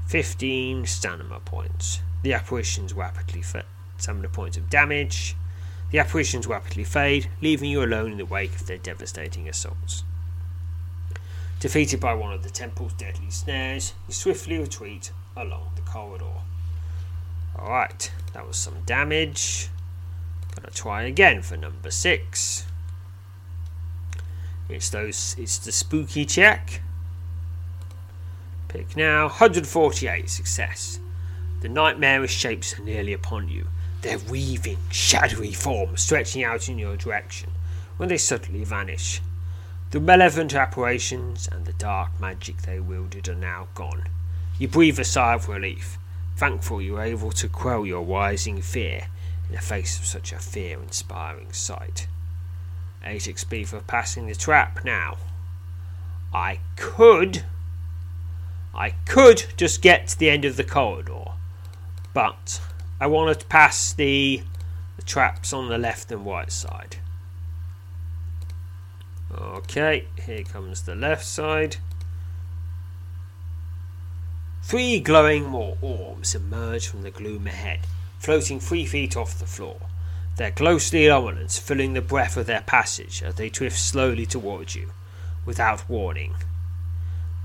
15 0.07 0.85
stamina 0.85 1.39
points. 1.41 2.01
The 2.23 2.33
apparitions 2.33 2.93
rapidly 2.93 3.41
fade. 3.41 3.63
Stamina 3.97 4.29
points 4.29 4.57
of 4.57 4.69
damage. 4.69 5.35
The 5.91 5.99
apparitions 5.99 6.47
rapidly 6.47 6.83
fade, 6.83 7.29
leaving 7.41 7.69
you 7.69 7.83
alone 7.83 8.11
in 8.11 8.17
the 8.17 8.25
wake 8.25 8.55
of 8.55 8.67
their 8.67 8.77
devastating 8.77 9.49
assaults. 9.49 10.03
Defeated 11.59 11.99
by 11.99 12.13
one 12.13 12.33
of 12.33 12.43
the 12.43 12.49
temple's 12.49 12.93
deadly 12.93 13.29
snares, 13.29 13.93
you 14.07 14.13
swiftly 14.13 14.59
retreat 14.59 15.11
along 15.41 15.71
the 15.75 15.81
corridor. 15.81 16.25
Alright, 17.57 18.11
that 18.33 18.47
was 18.47 18.57
some 18.57 18.81
damage. 18.85 19.69
Gonna 20.55 20.71
try 20.71 21.03
again 21.03 21.41
for 21.41 21.57
number 21.57 21.91
six. 21.91 22.65
It's 24.69 24.89
those 24.89 25.35
it's 25.38 25.57
the 25.57 25.71
spooky 25.71 26.25
check. 26.25 26.81
Pick 28.67 28.97
now. 28.97 29.27
148 29.27 30.29
success. 30.29 30.99
The 31.61 31.69
nightmarish 31.69 32.35
shapes 32.35 32.77
are 32.77 32.83
nearly 32.83 33.13
upon 33.13 33.49
you, 33.49 33.67
their 34.01 34.19
weaving, 34.19 34.77
shadowy 34.91 35.53
forms 35.53 36.01
stretching 36.01 36.43
out 36.43 36.69
in 36.69 36.77
your 36.77 36.97
direction 36.97 37.51
when 37.97 38.09
they 38.09 38.17
suddenly 38.17 38.63
vanish. 38.63 39.21
The 39.91 39.99
malevolent 39.99 40.53
apparitions 40.53 41.47
and 41.47 41.65
the 41.65 41.73
dark 41.73 42.19
magic 42.19 42.63
they 42.63 42.79
wielded 42.79 43.29
are 43.29 43.35
now 43.35 43.69
gone. 43.73 44.03
You 44.59 44.67
breathe 44.67 44.99
a 44.99 45.03
sigh 45.03 45.35
of 45.35 45.49
relief, 45.49 45.97
thankful 46.35 46.81
you 46.81 46.93
were 46.93 47.03
able 47.03 47.31
to 47.31 47.47
quell 47.47 47.85
your 47.85 48.03
rising 48.03 48.61
fear 48.61 49.07
in 49.47 49.55
the 49.55 49.61
face 49.61 49.99
of 49.99 50.05
such 50.05 50.31
a 50.31 50.39
fear 50.39 50.79
inspiring 50.81 51.53
sight. 51.53 52.07
8 53.03 53.21
XP 53.21 53.67
for 53.67 53.79
passing 53.81 54.27
the 54.27 54.35
trap 54.35 54.83
now. 54.83 55.17
I 56.33 56.59
could. 56.75 57.43
I 58.73 58.91
could 59.05 59.45
just 59.57 59.81
get 59.81 60.07
to 60.07 60.19
the 60.19 60.29
end 60.29 60.45
of 60.45 60.57
the 60.57 60.63
corridor, 60.63 61.31
but 62.13 62.59
I 62.99 63.07
want 63.07 63.39
to 63.39 63.45
pass 63.45 63.93
the, 63.93 64.41
the 64.95 65.03
traps 65.03 65.53
on 65.53 65.69
the 65.69 65.77
left 65.77 66.11
and 66.11 66.25
right 66.25 66.51
side. 66.51 66.97
Okay, 69.31 70.07
here 70.25 70.43
comes 70.43 70.83
the 70.83 70.95
left 70.95 71.25
side. 71.25 71.77
Three 74.68 74.99
glowing 74.99 75.45
more 75.45 75.78
orbs 75.80 76.36
emerge 76.36 76.89
from 76.89 77.01
the 77.01 77.09
gloom 77.09 77.47
ahead, 77.47 77.88
floating 78.20 78.59
three 78.59 78.86
feet 78.86 79.15
off 79.15 79.39
the 79.39 79.45
floor, 79.45 79.78
their 80.36 80.51
glow 80.51 80.78
steel 80.78 81.32
filling 81.47 81.93
the 81.93 82.01
breath 82.01 82.36
of 82.36 82.47
their 82.47 82.63
passage 82.63 83.24
as 83.24 83.36
they 83.36 83.47
drift 83.47 83.80
slowly 83.80 84.26
towards 84.26 84.76
you, 84.76 84.91
without 85.45 85.89
warning. 85.89 86.36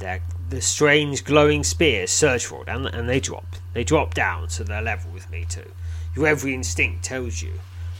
Their, 0.00 0.20
the 0.48 0.60
strange 0.60 1.22
glowing 1.22 1.62
spears 1.62 2.10
surge 2.10 2.44
forward 2.44 2.68
and, 2.68 2.86
and 2.86 3.08
they 3.08 3.20
drop. 3.20 3.54
They 3.72 3.84
drop 3.84 4.14
down 4.14 4.50
so 4.50 4.64
they're 4.64 4.82
level 4.82 5.12
with 5.12 5.30
me 5.30 5.46
too. 5.48 5.70
Your 6.16 6.26
every 6.26 6.52
instinct 6.52 7.04
tells 7.04 7.40
you 7.40 7.52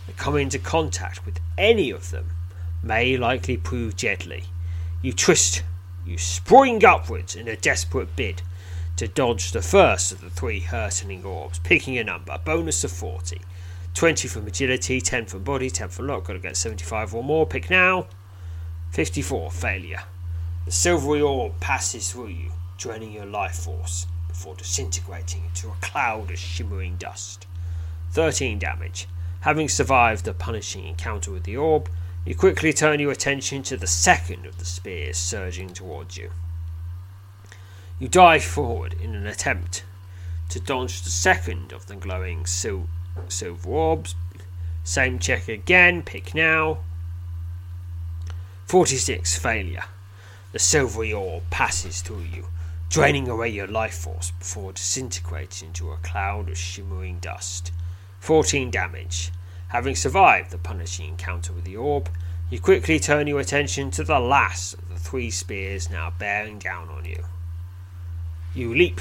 that 0.09 0.17
coming 0.17 0.43
into 0.43 0.59
contact 0.59 1.25
with 1.25 1.39
any 1.57 1.93
of 1.93 2.11
them 2.11 2.33
may 2.83 3.17
likely 3.17 3.57
prove 3.57 3.97
deadly. 3.97 4.47
You 5.01 5.13
twist, 5.13 5.63
you 6.05 6.19
spring 6.19 6.85
upwards 6.85 7.37
in 7.37 7.47
a 7.47 7.55
desperate 7.55 8.17
bid 8.17 8.43
to 8.97 9.09
dodge 9.09 9.53
the 9.53 9.63
first 9.63 10.13
of 10.13 10.21
the 10.21 10.31
three 10.31 10.61
hurtling 10.61 11.25
orbs, 11.25 11.59
picking 11.61 11.99
a 11.99 12.05
number, 12.05 12.39
bonus 12.45 12.85
of 12.85 12.93
40. 12.93 13.41
20 13.95 14.29
from 14.29 14.47
agility, 14.47 15.01
10 15.01 15.27
from 15.27 15.43
body, 15.43 15.71
10 15.71 15.89
for 15.89 16.03
luck, 16.03 16.25
gotta 16.25 16.39
get 16.39 16.57
75 16.57 17.15
or 17.15 17.25
more, 17.25 17.47
pick 17.47 17.69
now. 17.71 18.07
54, 18.93 19.51
failure. 19.51 20.03
The 20.65 20.73
silvery 20.73 21.21
orb 21.21 21.59
passes 21.61 22.13
through 22.13 22.29
you, 22.29 22.53
draining 22.79 23.13
your 23.13 23.27
life 23.27 23.57
force 23.57 24.07
before 24.29 24.55
disintegrating 24.55 25.45
into 25.45 25.69
a 25.69 25.77
cloud 25.81 26.31
of 26.31 26.39
shimmering 26.39 26.97
dust. 26.97 27.47
13 28.13 28.59
damage. 28.59 29.09
Having 29.41 29.69
survived 29.69 30.25
the 30.25 30.33
punishing 30.33 30.87
encounter 30.87 31.33
with 31.33 31.45
the 31.45 31.57
orb, 31.57 31.89
you 32.25 32.35
quickly 32.35 32.73
turn 32.73 33.01
your 33.01 33.11
attention 33.11 33.63
to 33.65 33.77
the 33.77 33.87
second 33.87 34.47
of 34.47 34.59
the 34.59 34.65
spears 34.65 35.17
surging 35.17 35.71
towards 35.71 36.17
you. 36.17 36.31
You 38.03 38.09
dive 38.09 38.43
forward 38.43 38.97
in 39.01 39.15
an 39.15 39.29
attempt 39.29 39.85
to 40.49 40.59
dodge 40.59 41.03
the 41.03 41.09
second 41.09 41.71
of 41.71 41.87
the 41.87 41.95
glowing 41.95 42.47
sil- 42.51 42.91
silver 43.29 43.71
orbs. 43.71 44.17
Same 44.83 45.21
check 45.21 45.47
again, 45.47 46.03
pick 46.03 46.35
now. 46.35 46.79
46 48.67 49.39
failure. 49.39 49.85
The 50.51 50.59
silvery 50.59 51.13
orb 51.13 51.45
passes 51.51 52.01
through 52.01 52.23
you, 52.23 52.49
draining 52.91 53.29
away 53.29 53.51
your 53.51 53.69
life 53.69 53.99
force 53.99 54.33
before 54.33 54.73
disintegrating 54.73 55.69
into 55.69 55.93
a 55.93 55.97
cloud 55.99 56.49
of 56.49 56.59
shimmering 56.59 57.21
dust. 57.21 57.71
14 58.19 58.73
damage. 58.73 59.31
Having 59.69 59.95
survived 59.95 60.51
the 60.51 60.59
punishing 60.59 61.07
encounter 61.07 61.53
with 61.53 61.63
the 61.63 61.77
orb, 61.77 62.09
you 62.51 62.59
quickly 62.59 62.99
turn 62.99 63.29
your 63.29 63.39
attention 63.39 63.93
to 63.93 64.03
the 64.03 64.19
last 64.19 64.75
of 64.75 64.89
the 64.89 64.99
three 64.99 65.31
spears 65.31 65.89
now 65.89 66.13
bearing 66.19 66.59
down 66.59 66.89
on 66.89 67.05
you. 67.05 67.23
You 68.55 68.75
leap. 68.75 69.01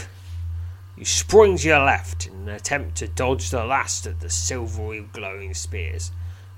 You 0.97 1.06
spring 1.06 1.58
to 1.58 1.68
your 1.68 1.84
left 1.84 2.28
in 2.28 2.34
an 2.34 2.49
attempt 2.49 2.95
to 2.97 3.08
dodge 3.08 3.49
the 3.49 3.66
last 3.66 4.06
of 4.06 4.20
the 4.20 4.30
silvery 4.30 5.06
glowing 5.12 5.54
spears. 5.54 6.12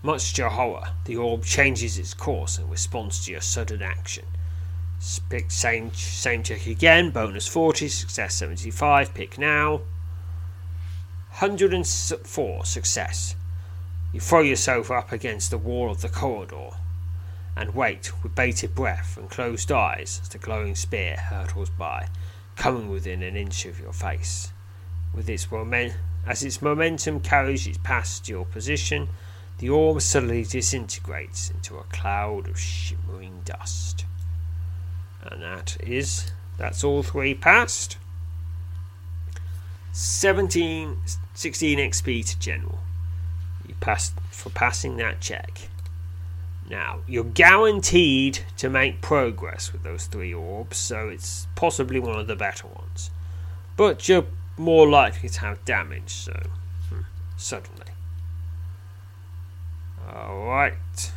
Much 0.04 0.34
to 0.34 0.44
your 0.44 0.52
horror, 0.52 0.90
the 1.06 1.16
orb 1.16 1.44
changes 1.44 1.98
its 1.98 2.14
course 2.14 2.60
in 2.60 2.70
response 2.70 3.26
to 3.26 3.32
your 3.32 3.42
sudden 3.42 3.82
action. 3.82 4.26
Pick 5.30 5.50
same 5.50 5.94
same 5.94 6.44
check 6.44 6.68
again. 6.68 7.10
Bonus 7.10 7.48
forty. 7.48 7.88
Success 7.88 8.36
seventy 8.36 8.72
five. 8.72 9.14
Pick 9.14 9.38
now. 9.38 9.82
Hundred 11.32 11.74
and 11.74 11.88
four. 11.88 12.64
Success. 12.64 13.36
You 14.14 14.20
throw 14.20 14.42
yourself 14.42 14.92
up 14.92 15.12
against 15.12 15.50
the 15.50 15.58
wall 15.58 15.90
of 15.90 16.02
the 16.02 16.10
corridor 16.10 16.70
and 17.56 17.74
wait 17.74 18.12
with 18.22 18.36
bated 18.36 18.76
breath 18.76 19.18
and 19.18 19.30
closed 19.30 19.72
eyes 19.72 20.20
as 20.22 20.30
the 20.30 20.38
glowing 20.38 20.76
spear 20.76 21.18
hurtles 21.18 21.70
by, 21.70 22.08
coming 22.56 22.90
within 22.90 23.24
an 23.24 23.36
inch 23.36 23.66
of 23.66 23.80
your 23.80 23.94
face. 23.94 24.52
With 25.14 25.30
its 25.30 25.52
moment, 25.52 25.94
as 26.26 26.44
its 26.44 26.62
momentum 26.62 27.20
carries 27.20 27.68
it 27.68 27.84
past 27.84 28.30
your 28.30 28.46
position, 28.46 29.10
the 29.60 29.70
orb 29.70 30.02
suddenly 30.02 30.44
disintegrates 30.44 31.50
into 31.50 31.78
a 31.78 31.84
cloud 31.84 32.48
of 32.48 32.60
shimmering 32.60 33.42
dust. 33.46 34.06
And 35.22 35.42
that 35.42 35.78
is 35.82 36.32
that's 36.58 36.84
all 36.84 37.04
three 37.04 37.34
passed. 37.34 37.98
17 39.92 40.98
16 41.34 41.80
XP 41.80 42.30
to 42.30 42.40
general. 42.40 42.80
You 43.68 43.76
passed 43.80 44.14
for 44.32 44.50
passing 44.50 44.98
that 44.98 45.22
check. 45.22 45.70
Now, 46.70 47.00
you're 47.08 47.24
guaranteed 47.24 48.40
to 48.58 48.70
make 48.70 49.02
progress 49.02 49.74
with 49.74 49.84
those 49.84 50.06
three 50.06 50.34
orbs, 50.34 50.78
so 50.78 51.10
it's 51.10 51.48
possibly 51.56 52.00
one 52.00 52.20
of 52.20 52.28
the 52.28 52.36
better 52.36 52.68
ones. 52.68 53.12
But 53.76 54.08
you're 54.08 54.26
more 54.58 54.88
likely 54.88 55.30
to 55.30 55.40
have 55.42 55.66
damage, 55.66 56.10
so 56.10 56.34
hmm, 56.90 57.02
suddenly. 57.36 57.88
Alright. 60.08 61.12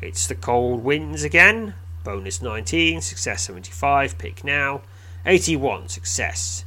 It's 0.00 0.26
the 0.26 0.34
cold 0.34 0.84
winds 0.84 1.24
again. 1.24 1.74
Bonus 2.04 2.40
19, 2.40 3.00
success 3.00 3.42
75, 3.42 4.16
pick 4.16 4.44
now. 4.44 4.82
81, 5.26 5.88
success. 5.88 6.64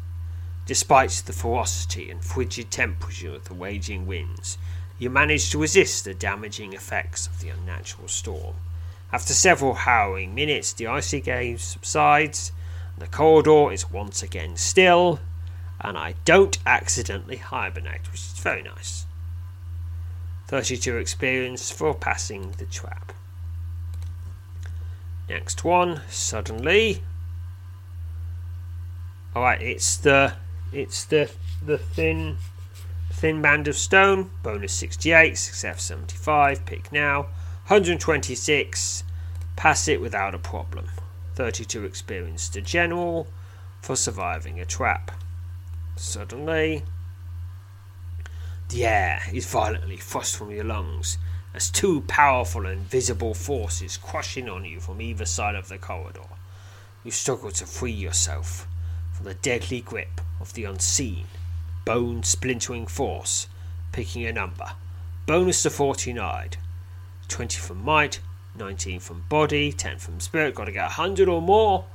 Despite 0.65 1.23
the 1.25 1.33
ferocity 1.33 2.09
and 2.09 2.23
frigid 2.23 2.71
temperature 2.71 3.33
of 3.33 3.45
the 3.45 3.53
waging 3.53 4.05
winds, 4.05 4.57
you 4.99 5.09
manage 5.09 5.49
to 5.51 5.57
resist 5.57 6.05
the 6.05 6.13
damaging 6.13 6.73
effects 6.73 7.27
of 7.27 7.39
the 7.39 7.49
unnatural 7.49 8.07
storm. 8.07 8.55
After 9.11 9.33
several 9.33 9.73
harrowing 9.73 10.33
minutes, 10.33 10.73
the 10.73 10.87
icy 10.87 11.21
gale 11.21 11.57
subsides, 11.57 12.51
the 12.97 13.07
corridor 13.07 13.71
is 13.71 13.91
once 13.91 14.23
again 14.23 14.55
still, 14.55 15.19
and 15.79 15.97
I 15.97 16.15
don't 16.25 16.57
accidentally 16.65 17.37
hibernate, 17.37 18.11
which 18.11 18.21
is 18.21 18.39
very 18.39 18.61
nice. 18.61 19.05
32 20.47 20.97
experience 20.97 21.71
for 21.71 21.93
passing 21.93 22.51
the 22.57 22.65
trap. 22.65 23.13
Next 25.27 25.63
one, 25.63 26.01
suddenly. 26.09 27.01
Alright, 29.35 29.61
it's 29.61 29.97
the 29.97 30.33
it's 30.71 31.05
the 31.05 31.31
the 31.65 31.77
thin 31.77 32.37
thin 33.23 33.41
band 33.41 33.69
of 33.69 33.77
stone, 33.77 34.29
bonus 34.43 34.73
68, 34.73 35.37
success 35.37 35.83
75, 35.83 36.65
pick 36.65 36.91
now. 36.91 37.21
126, 37.67 39.05
pass 39.55 39.87
it 39.87 40.01
without 40.01 40.35
a 40.35 40.37
problem. 40.37 40.89
32 41.35 41.85
experience 41.85 42.49
to 42.49 42.59
general 42.59 43.27
for 43.81 43.95
surviving 43.95 44.59
a 44.59 44.65
trap. 44.65 45.09
Suddenly, 45.95 46.83
the 48.67 48.85
air 48.85 49.21
is 49.31 49.49
violently 49.49 49.95
thrust 49.95 50.35
from 50.35 50.51
your 50.51 50.65
lungs 50.65 51.17
as 51.53 51.69
two 51.69 52.01
powerful 52.01 52.65
and 52.65 52.81
visible 52.81 53.33
forces 53.33 53.95
crushing 53.95 54.49
on 54.49 54.65
you 54.65 54.81
from 54.81 54.99
either 54.99 55.23
side 55.23 55.55
of 55.55 55.69
the 55.69 55.77
corridor. 55.77 56.27
You 57.05 57.11
struggle 57.11 57.51
to 57.51 57.65
free 57.65 57.93
yourself 57.93 58.67
from 59.13 59.23
the 59.23 59.33
deadly 59.33 59.79
grip 59.79 60.19
of 60.41 60.55
the 60.55 60.65
unseen, 60.65 61.27
bone 61.85 62.23
splintering 62.23 62.87
force, 62.87 63.47
picking 63.91 64.25
a 64.25 64.33
number. 64.33 64.71
Bonus 65.25 65.63
to 65.63 65.69
49. 65.69 66.49
20 67.27 67.59
from 67.59 67.83
might, 67.83 68.19
19 68.57 68.99
from 68.99 69.23
body, 69.29 69.71
10 69.71 69.99
from 69.99 70.19
spirit. 70.19 70.55
Gotta 70.55 70.71
get 70.71 70.83
100 70.83 71.27
or 71.27 71.41
more, 71.41 71.85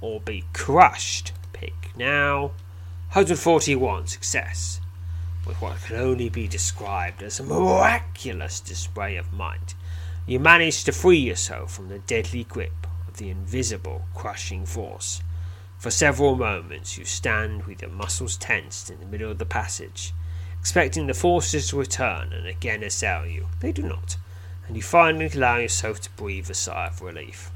or 0.00 0.20
be 0.20 0.44
crushed. 0.52 1.32
Pick 1.52 1.96
now. 1.96 2.52
141. 3.12 4.06
Success 4.06 4.80
with 5.48 5.60
what 5.62 5.80
can 5.82 5.96
only 5.96 6.28
be 6.28 6.46
described 6.46 7.22
as 7.22 7.40
a 7.40 7.42
miraculous 7.42 8.60
display 8.60 9.16
of 9.16 9.32
might, 9.32 9.74
you 10.26 10.38
manage 10.38 10.84
to 10.84 10.92
free 10.92 11.18
yourself 11.18 11.72
from 11.72 11.88
the 11.88 11.98
deadly 12.00 12.44
grip 12.44 12.86
of 13.08 13.16
the 13.16 13.30
invisible, 13.30 14.04
crushing 14.14 14.66
force. 14.66 15.22
For 15.78 15.92
several 15.92 16.34
moments 16.34 16.98
you 16.98 17.04
stand 17.04 17.66
with 17.66 17.82
your 17.82 17.92
muscles 17.92 18.36
tensed 18.36 18.90
in 18.90 18.98
the 18.98 19.06
middle 19.06 19.30
of 19.30 19.38
the 19.38 19.46
passage, 19.46 20.12
expecting 20.58 21.06
the 21.06 21.14
forces 21.14 21.68
to 21.68 21.78
return 21.78 22.32
and 22.32 22.48
again 22.48 22.82
assail 22.82 23.24
you. 23.24 23.46
They 23.60 23.70
do 23.70 23.82
not, 23.82 24.16
and 24.66 24.74
you 24.74 24.82
finally 24.82 25.30
allow 25.32 25.58
yourself 25.58 26.00
to 26.00 26.10
breathe 26.10 26.50
a 26.50 26.54
sigh 26.54 26.88
of 26.88 27.00
relief. 27.00 27.52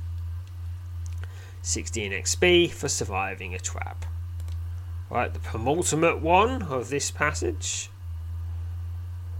16 1.63 2.13
XP 2.13 2.71
for 2.71 2.89
surviving 2.89 3.57
a 3.57 3.59
trap. 3.59 4.07
Right, 5.11 5.35
the 5.35 5.41
penultimate 5.41 6.21
one 6.21 6.63
of 6.63 6.91
this 6.91 7.11
passage. 7.11 7.91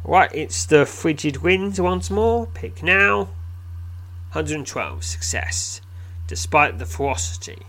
Right, 0.03 0.31
it's 0.35 0.67
the 0.67 0.87
frigid 0.87 1.37
winds 1.37 1.81
once 1.81 2.11
more. 2.11 2.47
Pick 2.47 2.83
now. 2.83 3.29
112, 4.33 5.05
success. 5.05 5.81
Despite 6.27 6.79
the 6.79 6.87
ferocity 6.87 7.63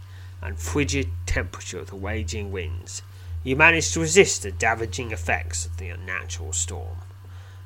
and 0.44 0.60
frigid 0.60 1.10
temperature 1.26 1.80
of 1.80 1.88
the 1.88 1.96
waging 1.96 2.52
winds, 2.52 3.02
you 3.44 3.56
manage 3.56 3.91
to 3.91 4.00
resist 4.00 4.44
the 4.44 4.52
damaging 4.52 5.12
effects 5.12 5.66
of 5.66 5.78
the 5.78 5.89
unnatural 5.89 6.54
storm. 6.54 6.98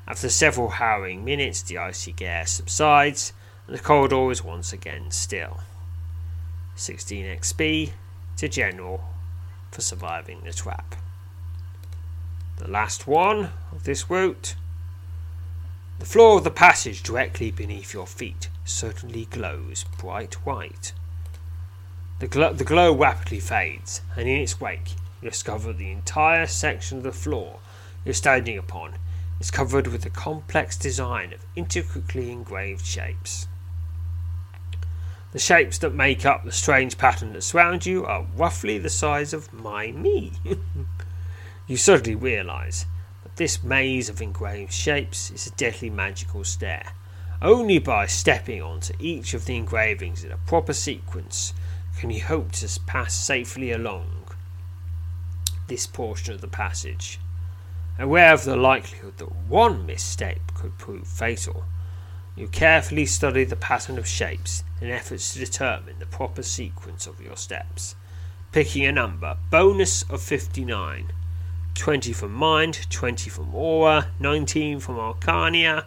After 0.08 0.30
several 0.30 0.70
harrowing 0.70 1.26
minutes, 1.26 1.62
the 1.62 1.78
icy 1.78 2.14
gale 2.14 2.46
subsides 2.46 3.34
and 3.68 3.76
the 3.78 3.82
corridor 3.82 4.32
is 4.32 4.44
once 4.44 4.72
again 4.72 5.12
still. 5.12 5.60
16 6.76 7.26
XP 7.26 7.92
to 8.38 8.48
General 8.48 9.04
for 9.72 9.82
surviving 9.82 10.42
the 10.44 10.54
trap. 10.54 10.96
The 12.58 12.70
last 12.70 13.06
one 13.06 13.52
of 13.72 13.84
this 13.84 14.10
route. 14.10 14.56
The 16.00 16.06
floor 16.06 16.38
of 16.38 16.44
the 16.44 16.52
passage 16.52 17.04
directly 17.04 17.52
beneath 17.52 17.94
your 17.94 18.08
feet 18.08 18.50
certainly 18.64 19.26
glows 19.26 19.86
bright 19.98 20.36
white. 20.46 20.94
The, 22.20 22.28
gl- 22.28 22.57
the 22.57 22.63
glow 22.63 22.95
rapidly 22.95 23.39
fades, 23.39 24.01
and 24.15 24.28
in 24.28 24.41
its 24.41 24.59
wake, 24.59 24.93
you 25.22 25.30
discover 25.30 25.72
the 25.72 25.91
entire 25.91 26.47
section 26.47 26.97
of 26.97 27.03
the 27.03 27.11
floor 27.11 27.59
you're 28.03 28.13
standing 28.15 28.57
upon 28.57 28.95
is 29.39 29.51
covered 29.51 29.86
with 29.86 30.05
a 30.05 30.09
complex 30.09 30.76
design 30.78 31.34
of 31.34 31.45
intricately 31.55 32.32
engraved 32.32 32.86
shapes. 32.86 33.47
The 35.32 35.39
shapes 35.39 35.78
that 35.80 35.93
make 35.93 36.26
up 36.26 36.43
the 36.43 36.51
strange 36.51 36.97
pattern 36.97 37.34
that 37.34 37.43
surrounds 37.43 37.86
you 37.86 38.05
are 38.05 38.26
roughly 38.36 38.80
the 38.80 38.89
size 38.89 39.34
of 39.34 39.53
my 39.53 39.91
me. 39.91 40.32
you 41.68 41.78
suddenly 41.78 42.15
realize 42.15 42.88
that 43.22 43.36
this 43.36 43.61
maze 43.61 44.09
of 44.09 44.22
engraved 44.22 44.74
shapes 44.74 45.30
is 45.30 45.45
a 45.45 45.51
deadly 45.51 45.91
magical 45.91 46.43
stair. 46.43 46.93
Only 47.43 47.78
by 47.78 48.07
stepping 48.07 48.63
onto 48.63 48.93
each 48.97 49.36
of 49.36 49.45
the 49.45 49.55
engravings 49.55 50.24
in 50.24 50.32
a 50.32 50.38
proper 50.38 50.74
sequence 50.74 51.53
can 51.98 52.10
he 52.10 52.20
hoped 52.20 52.56
to 52.56 52.80
pass 52.86 53.16
safely 53.16 53.72
along 53.72 54.28
this 55.68 55.86
portion 55.88 56.34
of 56.34 56.41
the 56.41 56.48
passage. 56.48 57.20
Aware 58.00 58.34
of 58.34 58.43
the 58.43 58.56
likelihood 58.56 59.18
that 59.18 59.36
one 59.48 59.86
misstep 59.86 60.39
could 60.54 60.78
prove 60.78 61.08
fatal, 61.08 61.66
you 62.36 62.48
carefully 62.48 63.08
study 63.08 63.43
the 63.43 63.56
pattern 63.56 63.98
of 63.98 64.08
shapes 64.08 64.64
in 64.80 64.91
efforts 64.91 65.34
to 65.34 65.39
determine 65.39 65.98
the 65.98 66.06
proper 66.06 66.43
sequence 66.43 67.08
of 67.08 67.20
your 67.20 67.36
steps. 67.36 67.95
Picking 68.52 68.86
a 68.86 68.91
number, 68.91 69.38
bonus 69.50 70.04
of 70.04 70.22
59. 70.22 71.12
20 71.74 72.14
from 72.14 72.34
mind, 72.34 72.88
20 72.89 73.30
from 73.30 73.54
aura, 73.54 74.08
19 74.20 74.80
from 74.80 74.95
arcania. 74.98 75.86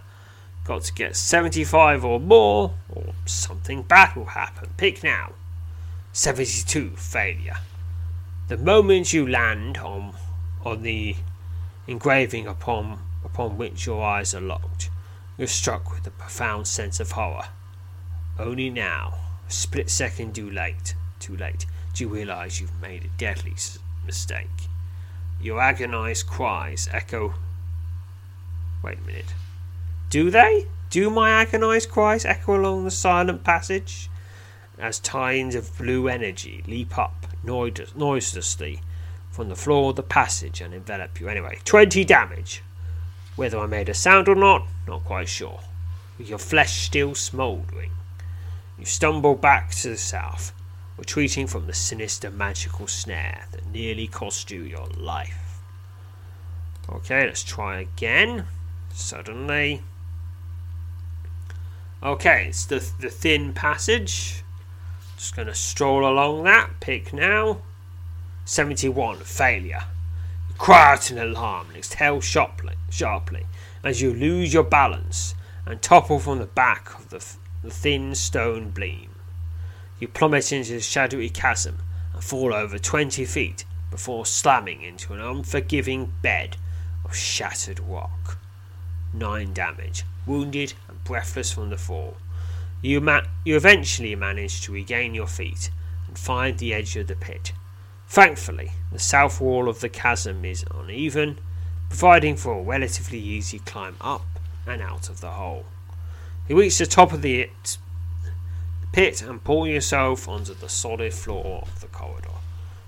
Got 0.65 0.83
to 0.85 0.93
get 0.93 1.17
75 1.17 2.05
or 2.05 2.21
more, 2.21 2.75
or 2.89 3.15
something 3.27 3.83
bad 3.83 4.15
will 4.17 4.27
happen. 4.27 4.71
Pick 4.77 5.03
now. 5.03 5.33
72 6.13 6.97
failure. 6.97 7.57
The 8.49 8.57
moment 8.57 9.13
you 9.13 9.27
land 9.27 9.79
on 9.79 10.15
on 10.65 10.83
the 10.83 11.17
engraving 11.87 12.47
upon 12.47 12.99
upon 13.25 13.57
which 13.57 13.87
your 13.87 14.03
eyes 14.03 14.35
are 14.35 14.41
locked, 14.41 14.91
you're 15.39 15.47
struck 15.47 15.93
with 15.93 16.07
a 16.07 16.11
profound 16.11 16.67
sense 16.67 16.99
of 17.01 17.13
horror. 17.13 17.49
Only 18.39 18.71
now, 18.71 19.15
a 19.49 19.53
split 19.53 19.89
second 19.89 20.35
too 20.35 20.51
late, 20.51 20.95
too 21.19 21.37
late, 21.37 21.67
do 21.95 22.05
you 22.05 22.11
realize 22.11 22.61
you've 22.61 22.81
made 22.81 23.05
a 23.05 23.19
deadly 23.19 23.55
mistake. 24.05 24.69
Your 25.41 25.61
agonized 25.61 26.27
cries 26.27 26.89
echo. 26.93 27.35
Wait 28.83 28.99
a 28.99 29.03
minute. 29.03 29.35
Do 30.11 30.31
they? 30.31 30.67
Do 30.91 31.09
my 31.11 31.31
agonized 31.31 31.91
cries 31.91 32.25
echo 32.25 32.57
along 32.57 32.85
the 32.85 32.91
silent 32.91 33.45
passage? 33.45 34.11
As 34.81 34.99
tines 34.99 35.55
of 35.55 35.77
blue 35.77 36.09
energy 36.09 36.65
leap 36.67 36.97
up 36.97 37.27
noiselessly 37.45 38.81
from 39.31 39.49
the 39.51 39.57
floor 39.57 39.91
of 39.91 39.97
the 39.97 40.03
passage 40.03 40.61
and 40.61 40.73
envelop 40.73 41.21
you. 41.21 41.29
Anyway, 41.29 41.59
20 41.65 42.05
damage. 42.05 42.63
Whether 43.37 43.59
I 43.59 43.67
made 43.67 43.89
a 43.89 43.95
sound 43.95 44.29
or 44.29 44.35
not, 44.35 44.67
not 44.87 45.05
quite 45.05 45.29
sure. 45.29 45.61
With 46.19 46.29
your 46.29 46.39
flesh 46.39 46.87
still 46.87 47.15
smouldering, 47.15 47.93
you 48.79 48.85
stumble 48.87 49.35
back 49.35 49.71
to 49.77 49.91
the 49.91 49.97
south, 49.97 50.53
retreating 50.97 51.47
from 51.47 51.67
the 51.67 51.75
sinister 51.75 52.31
magical 52.31 52.87
snare 52.87 53.47
that 53.53 53.67
nearly 53.67 54.07
cost 54.07 54.51
you 54.51 54.63
your 54.63 54.87
life. 54.97 55.61
Okay, 56.89 57.27
let's 57.27 57.45
try 57.45 57.81
again. 57.81 58.47
Suddenly. 58.93 59.83
Okay, 62.03 62.47
it's 62.49 62.65
the, 62.65 62.87
the 62.99 63.11
thin 63.11 63.53
passage. 63.53 64.43
Just 65.21 65.37
going 65.37 65.49
to 65.49 65.55
stroll 65.55 66.09
along 66.09 66.45
that. 66.45 66.81
Pick 66.81 67.13
now. 67.13 67.61
71, 68.47 69.19
failure. 69.19 69.85
You 70.49 70.55
cry 70.55 70.95
out 70.95 71.11
in 71.11 71.19
alarm 71.19 71.69
and 71.69 71.77
exhale 71.77 72.23
sharply, 72.23 72.77
sharply 72.89 73.45
as 73.85 74.01
you 74.01 74.15
lose 74.15 74.55
your 74.55 74.63
balance 74.63 75.35
and 75.67 75.83
topple 75.83 76.21
from 76.21 76.39
the 76.39 76.47
back 76.47 76.99
of 76.99 77.11
the, 77.11 77.23
the 77.63 77.71
thin 77.71 78.15
stone 78.15 78.71
beam. 78.71 79.11
You 79.99 80.09
plummet 80.09 80.53
into 80.53 80.73
the 80.73 80.81
shadowy 80.81 81.29
chasm 81.29 81.81
and 82.15 82.25
fall 82.25 82.55
over 82.55 82.79
20 82.79 83.27
feet 83.27 83.67
before 83.91 84.25
slamming 84.25 84.81
into 84.81 85.13
an 85.13 85.21
unforgiving 85.21 86.15
bed 86.23 86.57
of 87.05 87.15
shattered 87.15 87.81
rock. 87.81 88.39
Nine 89.13 89.53
damage, 89.53 90.05
wounded 90.25 90.73
and 90.89 91.05
breathless 91.05 91.53
from 91.53 91.69
the 91.69 91.77
fall. 91.77 92.17
You, 92.83 93.01
ma- 93.01 93.23
you 93.45 93.57
eventually 93.57 94.15
manage 94.15 94.63
to 94.63 94.73
regain 94.73 95.15
your 95.15 95.27
feet 95.27 95.71
and 96.09 96.19
find 96.19 96.59
the 96.59 96.73
edge 96.73 96.97
of 96.97 97.09
the 97.09 97.15
pit. 97.15 97.53
Thankfully, 98.09 98.73
the 98.91 98.99
south 98.99 99.41
wall 99.41 99.69
of 99.69 99.81
the 99.81 99.89
chasm 99.89 100.45
is 100.45 100.65
uneven, 100.75 101.39
providing 101.89 102.37
for 102.37 102.55
a 102.55 102.63
relatively 102.63 103.19
easy 103.19 103.59
climb 103.61 103.97
up 104.01 104.25
and 104.67 104.81
out 104.81 105.09
of 105.09 105.21
the 105.21 105.31
hole. 105.31 105.67
You 106.49 106.59
reach 106.59 106.79
the 106.79 106.87
top 106.87 107.13
of 107.13 107.23
the 107.23 107.51
pit 108.93 109.23
and 109.23 109.45
pull 109.45 109.67
yourself 109.67 110.29
onto 110.29 110.55
the 110.55 110.69
solid 110.69 111.15
floor 111.15 111.63
of 111.63 111.81
the 111.81 111.87
corridor. 111.87 112.29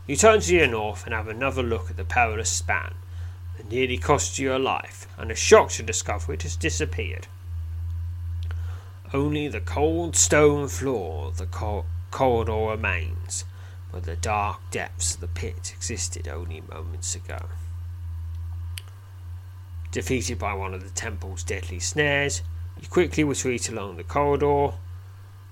You 0.07 0.17
turn 0.17 0.41
to 0.41 0.55
your 0.55 0.67
north 0.67 1.05
and 1.05 1.15
have 1.15 1.29
another 1.29 1.63
look 1.63 1.91
at 1.91 1.97
the 1.97 2.05
perilous 2.05 2.51
span 2.51 2.95
that 3.57 3.71
nearly 3.71 3.99
cost 3.99 4.39
you 4.39 4.49
your 4.49 4.59
life, 4.59 5.07
and 5.17 5.31
are 5.31 5.37
shocked 5.37 5.77
to 5.77 5.83
discover 5.83 6.33
it 6.33 6.43
has 6.43 6.57
disappeared. 6.57 7.29
Only 9.15 9.47
the 9.49 9.61
cold 9.61 10.17
stone 10.17 10.69
floor 10.69 11.27
of 11.27 11.37
the 11.37 11.47
cor- 11.47 11.85
corridor 12.11 12.71
remains, 12.71 13.45
where 13.91 14.01
the 14.01 14.17
dark 14.17 14.61
depths 14.71 15.15
of 15.15 15.21
the 15.21 15.29
pit 15.29 15.73
existed 15.77 16.27
only 16.27 16.63
moments 16.63 17.15
ago. 17.15 17.51
Defeated 19.91 20.39
by 20.39 20.55
one 20.55 20.73
of 20.73 20.83
the 20.83 20.91
temple's 20.91 21.43
deadly 21.43 21.79
snares, 21.79 22.41
you 22.81 22.89
quickly 22.89 23.23
retreat 23.23 23.69
along 23.69 23.99
the 23.99 24.05
corridor. 24.05 24.79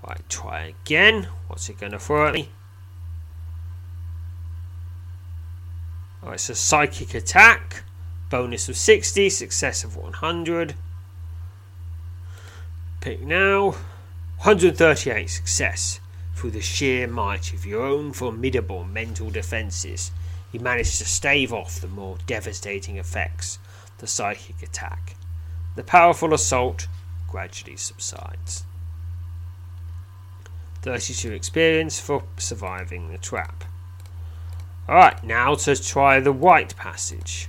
Right, 0.02 0.22
try 0.30 0.74
again. 0.82 1.28
What's 1.46 1.68
it 1.68 1.78
going 1.78 1.92
to 1.92 1.98
throw 1.98 2.28
at 2.28 2.34
me? 2.34 2.48
Oh, 6.22 6.30
it's 6.30 6.48
a 6.48 6.54
psychic 6.54 7.12
attack. 7.12 7.84
Bonus 8.30 8.70
of 8.70 8.76
60, 8.76 9.28
success 9.28 9.84
of 9.84 9.96
100. 9.96 10.74
Pick 13.00 13.22
now. 13.22 13.70
138 14.42 15.30
success. 15.30 16.00
Through 16.34 16.50
the 16.50 16.60
sheer 16.60 17.06
might 17.06 17.54
of 17.54 17.64
your 17.64 17.82
own 17.82 18.12
formidable 18.12 18.84
mental 18.84 19.30
defences, 19.30 20.10
you 20.52 20.60
manage 20.60 20.98
to 20.98 21.06
stave 21.06 21.50
off 21.50 21.80
the 21.80 21.88
more 21.88 22.18
devastating 22.26 22.98
effects 22.98 23.58
the 23.98 24.06
psychic 24.06 24.62
attack. 24.62 25.16
The 25.76 25.82
powerful 25.82 26.34
assault 26.34 26.88
gradually 27.26 27.76
subsides. 27.76 28.64
32 30.82 31.32
experience 31.32 31.98
for 31.98 32.24
surviving 32.36 33.10
the 33.10 33.18
trap. 33.18 33.64
Alright, 34.86 35.24
now 35.24 35.54
to 35.54 35.82
try 35.82 36.20
the 36.20 36.32
white 36.32 36.76
passage 36.76 37.48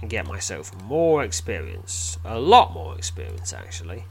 and 0.00 0.10
get 0.10 0.26
myself 0.26 0.74
more 0.82 1.22
experience. 1.22 2.18
A 2.24 2.40
lot 2.40 2.74
more 2.74 2.96
experience, 2.96 3.52
actually. 3.52 4.06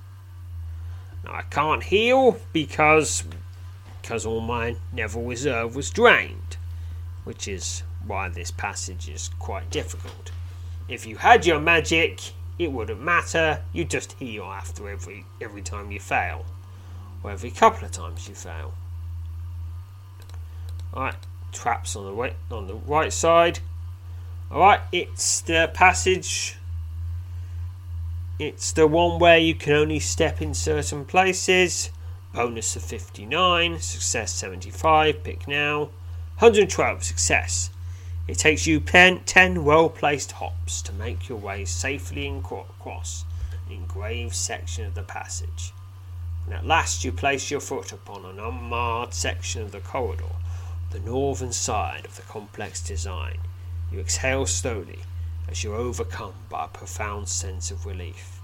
I 1.28 1.42
can't 1.44 1.84
heal 1.84 2.38
because 2.54 3.24
because 4.02 4.26
all 4.26 4.42
my 4.42 4.76
Neville 4.94 5.24
reserve 5.24 5.76
was 5.76 5.90
drained, 5.90 6.58
which 7.24 7.48
is 7.48 7.84
why 8.06 8.30
this 8.30 8.52
passage 8.52 9.10
is 9.10 9.30
quite 9.40 9.70
difficult. 9.72 10.32
If 10.88 11.08
you 11.08 11.18
had 11.18 11.46
your 11.46 11.60
magic, 11.60 12.20
it 12.60 12.72
wouldn't 12.72 13.02
matter. 13.02 13.64
You 13.74 13.86
just 13.86 14.14
heal 14.14 14.44
after 14.44 14.90
every 14.90 15.26
every 15.42 15.62
time 15.62 15.92
you 15.92 16.00
fail, 16.00 16.46
or 17.24 17.32
every 17.32 17.52
couple 17.52 17.86
of 17.86 17.92
times 17.92 18.28
you 18.30 18.36
fail. 18.36 18.74
Alright, 20.94 21.16
traps 21.52 21.96
on 21.96 22.06
the 22.06 22.14
right 22.14 22.36
on 22.52 22.68
the 22.68 22.76
right 22.76 23.12
side. 23.12 23.60
Alright, 24.52 24.82
it's 24.92 25.42
the 25.42 25.72
passage. 25.74 26.58
It's 28.38 28.74
the 28.74 28.86
one 28.86 29.18
where 29.18 29.38
you 29.38 29.56
can 29.56 29.72
only 29.72 30.00
step 30.00 30.42
in 30.42 30.54
certain 30.54 31.06
places. 31.06 31.90
Bonus 32.34 32.76
of 32.76 32.84
59, 32.84 33.80
success 33.80 34.34
75, 34.34 35.24
pick 35.24 35.48
now. 35.48 35.84
112, 36.40 37.02
success. 37.02 37.70
It 38.28 38.38
takes 38.38 38.68
you 38.68 38.82
10, 38.82 39.24
10 39.24 39.64
well 39.64 39.88
placed 39.88 40.34
hops 40.34 40.82
to 40.82 40.92
make 40.92 41.30
your 41.30 41.38
way 41.38 41.64
safely 41.64 42.28
across 42.28 43.24
an 43.68 43.72
engraved 43.72 44.36
section 44.36 44.86
of 44.86 44.96
the 44.96 45.04
passage. 45.04 45.72
And 46.44 46.56
at 46.56 46.66
last 46.66 47.06
you 47.06 47.14
place 47.14 47.50
your 47.50 47.62
foot 47.62 47.94
upon 47.94 48.26
an 48.26 48.38
unmarred 48.38 49.14
section 49.14 49.62
of 49.62 49.72
the 49.72 49.80
corridor, 49.80 50.36
the 50.92 51.00
northern 51.00 51.54
side 51.54 52.04
of 52.04 52.18
the 52.18 52.24
complex 52.24 52.82
design. 52.82 53.38
You 53.94 54.02
exhale 54.02 54.46
slowly 54.46 55.00
as 55.50 55.64
you're 55.64 55.76
overcome 55.76 56.34
by 56.50 56.66
a 56.66 56.70
profound 56.70 57.28
sense 57.28 57.72
of 57.72 57.86
relief. 57.86 58.40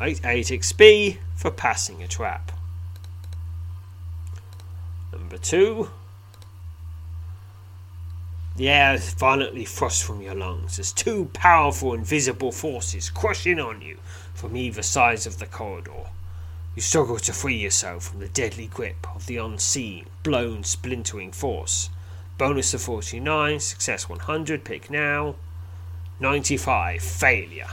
8 0.00 0.20
8 0.24 0.46
XP 0.46 1.18
for 1.34 1.50
passing 1.50 2.02
a 2.02 2.08
trap. 2.08 2.52
Number 5.12 5.38
2. 5.38 5.88
The 8.56 8.68
air 8.68 8.94
is 8.94 9.14
violently 9.14 9.64
thrust 9.64 10.02
from 10.02 10.20
your 10.20 10.34
lungs 10.34 10.78
as 10.78 10.92
two 10.92 11.26
powerful 11.32 11.94
invisible 11.94 12.50
forces 12.50 13.08
crush 13.08 13.46
in 13.46 13.60
on 13.60 13.82
you 13.82 13.98
from 14.34 14.56
either 14.56 14.82
sides 14.82 15.26
of 15.26 15.38
the 15.38 15.46
corridor. 15.46 16.10
You 16.74 16.82
struggle 16.82 17.18
to 17.18 17.32
free 17.32 17.56
yourself 17.56 18.04
from 18.04 18.20
the 18.20 18.28
deadly 18.28 18.66
grip 18.66 19.06
of 19.14 19.26
the 19.26 19.36
unseen, 19.36 20.06
blown, 20.22 20.64
splintering 20.64 21.32
force. 21.32 21.90
Bonus 22.36 22.74
of 22.74 22.82
49, 22.82 23.58
success 23.58 24.08
100, 24.08 24.64
pick 24.64 24.90
now. 24.90 25.34
95, 26.20 27.00
failure. 27.00 27.68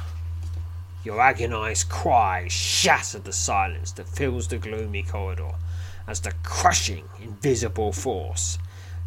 Your 1.03 1.19
agonized 1.21 1.89
cries 1.89 2.51
shatter 2.51 3.19
the 3.19 3.33
silence 3.33 3.91
that 3.93 4.07
fills 4.07 4.47
the 4.47 4.57
gloomy 4.57 5.03
corridor 5.03 5.53
as 6.07 6.21
the 6.21 6.33
crushing, 6.43 7.09
invisible 7.21 7.91
force 7.91 8.57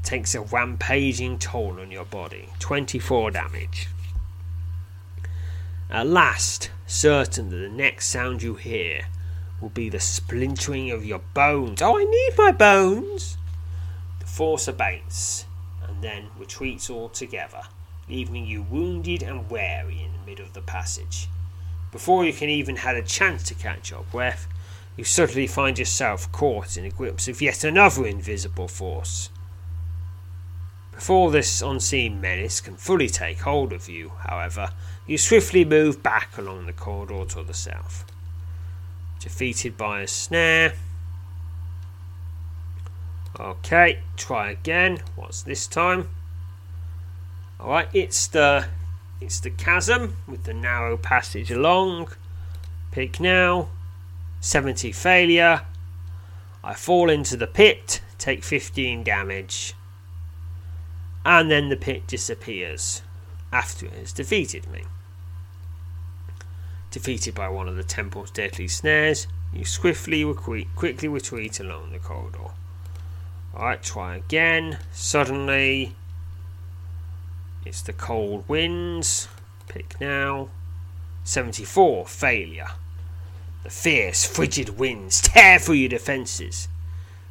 takes 0.02 0.34
a 0.34 0.40
rampaging 0.40 1.38
toll 1.38 1.80
on 1.80 1.90
your 1.90 2.04
body 2.04 2.48
24 2.58 3.30
damage. 3.30 3.88
At 5.90 6.06
last, 6.06 6.70
certain 6.86 7.50
that 7.50 7.56
the 7.56 7.68
next 7.68 8.08
sound 8.08 8.42
you 8.42 8.54
hear 8.54 9.06
will 9.60 9.68
be 9.70 9.88
the 9.88 10.00
splintering 10.00 10.90
of 10.90 11.04
your 11.04 11.20
bones. 11.34 11.82
Oh, 11.82 11.98
I 11.98 12.04
need 12.04 12.30
my 12.36 12.52
bones! 12.52 13.36
The 14.20 14.26
force 14.26 14.68
abates 14.68 15.46
and 15.86 16.02
then 16.02 16.28
retreats 16.38 16.90
altogether, 16.90 17.62
leaving 18.08 18.46
you 18.46 18.62
wounded 18.62 19.22
and 19.22 19.50
weary 19.50 20.02
in 20.02 20.12
the 20.12 20.30
middle 20.30 20.44
of 20.44 20.54
the 20.54 20.62
passage. 20.62 21.28
Before 21.92 22.24
you 22.24 22.32
can 22.32 22.48
even 22.48 22.76
have 22.76 22.96
a 22.96 23.02
chance 23.02 23.42
to 23.44 23.54
catch 23.54 23.90
your 23.90 24.04
breath, 24.10 24.46
you 24.96 25.04
suddenly 25.04 25.46
find 25.46 25.78
yourself 25.78 26.30
caught 26.32 26.76
in 26.76 26.84
the 26.84 26.90
grips 26.90 27.28
of 27.28 27.40
yet 27.40 27.64
another 27.64 28.06
invisible 28.06 28.68
force. 28.68 29.30
Before 30.92 31.30
this 31.30 31.62
unseen 31.62 32.20
menace 32.20 32.60
can 32.60 32.76
fully 32.76 33.08
take 33.08 33.40
hold 33.42 33.72
of 33.72 33.88
you, 33.88 34.12
however, 34.26 34.70
you 35.06 35.16
swiftly 35.16 35.64
move 35.64 36.02
back 36.02 36.36
along 36.36 36.66
the 36.66 36.72
corridor 36.72 37.24
to 37.26 37.44
the 37.44 37.54
south. 37.54 38.04
Defeated 39.20 39.76
by 39.76 40.00
a 40.00 40.08
snare. 40.08 40.74
Okay, 43.38 44.00
try 44.16 44.50
again. 44.50 44.98
What's 45.14 45.42
this 45.42 45.68
time? 45.68 46.08
Alright, 47.60 47.88
it's 47.92 48.28
the 48.28 48.66
it's 49.20 49.40
the 49.40 49.50
chasm 49.50 50.16
with 50.28 50.44
the 50.44 50.54
narrow 50.54 50.96
passage 50.96 51.50
along. 51.50 52.08
Pick 52.92 53.18
now. 53.18 53.68
70 54.40 54.92
failure. 54.92 55.62
I 56.62 56.74
fall 56.74 57.10
into 57.10 57.36
the 57.36 57.48
pit, 57.48 58.00
take 58.18 58.44
15 58.44 59.02
damage. 59.02 59.74
And 61.24 61.50
then 61.50 61.68
the 61.68 61.76
pit 61.76 62.06
disappears 62.06 63.02
after 63.52 63.86
it 63.86 63.94
has 63.94 64.12
defeated 64.12 64.70
me. 64.70 64.84
Defeated 66.90 67.34
by 67.34 67.48
one 67.48 67.68
of 67.68 67.76
the 67.76 67.82
temple's 67.82 68.30
deadly 68.30 68.68
snares, 68.68 69.26
you 69.52 69.64
swiftly 69.64 70.24
quickly 70.76 71.08
retreat 71.08 71.58
along 71.58 71.90
the 71.90 71.98
corridor. 71.98 72.52
Alright, 73.54 73.82
try 73.82 74.16
again. 74.16 74.78
Suddenly, 74.92 75.94
it's 77.64 77.82
the 77.82 77.92
cold 77.92 78.48
winds. 78.48 79.28
Pick 79.68 80.00
now. 80.00 80.48
74, 81.24 82.06
failure. 82.06 82.68
The 83.64 83.70
fierce, 83.70 84.24
frigid 84.24 84.78
winds 84.78 85.20
tear 85.20 85.58
through 85.58 85.74
your 85.74 85.90
defences. 85.90 86.68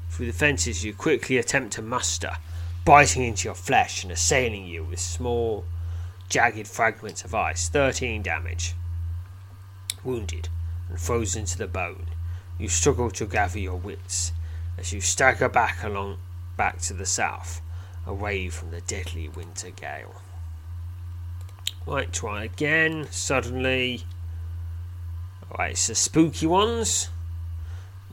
Through 0.10 0.28
the 0.28 0.34
fences, 0.34 0.86
you 0.86 0.94
quickly 0.94 1.38
attempt 1.38 1.74
to 1.74 1.82
muster, 1.82 2.38
biting 2.86 3.24
into 3.24 3.48
your 3.48 3.56
flesh 3.56 4.04
and 4.04 4.12
assailing 4.12 4.66
you 4.66 4.84
with 4.84 5.00
small, 5.00 5.66
jagged 6.30 6.68
fragments 6.68 7.24
of 7.24 7.34
ice, 7.34 7.70
13 7.70 8.22
damage. 8.22 8.76
Wounded 10.04 10.50
and 10.90 11.00
frozen 11.00 11.46
to 11.46 11.58
the 11.58 11.68
bone, 11.68 12.08
you 12.58 12.70
struggle 12.70 13.10
to 13.12 13.26
gather 13.26 13.60
your 13.60 13.76
wits 13.76 14.32
as 14.78 14.94
you 14.94 15.02
stagger 15.02 15.50
back 15.50 15.84
along 15.84 16.18
back 16.56 16.80
to 16.82 16.94
the 16.94 17.06
south, 17.06 17.62
away 18.08 18.50
from 18.50 18.72
the 18.72 18.82
deadly 18.82 19.28
winter 19.28 19.70
gale. 19.70 20.16
Right, 21.86 22.12
try 22.12 22.46
again. 22.46 23.08
Suddenly, 23.12 24.04
right, 25.58 25.72
it's 25.72 25.88
the 25.88 25.96
spooky 25.96 26.48
ones. 26.48 27.10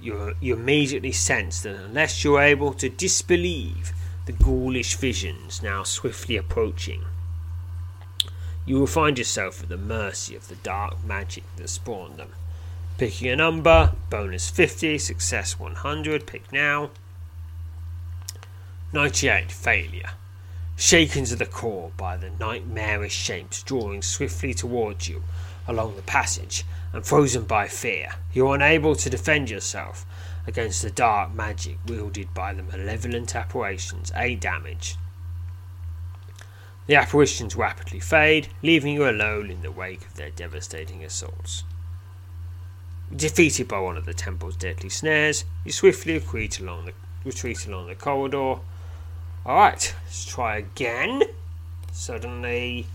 You 0.00 0.34
you 0.40 0.54
immediately 0.54 1.12
sense 1.12 1.62
that 1.62 1.76
unless 1.76 2.22
you're 2.22 2.40
able 2.40 2.74
to 2.74 2.88
disbelieve 2.88 3.92
the 4.26 4.32
ghoulish 4.32 4.96
visions 4.96 5.62
now 5.62 5.82
swiftly 5.82 6.36
approaching, 6.36 7.04
you 8.66 8.78
will 8.78 8.86
find 8.86 9.18
yourself 9.18 9.62
at 9.62 9.68
the 9.68 9.76
mercy 9.76 10.36
of 10.36 10.48
the 10.48 10.56
dark 10.56 11.02
magic 11.04 11.44
that 11.56 11.68
spawned 11.68 12.18
them. 12.18 12.32
Picking 12.96 13.28
a 13.28 13.36
number, 13.36 13.92
bonus 14.08 14.48
50, 14.50 14.98
success 14.98 15.58
100, 15.58 16.26
pick 16.26 16.52
now. 16.52 16.90
98, 18.94 19.50
failure. 19.50 20.10
Shaken 20.76 21.24
to 21.24 21.34
the 21.34 21.46
core 21.46 21.90
by 21.96 22.16
the 22.16 22.30
nightmarish 22.30 23.12
shapes 23.12 23.60
drawing 23.64 24.02
swiftly 24.02 24.54
towards 24.54 25.08
you 25.08 25.24
along 25.66 25.96
the 25.96 26.02
passage, 26.02 26.64
and 26.92 27.04
frozen 27.04 27.42
by 27.42 27.66
fear, 27.66 28.10
you 28.32 28.46
are 28.46 28.54
unable 28.54 28.94
to 28.94 29.10
defend 29.10 29.50
yourself 29.50 30.06
against 30.46 30.80
the 30.80 30.92
dark 30.92 31.34
magic 31.34 31.78
wielded 31.84 32.32
by 32.34 32.54
the 32.54 32.62
malevolent 32.62 33.34
apparitions. 33.34 34.12
8 34.14 34.40
damage. 34.40 34.94
The 36.86 36.94
apparitions 36.94 37.56
rapidly 37.56 37.98
fade, 37.98 38.46
leaving 38.62 38.94
you 38.94 39.10
alone 39.10 39.50
in 39.50 39.62
the 39.62 39.72
wake 39.72 40.06
of 40.06 40.14
their 40.14 40.30
devastating 40.30 41.02
assaults. 41.02 41.64
Defeated 43.14 43.66
by 43.66 43.80
one 43.80 43.96
of 43.96 44.04
the 44.04 44.14
temple's 44.14 44.54
deadly 44.54 44.88
snares, 44.88 45.44
you 45.64 45.72
swiftly 45.72 46.14
retreat 46.14 46.60
along 46.60 46.84
the, 46.84 46.92
retreat 47.24 47.66
along 47.66 47.88
the 47.88 47.96
corridor. 47.96 48.60
Alright, 49.46 49.94
let's 50.04 50.24
try 50.24 50.56
again. 50.56 51.22
Suddenly. 51.92 52.86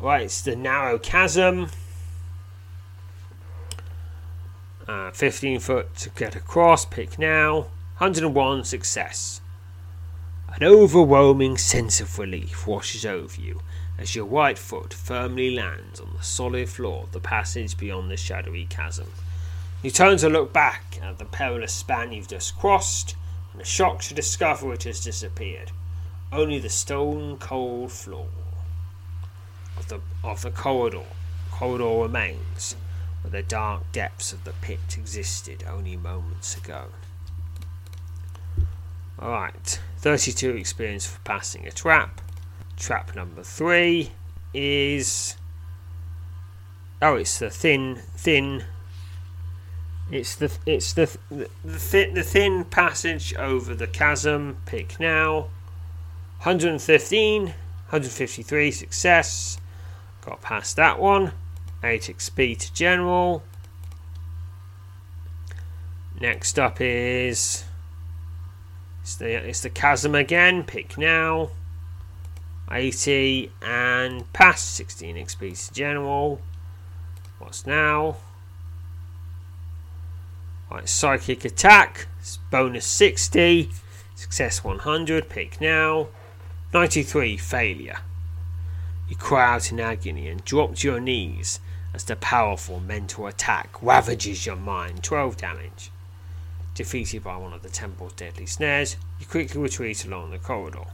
Right, 0.00 0.22
it's 0.22 0.42
the 0.42 0.56
narrow 0.56 0.98
chasm. 0.98 1.68
Uh, 4.88 5.12
15 5.12 5.60
foot 5.60 5.94
to 5.96 6.10
get 6.10 6.34
across, 6.34 6.84
pick 6.84 7.18
now. 7.20 7.68
101 7.98 8.64
success. 8.64 9.40
An 10.52 10.64
overwhelming 10.64 11.56
sense 11.56 12.00
of 12.00 12.18
relief 12.18 12.66
washes 12.66 13.06
over 13.06 13.40
you 13.40 13.60
as 13.96 14.16
your 14.16 14.24
white 14.24 14.58
foot 14.58 14.92
firmly 14.92 15.54
lands 15.54 16.00
on 16.00 16.14
the 16.16 16.24
solid 16.24 16.68
floor 16.68 17.04
of 17.04 17.12
the 17.12 17.20
passage 17.20 17.78
beyond 17.78 18.10
the 18.10 18.16
shadowy 18.16 18.66
chasm. 18.66 19.12
You 19.82 19.92
turn 19.92 20.18
to 20.18 20.28
look 20.28 20.52
back 20.52 20.98
at 21.00 21.18
the 21.18 21.24
perilous 21.24 21.72
span 21.72 22.12
you've 22.12 22.28
just 22.28 22.58
crossed, 22.58 23.14
shocked 23.62 24.08
to 24.08 24.14
discover 24.14 24.72
it 24.72 24.82
has 24.82 25.04
disappeared. 25.04 25.70
Only 26.32 26.58
the 26.58 26.68
stone 26.68 27.36
cold 27.38 27.92
floor 27.92 28.26
of 29.76 29.88
the 29.88 30.00
of 30.24 30.42
the 30.42 30.50
corridor 30.50 31.04
corridor 31.52 32.02
remains, 32.02 32.74
where 33.22 33.30
the 33.30 33.42
dark 33.42 33.92
depths 33.92 34.32
of 34.32 34.42
the 34.42 34.52
pit 34.60 34.96
existed 34.96 35.62
only 35.68 35.96
moments 35.96 36.56
ago. 36.56 36.86
Alright, 39.20 39.80
32 39.98 40.50
experience 40.56 41.06
for 41.06 41.20
passing 41.20 41.66
a 41.66 41.70
trap. 41.70 42.20
Trap 42.76 43.14
number 43.14 43.44
three 43.44 44.10
is. 44.52 45.36
Oh, 47.00 47.14
it's 47.16 47.38
the 47.38 47.50
thin, 47.50 48.00
thin. 48.16 48.64
It's 50.10 50.34
the 50.34 50.52
it's 50.66 50.92
the 50.92 51.16
the, 51.30 51.48
the, 51.64 51.78
thin, 51.78 52.14
the 52.14 52.22
thin 52.22 52.64
passage 52.64 53.34
over 53.34 53.74
the 53.74 53.86
chasm. 53.86 54.58
Pick 54.66 55.00
now. 55.00 55.48
115, 56.42 57.42
153 57.44 58.70
success. 58.70 59.58
Got 60.20 60.42
past 60.42 60.76
that 60.76 60.98
one. 60.98 61.32
8 61.82 62.02
XP 62.02 62.58
to 62.58 62.74
general. 62.74 63.42
Next 66.20 66.58
up 66.58 66.80
is 66.80 67.64
it's 69.02 69.16
the 69.16 69.48
it's 69.48 69.60
the 69.62 69.70
chasm 69.70 70.14
again. 70.14 70.64
Pick 70.64 70.98
now. 70.98 71.50
80 72.70 73.52
and 73.62 74.30
pass 74.32 74.62
16 74.62 75.16
XP 75.16 75.68
to 75.68 75.72
general. 75.72 76.40
What's 77.38 77.66
now? 77.66 78.16
Right, 80.74 80.88
psychic 80.88 81.44
attack. 81.44 82.08
bonus 82.50 82.84
60. 82.84 83.70
Success 84.16 84.64
100. 84.64 85.28
Pick 85.28 85.60
now. 85.60 86.08
93 86.72 87.36
failure. 87.36 87.98
You 89.08 89.14
cry 89.14 89.54
out 89.54 89.70
in 89.70 89.78
agony 89.78 90.26
and 90.26 90.44
drop 90.44 90.74
to 90.74 90.88
your 90.88 90.98
knees 90.98 91.60
as 91.94 92.02
the 92.02 92.16
powerful 92.16 92.80
mental 92.80 93.28
attack 93.28 93.80
ravages 93.80 94.46
your 94.46 94.56
mind. 94.56 95.04
12 95.04 95.36
damage. 95.36 95.92
Defeated 96.74 97.22
by 97.22 97.36
one 97.36 97.52
of 97.52 97.62
the 97.62 97.68
temple's 97.68 98.14
deadly 98.14 98.46
snares, 98.46 98.96
you 99.20 99.26
quickly 99.26 99.60
retreat 99.60 100.04
along 100.04 100.32
the 100.32 100.40
corridor. 100.40 100.86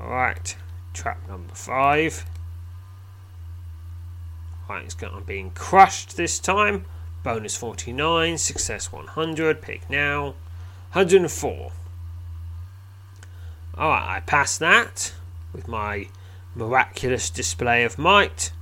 Alright, 0.00 0.56
trap 0.94 1.28
number 1.28 1.54
five. 1.54 2.24
Right, 4.66 4.82
it's 4.82 4.94
got, 4.94 5.12
I'm 5.12 5.24
being 5.24 5.50
crushed 5.50 6.16
this 6.16 6.38
time. 6.38 6.86
Bonus 7.26 7.56
49, 7.56 8.38
success 8.38 8.92
100, 8.92 9.60
pick 9.60 9.90
now. 9.90 10.36
104. 10.92 11.72
Alright, 13.76 14.08
I 14.08 14.20
pass 14.20 14.56
that 14.58 15.12
with 15.52 15.66
my 15.66 16.06
miraculous 16.54 17.28
display 17.28 17.82
of 17.82 17.98
might. 17.98 18.52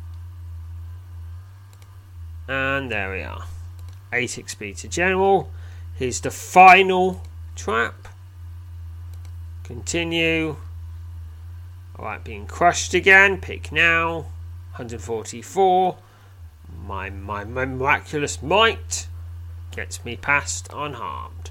And 2.49 2.91
there 2.91 3.13
we 3.13 3.21
are. 3.21 3.45
8 4.15 4.31
XP 4.31 4.79
to 4.79 4.89
general. 4.89 5.51
Here's 5.97 6.21
the 6.21 6.31
final 6.31 7.21
trap. 7.55 8.09
Continue. 9.63 10.57
Alright, 11.99 12.25
being 12.25 12.47
crushed 12.47 12.95
again. 12.95 13.43
Pick 13.43 13.71
now. 13.71 14.21
144. 14.77 15.99
My, 16.87 17.09
my, 17.09 17.45
miraculous 17.45 18.43
might 18.43 19.09
gets 19.75 20.05
me 20.05 20.17
past 20.17 20.69
unharmed. 20.73 21.51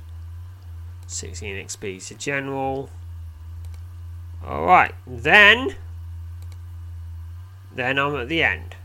16 1.07 1.55
XP 1.65 2.07
to 2.07 2.15
general. 2.15 2.89
Alright, 4.45 4.93
then. 5.07 5.75
Then 7.73 7.97
I'm 7.97 8.15
at 8.15 8.29
the 8.29 8.43
end. 8.43 8.75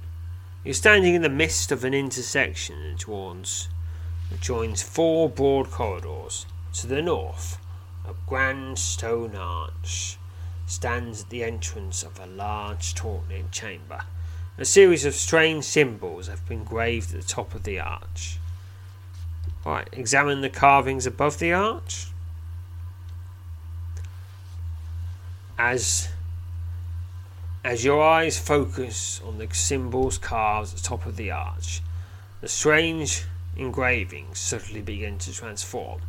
You're 0.64 0.74
standing 0.74 1.14
in 1.14 1.22
the 1.22 1.28
midst 1.28 1.70
of 1.70 1.84
an 1.84 1.94
intersection 1.94 2.82
that 2.82 2.98
joins, 2.98 3.68
that 4.30 4.40
joins 4.40 4.82
four 4.82 5.28
broad 5.28 5.70
corridors. 5.70 6.46
To 6.74 6.86
the 6.86 7.02
north, 7.02 7.58
a 8.06 8.14
grand 8.26 8.78
stone 8.78 9.34
arch 9.34 10.18
stands 10.66 11.22
at 11.22 11.30
the 11.30 11.44
entrance 11.44 12.02
of 12.02 12.18
a 12.18 12.26
large 12.26 12.94
tortlit 12.94 13.50
chamber. 13.50 14.00
A 14.60 14.64
series 14.64 15.04
of 15.04 15.14
strange 15.14 15.62
symbols 15.62 16.26
have 16.26 16.44
been 16.48 16.64
graved 16.64 17.14
at 17.14 17.20
the 17.20 17.26
top 17.26 17.54
of 17.54 17.62
the 17.62 17.78
arch. 17.78 18.38
Right, 19.64 19.88
examine 19.92 20.40
the 20.40 20.50
carvings 20.50 21.06
above 21.06 21.38
the 21.38 21.52
arch. 21.52 22.08
As 25.56 26.08
as 27.62 27.84
your 27.84 28.02
eyes 28.02 28.36
focus 28.36 29.20
on 29.24 29.38
the 29.38 29.46
symbols 29.52 30.18
carved 30.18 30.72
at 30.72 30.78
the 30.78 30.82
top 30.82 31.06
of 31.06 31.14
the 31.16 31.30
arch, 31.30 31.80
the 32.40 32.48
strange 32.48 33.26
engravings 33.56 34.40
suddenly 34.40 34.80
begin 34.80 35.18
to 35.18 35.32
transform. 35.32 36.00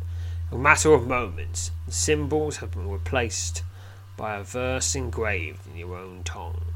In 0.50 0.58
a 0.58 0.60
matter 0.60 0.92
of 0.92 1.06
moments, 1.06 1.70
the 1.86 1.92
symbols 1.92 2.56
have 2.56 2.72
been 2.72 2.90
replaced 2.90 3.62
by 4.16 4.36
a 4.36 4.42
verse 4.42 4.96
engraved 4.96 5.68
in 5.68 5.76
your 5.76 5.96
own 5.96 6.24
tongue. 6.24 6.69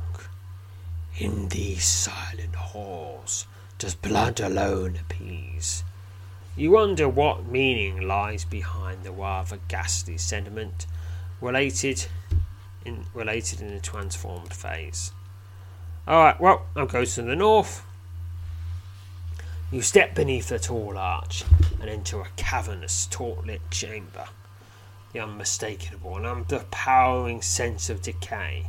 In 1.16 1.48
these 1.48 1.84
silent 1.84 2.56
halls 2.56 3.46
does 3.78 3.94
blood 3.94 4.40
alone 4.40 4.98
appease. 5.00 5.84
You 6.56 6.72
wonder 6.72 7.08
what 7.08 7.46
meaning 7.46 8.00
lies 8.08 8.44
behind 8.44 9.04
the 9.04 9.12
rather 9.12 9.60
ghastly 9.68 10.18
sentiment 10.18 10.86
related 11.40 12.06
in 12.84 13.06
related 13.14 13.60
in 13.60 13.72
the 13.72 13.80
transformed 13.80 14.52
phase. 14.52 15.12
Alright, 16.08 16.40
well, 16.40 16.66
I'll 16.74 16.86
go 16.86 17.04
to 17.04 17.22
the 17.22 17.36
north. 17.36 17.84
You 19.70 19.82
step 19.82 20.16
beneath 20.16 20.48
the 20.48 20.58
tall 20.58 20.98
arch 20.98 21.44
and 21.80 21.88
enter 21.88 22.20
a 22.20 22.28
cavernous, 22.36 23.06
taut-lit 23.06 23.70
chamber 23.70 24.26
the 25.12 25.20
unmistakable 25.20 26.16
and 26.16 26.26
underpowering 26.26 27.42
sense 27.42 27.88
of 27.88 28.02
decay 28.02 28.66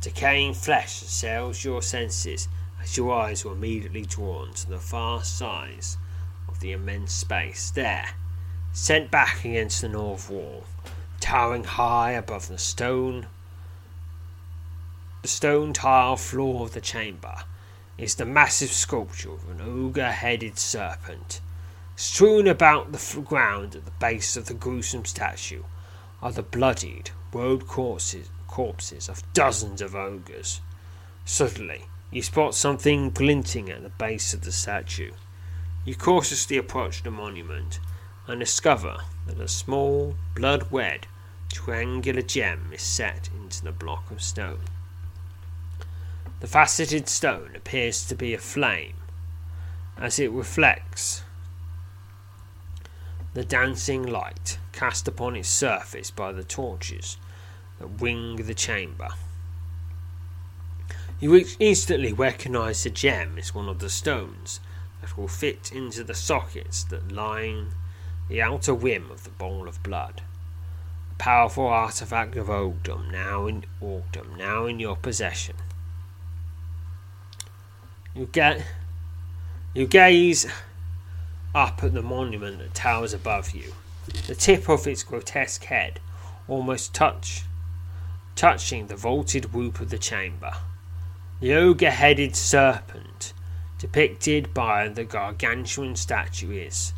Decaying 0.00 0.54
flesh 0.54 1.02
assails 1.02 1.64
your 1.64 1.82
senses 1.82 2.48
as 2.80 2.96
your 2.96 3.12
eyes 3.12 3.44
were 3.44 3.52
immediately 3.52 4.04
drawn 4.04 4.54
to 4.54 4.68
the 4.68 4.78
vast 4.78 5.36
size 5.36 5.98
of 6.46 6.60
the 6.60 6.72
immense 6.72 7.12
space 7.12 7.70
there, 7.70 8.10
sent 8.72 9.10
back 9.10 9.44
against 9.44 9.80
the 9.80 9.88
north 9.88 10.30
wall, 10.30 10.64
towering 11.20 11.64
high 11.64 12.12
above 12.12 12.48
the 12.48 12.58
stone 12.58 13.26
the 15.22 15.28
stone 15.28 15.72
tile 15.72 16.16
floor 16.16 16.62
of 16.62 16.74
the 16.74 16.80
chamber 16.80 17.42
is 17.98 18.14
the 18.14 18.24
massive 18.24 18.70
sculpture 18.70 19.32
of 19.32 19.50
an 19.50 19.60
ogre 19.60 20.12
headed 20.12 20.58
serpent. 20.58 21.40
Strewn 21.96 22.46
about 22.46 22.92
the 22.92 23.20
ground 23.22 23.74
at 23.74 23.84
the 23.84 23.90
base 23.98 24.36
of 24.36 24.46
the 24.46 24.54
gruesome 24.54 25.04
statue 25.04 25.64
are 26.22 26.30
the 26.30 26.42
bloodied, 26.42 27.10
robed 27.32 27.66
corpses, 27.66 28.30
corpses 28.48 29.08
of 29.08 29.22
dozens 29.32 29.80
of 29.80 29.94
ogres. 29.94 30.60
Suddenly, 31.24 31.84
you 32.10 32.22
spot 32.22 32.54
something 32.54 33.10
glinting 33.10 33.70
at 33.70 33.82
the 33.82 33.90
base 33.90 34.34
of 34.34 34.40
the 34.40 34.50
statue. 34.50 35.12
You 35.84 35.94
cautiously 35.94 36.56
approach 36.56 37.02
the 37.02 37.10
monument 37.10 37.78
and 38.26 38.40
discover 38.40 38.96
that 39.26 39.40
a 39.40 39.46
small, 39.46 40.16
blood 40.34 40.66
red, 40.72 41.06
triangular 41.52 42.22
gem 42.22 42.70
is 42.72 42.82
set 42.82 43.30
into 43.34 43.62
the 43.62 43.72
block 43.72 44.10
of 44.10 44.22
stone. 44.22 44.64
The 46.40 46.46
faceted 46.46 47.08
stone 47.08 47.54
appears 47.54 48.06
to 48.06 48.14
be 48.14 48.34
a 48.34 48.38
flame, 48.38 48.96
as 49.96 50.18
it 50.18 50.30
reflects 50.30 51.22
the 53.34 53.44
dancing 53.44 54.04
light 54.04 54.58
cast 54.72 55.06
upon 55.08 55.36
its 55.36 55.48
surface 55.48 56.10
by 56.10 56.32
the 56.32 56.44
torches 56.44 57.18
that 57.78 58.00
wing 58.00 58.36
the 58.36 58.54
chamber. 58.54 59.08
You 61.20 61.44
instantly 61.58 62.12
recognize 62.12 62.84
the 62.84 62.90
gem 62.90 63.38
as 63.38 63.54
one 63.54 63.68
of 63.68 63.80
the 63.80 63.90
stones 63.90 64.60
that 65.00 65.16
will 65.16 65.28
fit 65.28 65.72
into 65.72 66.04
the 66.04 66.14
sockets 66.14 66.84
that 66.84 67.10
line 67.10 67.72
the 68.28 68.42
outer 68.42 68.74
rim 68.74 69.10
of 69.10 69.24
the 69.24 69.30
bowl 69.30 69.66
of 69.66 69.82
blood. 69.82 70.22
A 71.12 71.14
powerful 71.16 71.66
artifact 71.66 72.36
of 72.36 72.48
Ogredom 72.48 73.10
now 73.10 73.46
in 73.46 73.64
Ogredom 73.82 74.36
now 74.36 74.66
in 74.66 74.78
your 74.78 74.96
possession. 74.96 75.56
You 78.14 78.26
get 78.26 78.64
you 79.74 79.86
gaze 79.86 80.46
up 81.54 81.82
at 81.82 81.94
the 81.94 82.02
monument 82.02 82.58
that 82.58 82.74
towers 82.74 83.12
above 83.12 83.50
you. 83.52 83.72
The 84.26 84.34
tip 84.34 84.68
of 84.68 84.86
its 84.86 85.02
grotesque 85.02 85.64
head 85.64 86.00
almost 86.46 86.94
touch 86.94 87.44
touching 88.38 88.86
the 88.86 88.96
vaulted 88.96 89.52
roof 89.52 89.80
of 89.80 89.90
the 89.90 89.98
chamber. 89.98 90.52
The 91.40 91.54
ogre 91.54 91.90
headed 91.90 92.36
serpent 92.36 93.32
depicted 93.78 94.54
by 94.54 94.88
the 94.88 95.04
gargantuan 95.04 95.96
statue 95.96 96.52
is, 96.52 96.92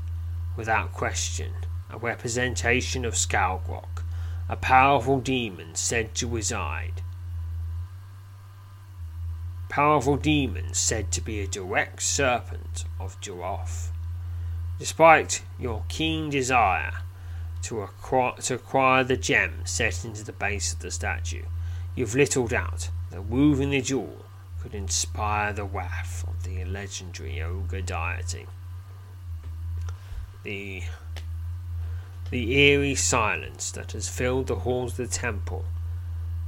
without 0.57 0.93
question, 0.93 1.53
a 1.91 1.99
representation 1.99 3.05
of 3.05 3.15
Skalgrok, 3.15 4.05
a 4.49 4.57
powerful 4.57 5.19
demon 5.19 5.75
said 5.75 6.15
to 6.17 6.29
reside 6.29 7.03
powerful 9.71 10.17
demon 10.17 10.75
said 10.75 11.13
to 11.13 11.21
be 11.21 11.41
a 11.41 11.47
direct 11.47 12.03
serpent 12.03 12.85
of 12.99 13.19
Jiroth. 13.21 13.93
Despite 14.81 15.43
your 15.61 15.85
keen 15.89 16.29
desire 16.29 16.91
to 17.63 17.83
acquire, 17.83 18.37
to 18.37 18.55
acquire 18.55 19.05
the 19.05 19.17
gem 19.17 19.63
set 19.65 20.05
into 20.05 20.25
the 20.25 20.33
base 20.33 20.73
of 20.73 20.81
the 20.81 20.91
statue, 20.91 21.43
you've 21.95 22.15
little 22.15 22.47
doubt 22.47 22.91
that 23.11 23.23
moving 23.23 23.71
the 23.71 23.81
jewel 23.81 24.25
could 24.61 24.75
inspire 24.75 25.53
the 25.53 25.65
wrath 25.65 26.25
of 26.27 26.45
the 26.45 26.65
legendary 26.65 27.41
ogre 27.41 27.81
deity. 27.81 28.47
The 30.43 30.83
the 32.31 32.57
eerie 32.57 32.95
silence 32.95 33.73
that 33.73 33.93
has 33.93 34.09
filled 34.09 34.47
the 34.47 34.61
halls 34.61 34.93
of 34.93 35.09
the 35.09 35.15
temple 35.15 35.65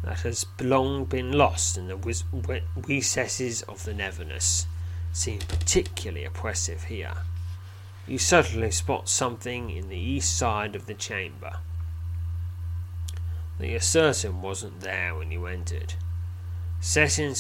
that 0.05 0.21
has 0.21 0.47
long 0.61 1.05
been 1.05 1.33
lost 1.33 1.77
in 1.77 1.89
the 1.89 2.63
recesses 2.87 3.63
of 3.63 3.85
the 3.85 3.93
Neverness 3.93 4.67
seems 5.13 5.45
particularly 5.45 6.25
oppressive 6.25 6.85
here. 6.85 7.15
You 8.07 8.19
suddenly 8.19 8.71
spot 8.71 9.09
something 9.09 9.71
in 9.71 9.89
the 9.89 9.99
east 9.99 10.37
side 10.37 10.75
of 10.75 10.87
the 10.87 10.95
chamber 10.95 11.59
you're 13.67 13.81
certain 13.81 14.43
wasn't 14.43 14.81
there 14.81 15.15
when 15.15 15.31
you 15.31 15.47
entered. 15.47 15.95
Set, 16.81 17.19
in, 17.19 17.35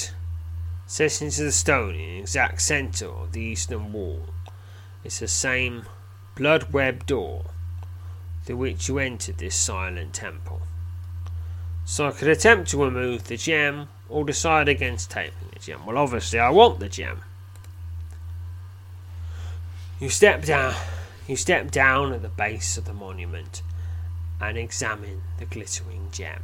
set 0.87 1.23
into 1.23 1.43
the 1.43 1.53
stone 1.53 1.95
in 1.95 2.09
the 2.09 2.19
exact 2.21 2.63
centre 2.63 3.09
of 3.09 3.33
the 3.33 3.41
eastern 3.41 3.93
wall 3.93 4.27
is 5.05 5.19
the 5.19 5.29
same 5.29 5.87
blood 6.37 6.73
webbed 6.73 7.07
door 7.07 7.47
through 8.45 8.57
which 8.57 8.89
you 8.89 8.99
entered 8.99 9.39
this 9.39 9.57
silent 9.57 10.15
temple. 10.15 10.63
So 11.85 12.07
I 12.07 12.13
could 12.13 12.29
attempt 12.29 12.71
to 12.71 12.83
remove 12.83 13.25
the 13.25 13.37
gem 13.37 13.89
or 14.09 14.25
decide 14.25 14.69
against 14.69 15.11
taking 15.11 15.49
the 15.53 15.59
gem. 15.59 15.85
Well, 15.85 15.99
obviously, 15.99 16.39
I 16.39 16.51
want 16.51 16.79
the 16.79 16.89
gem. 16.89 17.23
You 20.03 20.09
step 20.09 20.45
down. 20.45 20.75
You 21.29 21.37
step 21.37 21.71
down 21.71 22.13
at 22.13 22.23
the 22.23 22.29
base 22.29 22.77
of 22.77 22.87
the 22.87 22.93
monument 22.93 23.63
and 24.41 24.59
examine 24.59 25.23
the 25.39 25.45
glittering 25.45 26.09
gem. 26.11 26.43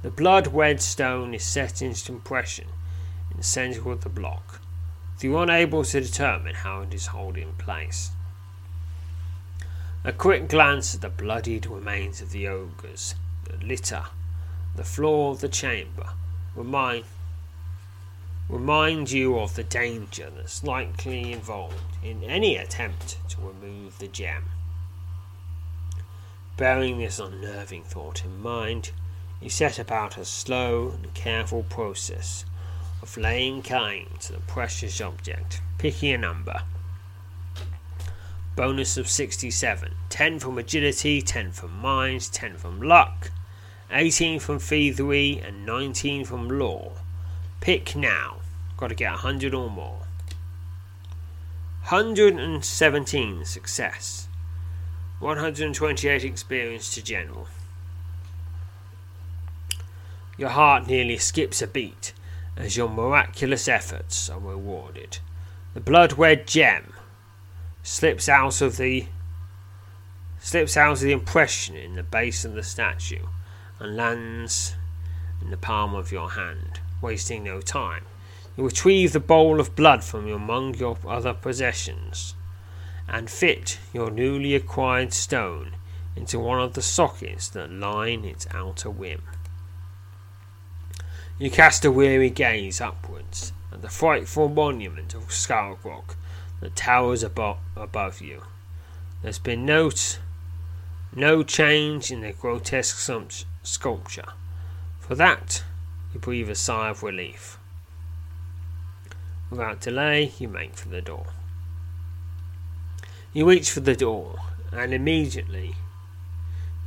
The 0.00 0.10
blood 0.10 0.54
red 0.54 0.80
stone 0.80 1.34
is 1.34 1.44
set 1.44 1.82
into 1.82 2.06
compression 2.06 2.68
in 3.30 3.36
the 3.36 3.42
centre 3.42 3.90
of 3.90 4.00
the 4.00 4.08
block. 4.08 4.62
You're 5.20 5.42
unable 5.42 5.84
to 5.84 6.00
determine 6.00 6.54
how 6.54 6.80
it 6.80 6.94
is 6.94 7.08
holding 7.08 7.52
place. 7.58 8.12
A 10.02 10.12
quick 10.14 10.48
glance 10.48 10.94
at 10.94 11.02
the 11.02 11.10
bloodied 11.10 11.66
remains 11.66 12.22
of 12.22 12.30
the 12.30 12.48
ogres 12.48 13.14
that 13.44 13.62
litter 13.62 14.04
the 14.74 14.84
floor 14.84 15.32
of 15.32 15.42
the 15.42 15.50
chamber 15.50 16.08
remind 16.54 17.04
remind 18.48 19.10
you 19.10 19.38
of 19.38 19.56
the 19.56 19.64
danger 19.64 20.30
that's 20.30 20.62
likely 20.62 21.32
involved 21.32 21.96
in 22.02 22.22
any 22.22 22.56
attempt 22.56 23.18
to 23.28 23.40
remove 23.40 23.98
the 23.98 24.08
gem. 24.08 24.44
Bearing 26.56 26.98
this 26.98 27.18
unnerving 27.18 27.82
thought 27.82 28.24
in 28.24 28.40
mind, 28.40 28.92
you 29.40 29.50
set 29.50 29.78
about 29.78 30.16
a 30.16 30.24
slow 30.24 30.90
and 30.90 31.12
careful 31.12 31.64
process 31.64 32.44
of 33.02 33.16
laying 33.16 33.62
claim 33.62 34.08
to 34.20 34.32
the 34.32 34.40
precious 34.40 35.00
object, 35.00 35.60
picking 35.78 36.12
a 36.12 36.18
number. 36.18 36.62
Bonus 38.54 38.96
of 38.96 39.06
67. 39.06 39.92
10 40.08 40.38
from 40.38 40.56
agility, 40.56 41.20
10 41.20 41.52
from 41.52 41.78
mind, 41.78 42.32
10 42.32 42.56
from 42.56 42.80
luck, 42.80 43.30
18 43.90 44.40
from 44.40 44.58
thievery, 44.58 45.38
and 45.44 45.66
19 45.66 46.24
from 46.24 46.48
lore. 46.48 46.92
Pick 47.60 47.94
now. 47.94 48.35
Got 48.76 48.88
to 48.88 48.94
get 48.94 49.10
100 49.12 49.54
or 49.54 49.70
more. 49.70 50.00
117 51.88 53.44
success. 53.44 54.28
128 55.18 56.24
experience 56.24 56.94
to 56.94 57.02
general. 57.02 57.48
Your 60.36 60.50
heart 60.50 60.86
nearly 60.86 61.16
skips 61.16 61.62
a 61.62 61.66
beat 61.66 62.12
as 62.56 62.76
your 62.76 62.88
miraculous 62.88 63.68
efforts 63.68 64.28
are 64.28 64.38
rewarded. 64.38 65.18
The 65.72 65.80
blood 65.80 66.18
red 66.18 66.46
gem 66.46 66.92
slips 67.82 68.28
out 68.28 68.60
of 68.60 68.76
the 68.76 69.06
slips 70.38 70.76
out 70.76 70.92
of 70.92 71.00
the 71.00 71.12
impression 71.12 71.76
in 71.76 71.94
the 71.94 72.02
base 72.02 72.44
of 72.44 72.54
the 72.54 72.62
statue 72.62 73.26
and 73.78 73.96
lands 73.96 74.74
in 75.40 75.50
the 75.50 75.56
palm 75.56 75.94
of 75.94 76.12
your 76.12 76.30
hand, 76.32 76.80
wasting 77.00 77.44
no 77.44 77.60
time. 77.60 78.04
You 78.56 78.64
retrieve 78.64 79.12
the 79.12 79.20
bowl 79.20 79.60
of 79.60 79.76
blood 79.76 80.02
from 80.02 80.26
among 80.32 80.76
your 80.76 80.96
other 81.06 81.34
possessions 81.34 82.34
and 83.06 83.28
fit 83.28 83.78
your 83.92 84.10
newly 84.10 84.54
acquired 84.54 85.12
stone 85.12 85.72
into 86.16 86.38
one 86.38 86.60
of 86.60 86.72
the 86.72 86.82
sockets 86.82 87.48
that 87.50 87.70
line 87.70 88.24
its 88.24 88.46
outer 88.52 88.88
rim. 88.88 89.22
You 91.38 91.50
cast 91.50 91.84
a 91.84 91.92
weary 91.92 92.30
gaze 92.30 92.80
upwards 92.80 93.52
at 93.70 93.82
the 93.82 93.90
frightful 93.90 94.48
monument 94.48 95.12
of 95.12 95.28
Skalgrok 95.28 96.16
that 96.60 96.74
towers 96.74 97.22
abo- 97.22 97.58
above 97.76 98.22
you. 98.22 98.44
There's 99.22 99.38
been 99.38 99.66
no, 99.66 99.90
t- 99.90 100.18
no 101.14 101.42
change 101.42 102.10
in 102.10 102.22
the 102.22 102.32
grotesque 102.32 103.10
sculpture. 103.62 104.32
For 104.98 105.14
that, 105.14 105.62
you 106.14 106.20
breathe 106.20 106.48
a 106.48 106.54
sigh 106.54 106.88
of 106.88 107.02
relief. 107.02 107.55
Without 109.50 109.80
delay, 109.80 110.32
you 110.38 110.48
make 110.48 110.74
for 110.74 110.88
the 110.88 111.00
door. 111.00 111.26
You 113.32 113.48
reach 113.48 113.70
for 113.70 113.80
the 113.80 113.94
door, 113.94 114.40
and 114.72 114.92
immediately 114.92 115.76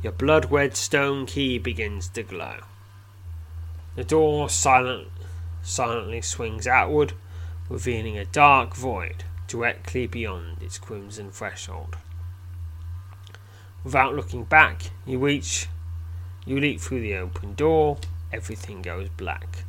your 0.02 0.12
blood 0.12 0.50
red 0.50 0.76
stone 0.76 1.26
key 1.26 1.58
begins 1.58 2.08
to 2.08 2.22
glow. 2.22 2.60
The 3.96 4.04
door 4.04 4.48
silent, 4.48 5.08
silently 5.62 6.22
swings 6.22 6.66
outward, 6.66 7.12
revealing 7.68 8.16
a 8.16 8.24
dark 8.24 8.74
void 8.74 9.24
directly 9.46 10.06
beyond 10.06 10.62
its 10.62 10.78
crimson 10.78 11.30
threshold. 11.30 11.96
Without 13.82 14.14
looking 14.14 14.44
back, 14.44 14.90
you 15.06 15.18
reach, 15.18 15.66
you 16.44 16.60
leap 16.60 16.80
through 16.80 17.00
the 17.00 17.14
open 17.16 17.54
door, 17.54 17.98
everything 18.32 18.82
goes 18.82 19.08
black. 19.08 19.64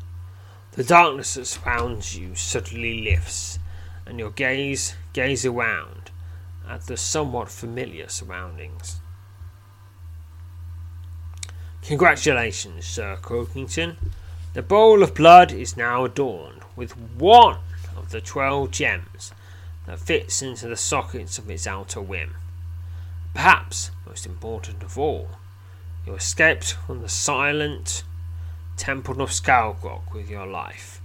The 0.74 0.84
darkness 0.86 1.34
that 1.34 1.46
surrounds 1.46 2.18
you 2.18 2.34
suddenly 2.36 3.02
lifts, 3.02 3.60
and 4.06 4.18
your 4.18 4.32
gaze 4.32 4.96
gaze 5.12 5.46
around 5.46 6.12
at 6.68 6.88
the 6.88 6.96
somewhat 6.96 7.50
familiar 7.50 8.08
surroundings. 8.08 9.02
Congratulations, 11.82 12.86
Sir 12.86 13.18
Croakington. 13.22 13.98
The 14.54 14.62
bowl 14.62 15.04
of 15.04 15.14
blood 15.14 15.52
is 15.52 15.76
now 15.76 16.06
adorned 16.06 16.62
with 16.76 16.92
one 16.96 17.58
of 17.98 18.12
the 18.12 18.22
twelve 18.22 18.72
gems 18.72 19.34
that 19.88 20.00
fits 20.00 20.42
into 20.42 20.70
the 20.70 20.78
sockets 20.78 21.38
of 21.38 21.50
its 21.50 21.68
outer 21.68 22.00
rim. 22.00 22.36
Perhaps 23.34 23.92
most 24.06 24.26
important 24.26 24.84
of 24.84 24.98
all, 24.98 25.30
you 26.06 26.14
escaped 26.14 26.74
from 26.88 27.02
the 27.02 27.10
silent 27.10 28.04
Temple 28.78 29.22
of 29.22 29.30
Skalgrok 29.30 30.14
with 30.14 30.30
your 30.30 30.48
life. 30.48 31.02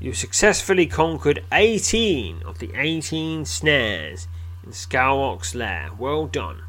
You 0.00 0.14
successfully 0.14 0.86
conquered 0.86 1.44
18 1.52 2.42
of 2.44 2.58
the 2.58 2.72
18 2.74 3.44
snares 3.44 4.26
in 4.64 4.72
Skalrok's 4.72 5.54
lair. 5.54 5.90
Well 5.98 6.26
done. 6.26 6.62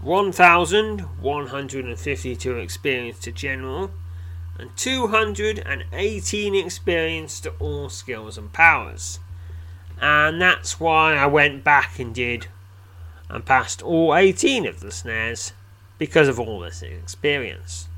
1,152 0.00 2.56
experience 2.56 3.18
to 3.20 3.32
general 3.32 3.90
and 4.58 4.76
218 4.76 6.54
experience 6.54 7.40
to 7.40 7.50
all 7.58 7.88
skills 7.88 8.38
and 8.38 8.52
powers. 8.52 9.18
And 10.00 10.40
that's 10.40 10.78
why 10.78 11.16
I 11.16 11.26
went 11.26 11.64
back 11.64 11.98
and 11.98 12.14
did 12.14 12.46
and 13.28 13.44
passed 13.44 13.82
all 13.82 14.14
18 14.14 14.64
of 14.66 14.78
the 14.80 14.92
snares 14.92 15.52
because 15.98 16.28
of 16.28 16.38
all 16.38 16.60
this 16.60 16.82
experience. 16.82 17.88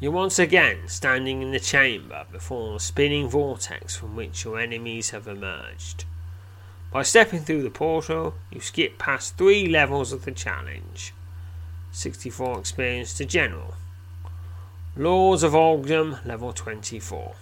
You're 0.00 0.12
once 0.12 0.38
again 0.38 0.88
standing 0.88 1.42
in 1.42 1.50
the 1.50 1.60
chamber 1.60 2.24
before 2.32 2.72
the 2.72 2.80
spinning 2.80 3.28
vortex 3.28 3.94
from 3.94 4.16
which 4.16 4.44
your 4.44 4.58
enemies 4.58 5.10
have 5.10 5.28
emerged. 5.28 6.06
By 6.90 7.02
stepping 7.02 7.40
through 7.40 7.62
the 7.64 7.70
portal, 7.70 8.34
you 8.50 8.60
skip 8.60 8.96
past 8.96 9.36
three 9.36 9.66
levels 9.66 10.10
of 10.10 10.24
the 10.24 10.32
challenge 10.32 11.12
64 11.92 12.60
experience 12.60 13.12
to 13.14 13.26
general. 13.26 13.74
Lords 14.96 15.42
of 15.42 15.52
Ogredom, 15.52 16.24
level 16.24 16.54
24. 16.54 17.34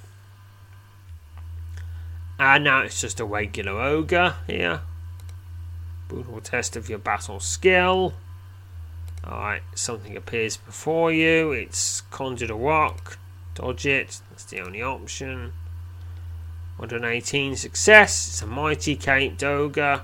And 2.41 2.65
now 2.65 2.81
it's 2.83 3.01
just 3.01 3.21
a 3.21 3.25
regular 3.25 3.81
ogre 3.81 4.35
here. 4.49 4.81
Brutal 6.09 6.41
test 6.41 6.75
of 6.75 6.89
your 6.89 6.99
battle 6.99 7.39
skill. 7.39 8.15
Alright, 9.29 9.63
something 9.75 10.17
appears 10.17 10.57
before 10.57 11.13
you. 11.13 11.53
It's 11.53 12.01
conjured 12.11 12.51
a 12.51 12.55
rock. 12.55 13.19
Dodge 13.55 13.85
it. 13.85 14.21
That's 14.31 14.45
the 14.45 14.61
only 14.61 14.83
option. 14.83 15.53
118 16.79 17.57
success. 17.57 18.29
It's 18.29 18.41
a 18.41 18.47
mighty 18.47 18.97
caped 18.97 19.41
Doga. 19.41 20.03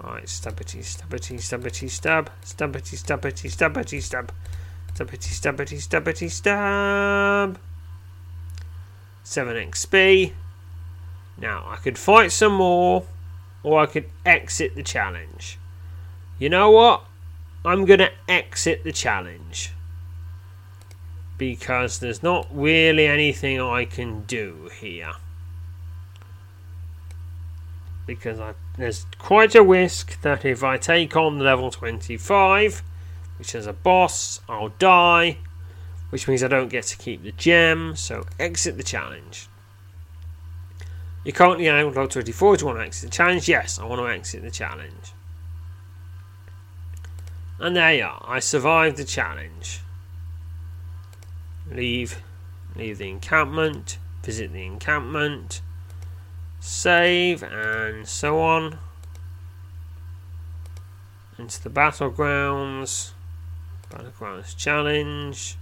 Alright, 0.00 0.24
stubbity, 0.24 0.78
stubbity, 0.80 1.36
stubbity, 1.36 1.90
stub. 1.90 2.30
Stubbity, 2.42 2.96
stubbity, 2.96 3.50
stubbity, 3.50 4.02
stub. 4.02 4.32
Stubbity, 4.94 5.30
stubbity, 5.30 5.78
stubbity, 5.82 6.30
stub. 6.30 7.58
7 9.24 9.56
XP. 9.56 10.32
Now, 11.36 11.66
I 11.68 11.76
could 11.76 11.98
fight 11.98 12.32
some 12.32 12.54
more, 12.54 13.04
or 13.62 13.80
I 13.80 13.86
could 13.86 14.08
exit 14.24 14.76
the 14.76 14.82
challenge. 14.82 15.58
You 16.38 16.48
know 16.48 16.70
what? 16.70 17.04
I'm 17.64 17.84
going 17.84 18.00
to 18.00 18.12
exit 18.28 18.84
the 18.84 18.92
challenge. 18.92 19.72
Because 21.38 21.98
there's 21.98 22.22
not 22.22 22.46
really 22.52 23.06
anything 23.06 23.60
I 23.60 23.84
can 23.84 24.24
do 24.24 24.70
here. 24.80 25.12
Because 28.06 28.38
I, 28.38 28.54
there's 28.76 29.06
quite 29.18 29.54
a 29.54 29.62
risk 29.62 30.20
that 30.22 30.44
if 30.44 30.62
I 30.62 30.76
take 30.76 31.16
on 31.16 31.38
level 31.38 31.70
25, 31.70 32.82
which 33.38 33.54
is 33.54 33.66
a 33.66 33.72
boss, 33.72 34.40
I'll 34.48 34.68
die. 34.68 35.38
Which 36.10 36.28
means 36.28 36.42
I 36.42 36.48
don't 36.48 36.68
get 36.68 36.84
to 36.84 36.96
keep 36.96 37.22
the 37.22 37.32
gem. 37.32 37.96
So 37.96 38.26
exit 38.38 38.76
the 38.76 38.82
challenge. 38.82 39.48
You're 41.24 41.32
currently 41.32 41.68
on 41.68 41.86
level 41.86 42.06
24. 42.06 42.56
Do 42.56 42.60
you 42.60 42.66
want 42.66 42.78
to 42.78 42.84
exit 42.84 43.10
the 43.10 43.16
challenge? 43.16 43.48
Yes, 43.48 43.78
I 43.78 43.86
want 43.86 44.00
to 44.02 44.08
exit 44.08 44.42
the 44.42 44.50
challenge. 44.50 45.12
And 47.58 47.76
there 47.76 47.94
you 47.94 48.04
are. 48.04 48.24
I 48.26 48.40
survived 48.40 48.96
the 48.96 49.04
challenge. 49.04 49.80
Leave, 51.70 52.22
leave 52.74 52.98
the 52.98 53.08
encampment. 53.08 53.98
Visit 54.22 54.52
the 54.52 54.64
encampment. 54.64 55.60
Save 56.60 57.42
and 57.42 58.08
so 58.08 58.40
on. 58.40 58.78
Into 61.38 61.62
the 61.62 61.70
battlegrounds. 61.70 63.12
Battlegrounds 63.90 64.56
challenge. 64.56 65.56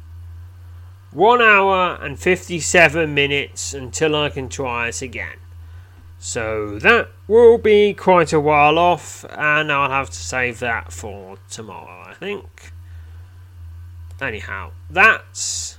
One 1.10 1.42
hour 1.42 1.98
and 2.00 2.18
57 2.18 3.12
minutes 3.12 3.74
until 3.74 4.16
I 4.16 4.30
can 4.30 4.48
try 4.48 4.88
it 4.88 5.02
again. 5.02 5.36
So 6.24 6.78
that 6.78 7.08
will 7.26 7.58
be 7.58 7.92
quite 7.94 8.32
a 8.32 8.38
while 8.38 8.78
off, 8.78 9.24
and 9.28 9.72
I'll 9.72 9.90
have 9.90 10.08
to 10.08 10.16
save 10.16 10.60
that 10.60 10.92
for 10.92 11.36
tomorrow, 11.50 12.04
I 12.06 12.14
think. 12.14 12.70
Anyhow, 14.20 14.70
that's 14.88 15.78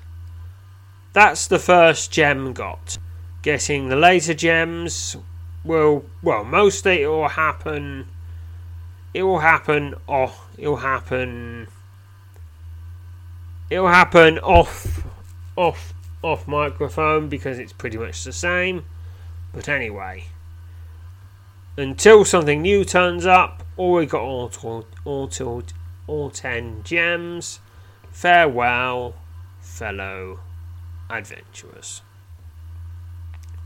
that's 1.13 1.47
the 1.47 1.59
first 1.59 2.11
gem 2.11 2.51
got. 2.51 2.97
Getting 3.41 3.87
the 3.87 3.95
later 3.95 4.33
gems 4.33 5.15
will 5.63 6.03
well 6.21 6.43
mostly 6.43 7.03
it 7.03 7.07
will 7.07 7.29
happen 7.29 8.09
it 9.13 9.23
will 9.23 9.39
happen 9.39 9.95
off 10.07 10.45
it 10.57 10.67
will 10.67 10.75
happen 10.75 11.67
it 13.69 13.79
will 13.79 13.87
happen 13.87 14.39
off 14.39 15.05
off 15.55 15.93
off 16.21 16.45
microphone 16.49 17.29
because 17.29 17.59
it's 17.59 17.71
pretty 17.71 17.97
much 17.97 18.25
the 18.25 18.33
same. 18.33 18.83
But 19.53 19.69
anyway, 19.69 20.25
until 21.77 22.23
something 22.25 22.61
new 22.61 22.83
turns 22.85 23.25
up, 23.25 23.63
or 23.77 23.93
we 23.93 24.05
got 24.05 24.21
all, 24.21 24.51
all, 24.63 24.85
all, 25.05 25.63
all 26.07 26.29
10 26.29 26.83
gems. 26.83 27.59
Farewell, 28.11 29.15
fellow 29.59 30.39
adventurers. 31.09 32.01